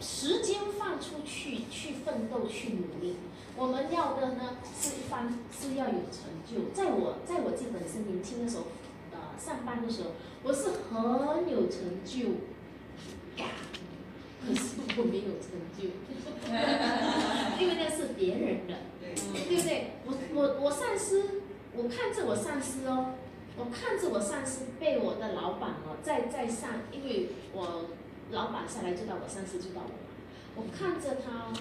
[0.00, 3.18] 时间放出去去奋斗去努力，
[3.56, 6.72] 我们要的呢是一方是要有成就。
[6.74, 8.64] 在我在我自己本身年轻的时候，
[9.12, 10.10] 呃，上班的时候，
[10.42, 12.40] 我是很有成就
[13.36, 13.46] 感，
[14.46, 15.88] 可是我没有成就，
[17.60, 18.74] 因为那是别人的。
[19.14, 19.92] 对不对？
[20.04, 21.40] 我我我上司，
[21.72, 23.14] 我看着我上司哦，
[23.56, 27.90] 我看着我上司被我的老板哦，在在上，因为我
[28.32, 29.94] 老板下来就到我上司就到我嘛，
[30.56, 31.52] 我看着他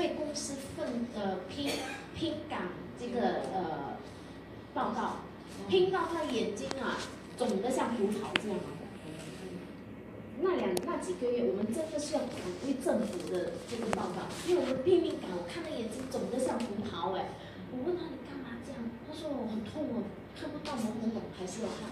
[0.00, 1.70] 为公司奋呃拼
[2.16, 2.68] 拼赶
[2.98, 3.96] 这个呃
[4.72, 5.16] 报告，
[5.68, 6.96] 拼到他眼睛啊
[7.36, 8.58] 肿得像葡萄这样。
[10.42, 17.28] 那两那几个月，我们真的是要反为政府的这个报告，因为我们拼命赶，我看他眼睛肿得像葡萄哎。
[17.72, 18.80] 我问他你干嘛这样？
[19.06, 20.02] 他说我很痛哦，
[20.34, 21.86] 看不到懵懵懂，还是要看，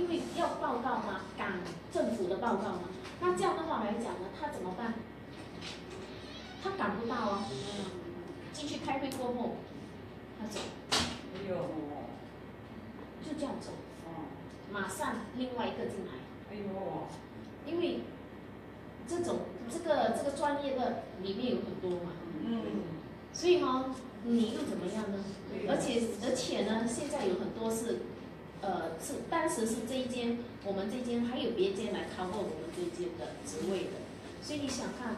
[0.00, 1.60] 因为要报告嘛，赶
[1.92, 2.88] 政府的报告嘛。
[3.20, 4.94] 那这样的话来讲呢，他怎么办？
[6.62, 7.46] 他赶不到啊。
[8.54, 9.56] 进去开会过后，
[10.38, 10.60] 他走，
[10.92, 11.56] 哎呦，
[13.26, 13.72] 就这样走，
[14.06, 14.30] 哦，
[14.70, 16.12] 马上另外一个进来，
[16.50, 16.62] 哎呦，
[17.66, 18.00] 因为
[19.08, 22.12] 这种这个这个专业的里面有很多嘛，
[22.44, 22.62] 嗯，
[23.32, 25.24] 所以哈、你又怎么样呢？
[25.50, 28.00] 对而且而且呢，现在有很多是，
[28.60, 34.00] 呃，是当时是这一间，我们这一间还有别间来 cover 我们这一间的职位的，
[34.42, 35.16] 所以你想看，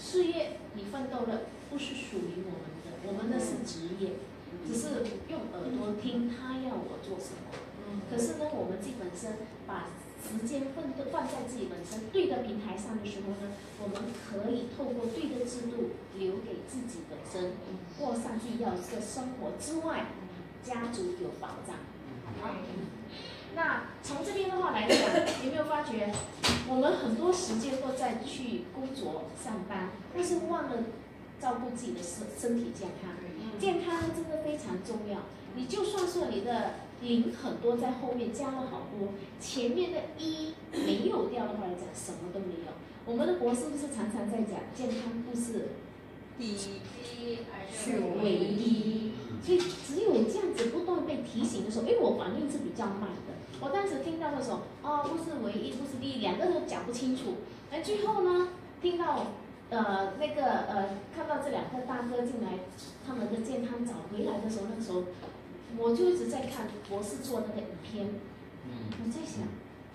[0.00, 4.12] 事业你奋斗了，不是属于我们的，我们的是职业，
[4.66, 7.50] 只是用耳朵听他要我做什么。
[8.08, 9.88] 可是呢，我们自己本身把
[10.22, 13.52] 时间奋斗放在自己本身对的平台上的时候呢，
[13.82, 17.52] 我们可以透过对的制度留给自己本身
[17.98, 20.06] 过上去要一个生活之外，
[20.62, 21.76] 家族有保障。
[22.40, 22.54] 好，
[23.56, 24.98] 那从这边的话来讲，
[25.44, 26.12] 有没有发觉，
[26.68, 30.84] 我们很多时间都在去工作上班，但是忘了
[31.40, 33.10] 照顾自己的身身体健康。
[33.58, 35.18] 健康真的非常重要。
[35.54, 39.08] 你就算说你的零很多在后面加了好多，
[39.40, 42.72] 前面的一没有掉的话来讲，什么都没有。
[43.06, 45.70] 我们的博士不是常常在讲，健康不是
[46.38, 46.56] 第一，
[47.72, 49.12] 是唯一，
[49.42, 53.34] 所以只有这样子不断被提醒的时候，因为我反应是比较慢的。
[53.60, 57.36] 我当时听到的时候，哦，不是唯一，不是第一，两个都讲不清楚。
[57.70, 58.48] 哎，最后呢，
[58.82, 59.26] 听到
[59.70, 62.60] 呃那个呃看到这两个大哥进来，
[63.06, 65.04] 他们的健康找回来的时候，那个时候
[65.80, 68.06] 我就一直在看博士做那个影片，
[69.02, 69.48] 我在想，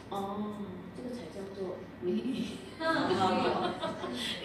[0.09, 0.55] 哦，
[0.97, 1.75] 这个才叫做。
[2.05, 2.13] 因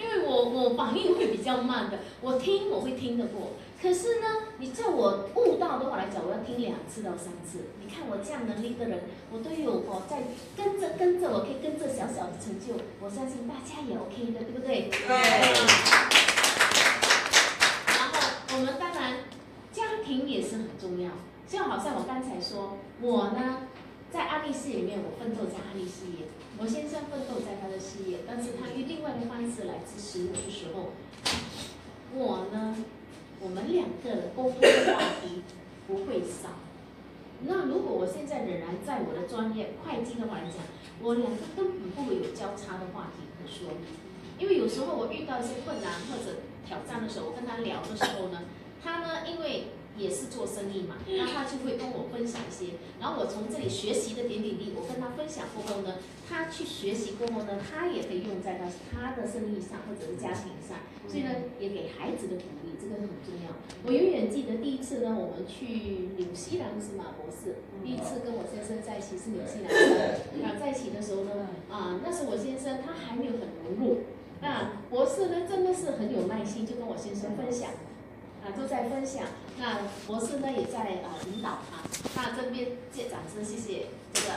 [0.08, 3.50] 为我我反应会比较慢的，我听我会听得过，
[3.82, 4.26] 可是呢，
[4.58, 7.64] 你叫我悟道的话来讲，我要听两次到三次。
[7.82, 9.00] 你看我这样能力的人，
[9.32, 10.22] 我都有哦，在
[10.56, 14.88] 跟着跟着，我可以跟着小小的成就，我相信大家也 OK 的，对不对？
[14.88, 15.08] 对
[17.86, 18.12] 然后
[18.54, 19.24] 我们当然
[19.72, 21.10] 家庭也是很重要，
[21.46, 23.68] 就好像我刚才说，我呢
[24.12, 26.26] 在安利事业里面，我奋斗在安利事业，
[26.58, 30.92] 我先生奋斗在他的事业，但是他用另外的方式来支持我的时候，
[32.12, 32.76] 我呢，
[33.40, 35.42] 我们两个人沟通的话题
[35.86, 36.60] 不会少。
[37.42, 40.58] 那如果我现在仍然在我的专业会计的话来讲，
[41.00, 43.72] 我两个根本不会有交叉的话题可说。
[44.38, 48.42] 因为有时候我遇到一些困难或者挑战的时候，我跟他聊的时候呢，
[48.82, 55.98] 他呢因为也是做生意嘛，那他就会跟我分享一些，然后我从这里学习的点点滴滴，我跟他分享过后呢，
[56.28, 63.52] 他去学习过后呢，他也可以用在他他的生意上或者是家庭上，所以呢也给孩子的鼓励，这个很重要。
[63.84, 74.00] 我永远记得第一次呢，我们去纽西兰是马博士，第一次跟我先生在一起是纽西兰的，啊在一起的时候呢，啊那时我先生他还没有很融入。
[74.42, 77.68] 那博士呢，真的是很有耐心，就跟我先生分享，
[78.42, 79.24] 啊，都在分享。
[79.58, 81.84] 那博士呢，也在啊、引导啊。
[82.16, 84.36] 那这边借掌声，谢谢这个呃。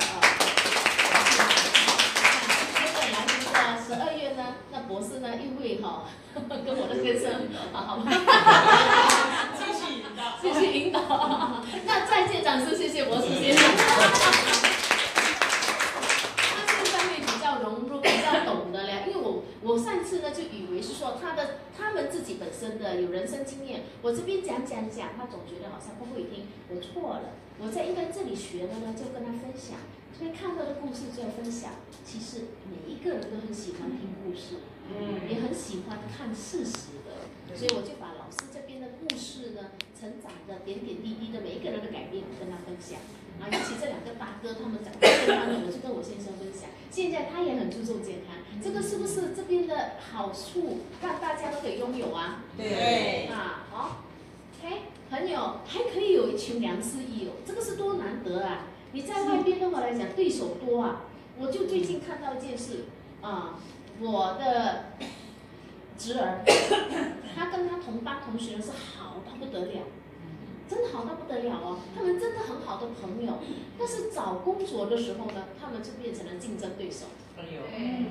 [2.74, 3.50] 接着来这个
[3.86, 6.04] 十二月呢，那博士呢又会哈、
[6.34, 8.12] 跟我的先生啊，好吗？
[9.58, 11.00] 继续引导，继续引导。
[11.86, 13.64] 那再借掌声，谢谢博士先生。
[16.38, 19.13] 他现在会比较融入，比较懂得了，因为
[19.62, 27.36] 我我上次呢就以为是说他的他们自己本身的有人生经验，我这边讲讲讲，他总觉得好像不会听，我错了。
[27.60, 29.78] 我在应该这里学的呢，就跟他分享，
[30.18, 31.86] 这边看到的故事就要分享。
[32.04, 42.98] 其实每一个人都很喜欢听故事，嗯也很喜欢看事实的，所以我就把老师这边的故事呢，成长的点点滴滴的每一个人的改变跟他分享。
[43.42, 46.70] 啊，尤其这两个大哥他们讲健康的，我就跟我先生分享。
[46.90, 52.44] 现在他也很注重健康，这个是不是这边的好处让大家都可以拥有啊？
[52.58, 53.98] 对，啊，好
[54.58, 58.68] ，OK，朋友还可以有一群良师益友，这个是多难得啊！
[58.94, 61.02] 你在外边的话来讲，对手多啊。
[61.38, 62.86] 我就最近看到一件事
[63.22, 63.60] 啊，
[64.00, 64.86] 我的
[65.98, 66.46] 侄儿，
[67.36, 69.82] 他跟他同班同学是好到不得了，
[70.70, 73.40] 真的好到不得了哦，他们真的很好的朋友。
[73.78, 77.08] 但是找工作的时候呢，他们就变成了竞争对手。
[77.36, 78.06] 哎呦，嗯，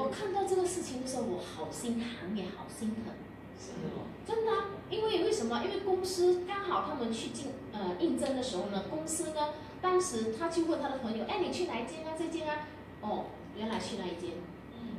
[0.00, 3.12] 我看到这个事情的时候，我好心疼也好心疼。
[3.60, 5.62] 是哦，真的啊、因为为什么？
[5.62, 9.52] 因为公司刚好他们去进呃应征的时候呢，公司呢
[9.82, 12.14] 当时他去问他的朋友，哎，你去哪一间啊？
[12.18, 12.66] 这间啊？
[13.02, 13.26] 哦，
[13.58, 14.30] 原来去那一间。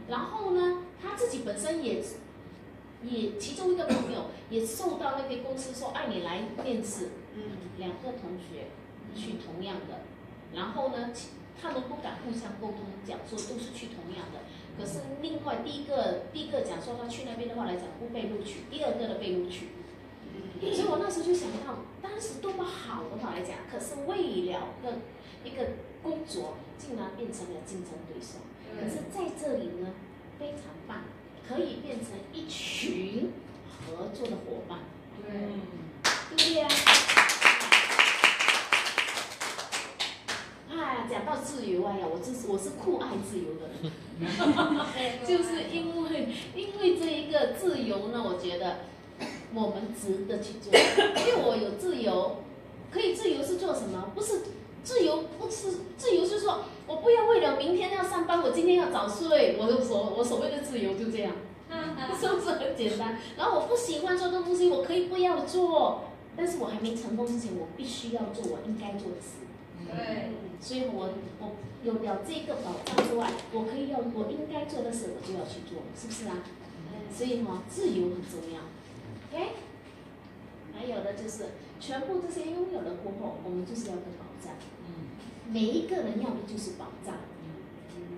[0.08, 2.04] 然后呢，他自己本身也
[3.04, 7.42] 也其中一个朋友 也受到那个公司说，哎，你来面试，嗯，
[7.80, 8.68] 两个同学
[9.16, 10.02] 去同样的，
[10.54, 11.30] 然后呢，其
[11.60, 14.40] 他们不敢互相沟通，讲说都是去同样的。
[14.82, 19.68] 可是另外第一个第一个讲说他去那边的话来讲不被录取，第二个的被录取，
[20.60, 24.98] 所以我那时候就想到，当时多么好的话来讲，可是为了个
[25.44, 28.40] 一个工作，竟然变成了竞争对手。
[28.74, 29.94] 可是在这里呢，
[30.40, 31.04] 非常棒，
[31.48, 33.32] 可以变成一群
[33.70, 34.80] 合作的伙伴，
[35.22, 37.21] 对，对不对啊？
[41.12, 43.92] 讲到自由，哎呀，我真是我是酷爱自由的人，
[45.28, 48.78] 就是因为因为这一个自由呢，我觉得
[49.54, 52.38] 我们值得去做，因为我有自由，
[52.90, 54.12] 可以自由是做什么？
[54.16, 54.42] 不是
[54.84, 61.34] 自由，不是自由是说我不要为了明天要上班，我今天要早睡，我就所我所谓的自由就这样，
[62.18, 63.18] 是不是很简单？
[63.38, 66.06] 然后我不喜欢做的东西，我可以不要做，
[66.38, 69.42] 但是我还没成功之前，我必须要做我应该做的事。
[69.88, 70.30] 对，
[70.60, 76.44] 所以我我有了这个保障之外，我可以要我应该做的事，我就要去做，是不是啊？
[77.14, 78.62] 所以哈、自由很重要。
[79.32, 79.52] OK，
[80.74, 81.46] 还有的就是
[81.80, 84.54] 全部这些拥有了过后，我们就是要个保障。
[84.88, 85.12] 嗯，
[85.52, 87.16] 每一个人要的就是保障，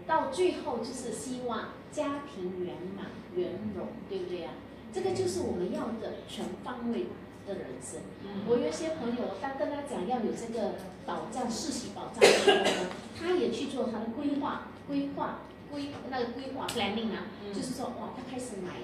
[0.06, 4.52] 到最后就是希望家庭圆满圆融，对不对呀、
[4.94, 7.07] 这个就是我们要的全方位
[7.48, 8.02] 的人生。
[8.48, 10.76] 我有一些朋友，我当跟他讲要有这个
[11.06, 18.82] 保障、世袭保障的时候呢， 他也去做他的规划、规划、规那个规划 planning 啊，就是说哇，他开始买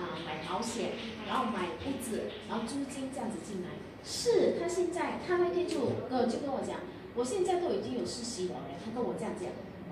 [0.00, 0.92] 啊、买保险，
[1.26, 3.68] 然后买屋子，然后租金这样子进来。
[4.02, 6.80] 是他现在他那天就呃就跟我讲，
[7.14, 9.50] 我现在都已经有世袭了嘞，他跟我这样讲，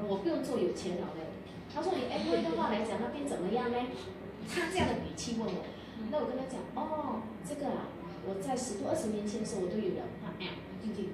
[0.09, 1.29] 我不用做有钱了嘞。
[1.75, 3.77] 他说你 M V 的话来讲，那边怎么样呢？
[4.49, 5.61] 他这样的语气问我，
[6.11, 7.89] 那我跟他讲，哦，这个啊，
[8.27, 11.05] 我在十多二十年前的时候我都有了，他哎，对对，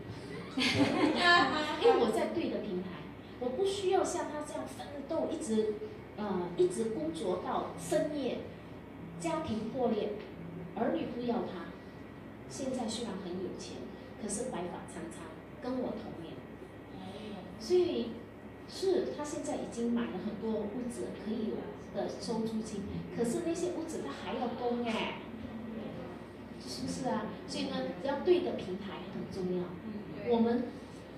[1.83, 2.89] 因为我在对的平台，
[3.41, 5.75] 我不需要像他这样奋斗，一直
[6.17, 8.39] 呃一直工作到深夜，
[9.21, 10.13] 家庭破裂，
[10.77, 11.75] 儿女不要他，
[12.49, 13.79] 现在虽然很有钱，
[14.23, 15.27] 可是白发苍苍，
[15.61, 16.35] 跟我同年，
[17.59, 18.13] 所以
[18.69, 21.57] 是他现在已经买了很多屋子可以有
[21.95, 22.83] 的收租金，
[23.17, 25.21] 可是那些屋子他还要供哎，
[26.67, 27.27] 是不是啊？
[27.47, 29.65] 所以呢，要对的平台很重要。
[30.29, 30.65] 我们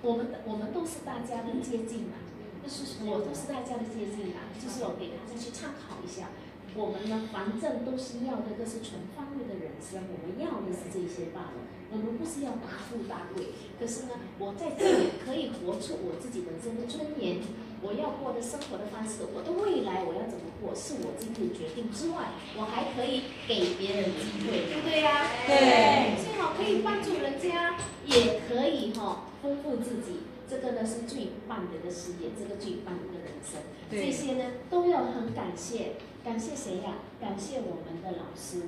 [0.01, 2.21] 我们我们都是大家的接近嘛，
[2.63, 6.29] 就是我都是大家的接近嘛，就是我给大家去参考一下。
[6.75, 11.65] 我们呢，反正都是要的，都是全方位的人生，我们要的是这些罢了。
[11.89, 17.39] 我们不是要大富大贵，可是呢，我在这里可以活出我自己的这个尊严，
[17.81, 30.25] 我要过的生活的方式，我的未来我要怎么过，是我自己决定之外，我还可以给别人机会，对不对呀、对最好可以帮助人家，也可以哈、丰富自己。
[30.49, 33.59] 这个呢是最棒的一个事业，这个最棒的一个人生。
[33.91, 38.63] 这些呢都要很感谢，感谢谁呀、感谢我们的老师，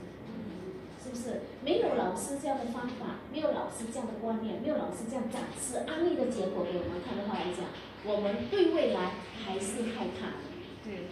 [1.01, 1.41] 是不是？
[1.63, 7.63] 没有老师这样的方法，没有老师这样的观念，没有老师这样展示安利的结果给我们看的话来讲，
[8.05, 9.11] 我们对未来
[9.45, 10.43] 还是害怕的。
[10.83, 11.07] 对，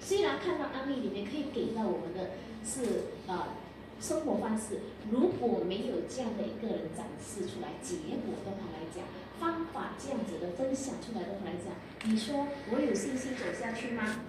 [0.00, 2.32] 虽然看到案例里面可以给到我们的
[2.64, 3.54] 是呃
[4.00, 4.80] 生活方式，
[5.10, 7.96] 如果没有这样的一个人展示出来结
[8.26, 9.04] 果的话来讲，
[9.38, 14.24] 方法这样子的分享出来的话来讲，你说我有信心走下去吗？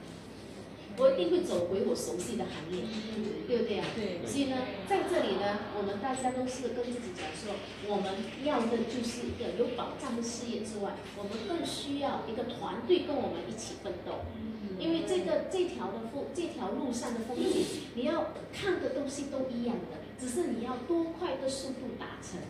[0.98, 2.82] 我一定会走回我熟悉的行业，
[3.48, 3.86] 对不对啊？
[3.95, 4.57] 对所以呢，
[4.90, 7.53] 在这里呢，我们大家都是跟自己讲说，
[7.86, 14.26] 我们要的就是一个有保障的事业之外，我们更需要一个团队跟我们一起奋斗。
[14.80, 17.65] 因为这个这条的风这条路上的风景，
[17.95, 22.41] 你要看的东西都一样的，只是你要多快的速度达成。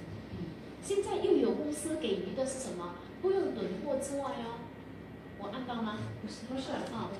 [0.83, 2.95] 现在又有公司给予的是什么？
[3.21, 4.59] 不用囤货之外哦，
[5.39, 5.99] 我按到吗？
[6.21, 7.11] 不是不是啊，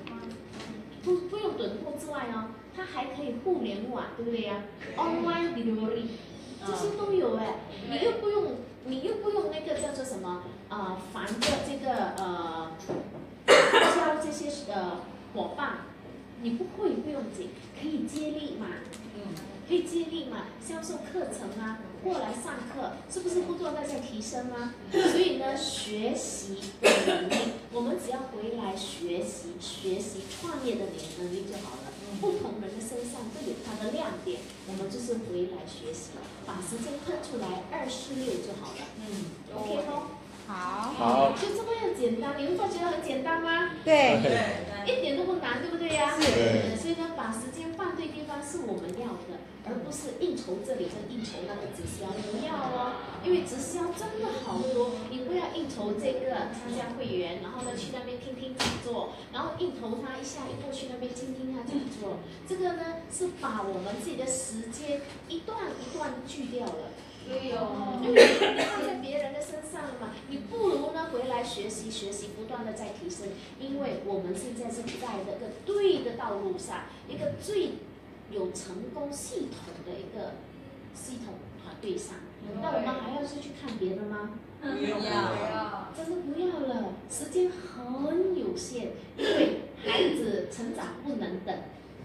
[1.04, 4.62] 不不用囤货之外哦，它还可以互联网，对不对呀、
[4.96, 6.06] Online delivery，
[6.66, 7.56] 这些都有哎，
[7.90, 12.70] 你又不用你又不用那个叫做什么啊、呃，烦着这个呃
[13.46, 15.00] 教这些呃
[15.34, 15.78] 伙伴，
[16.42, 17.50] 你不会不用紧，
[17.80, 18.66] 可以接力嘛，
[19.14, 19.34] 嗯，
[19.68, 24.74] 可以接力嘛，销售课程啊，过来上课，是不是不断在在提升啊？
[24.92, 27.34] 所以呢，学习的能力，
[27.72, 31.92] 我们只要回来学习学习创业的能能力就好了。
[32.20, 36.10] 不同人的身上都有他的亮点，我们就是回来学习，
[36.46, 38.82] 把时间空出来二四六就好了。
[38.96, 40.16] 嗯，OK 咯。
[40.46, 43.76] 好，好，就这么样简单，你们会觉得很简单吗？
[43.84, 46.16] 对，对，一点都不难，对不对呀？
[46.16, 49.36] 对所以呢，把时间放对地方是我们要的，
[49.66, 52.92] 而不是应酬这里跟应酬那个直销，不要哦。
[53.24, 62.18] 因为直销真的好多，你不要应酬这个参加会员，然后呢去那边听听讲座，然后应酬他一下又过去那边听听他讲座，
[62.48, 66.94] 这个呢是把我们自己的时间一段一段锯掉了。
[67.26, 68.00] 对哦。
[68.02, 73.26] 因为你放在别人的身上了嘛，你不如呢回来学习学习，不断的在提升，
[73.60, 77.72] 因为我们现在是在这个对的道路上，一个最
[78.30, 80.34] 有成功系统的一个
[80.94, 82.16] 系统团队上，
[82.62, 84.30] 那我们还要是去看别的吗？
[84.60, 85.88] 不要。
[85.96, 91.56] 真的不要了，时间很有限，因为孩子成长不能等，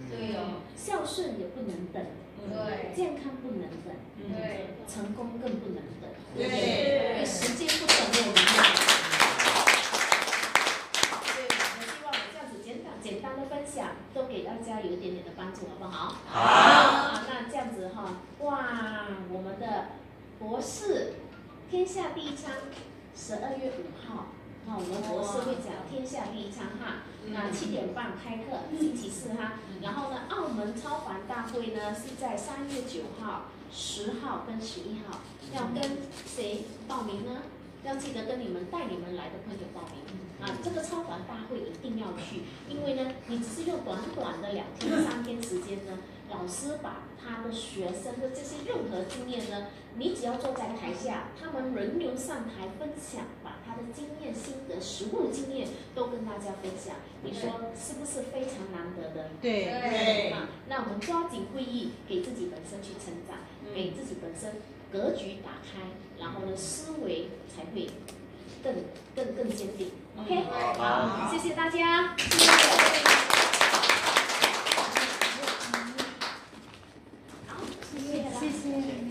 [0.10, 0.62] 对哦。
[0.76, 2.06] 孝顺也不能等，
[2.50, 2.94] 对。
[2.96, 4.68] 健康不能等，对。
[4.88, 6.50] 成功更不能等，对因
[7.20, 8.62] 为时间不等我们了。
[11.24, 12.68] 所以我们希望我这样子简
[13.24, 16.14] 单简单的分享，都给大家有一点点的帮助，好不好？
[16.28, 19.86] 好啊，那这样子哈，哇，我们的
[20.38, 21.14] 博士
[21.72, 22.52] 天下第一仓，
[23.16, 24.26] 十二月五号，
[24.68, 35.22] 那我们博士会讲天下第一仓哈，那七点半开课，星期四哈，然后呢，澳门超凡大会呢是在三月九号、十号跟十一号，
[35.56, 37.44] 要跟谁报名呢？
[37.86, 40.04] 要记得跟你们带你们来的朋友报名
[40.44, 40.60] 啊！
[40.62, 45.98] 这个超凡大会一定要去，因为呢，你只是用短短的两天、三天时间呢，
[46.30, 59.30] 老师把他的学生的这些任何经验呢，你只要坐在台下，他们轮流上台分享，把他的经验、心得、实物经验都跟大家分享，你说是不是非常难得的？
[59.42, 63.38] 对对啊，那我们抓紧会议，给自己本身去成长，
[63.74, 64.60] 给自己本身
[64.92, 65.80] 格局打开，
[66.20, 67.88] 然后呢，思维才会
[68.64, 68.74] 更
[69.16, 70.46] 更更坚定 ok
[70.78, 71.30] 好。
[71.30, 72.16] 谢谢大家。
[77.92, 79.03] 谢谢谢谢。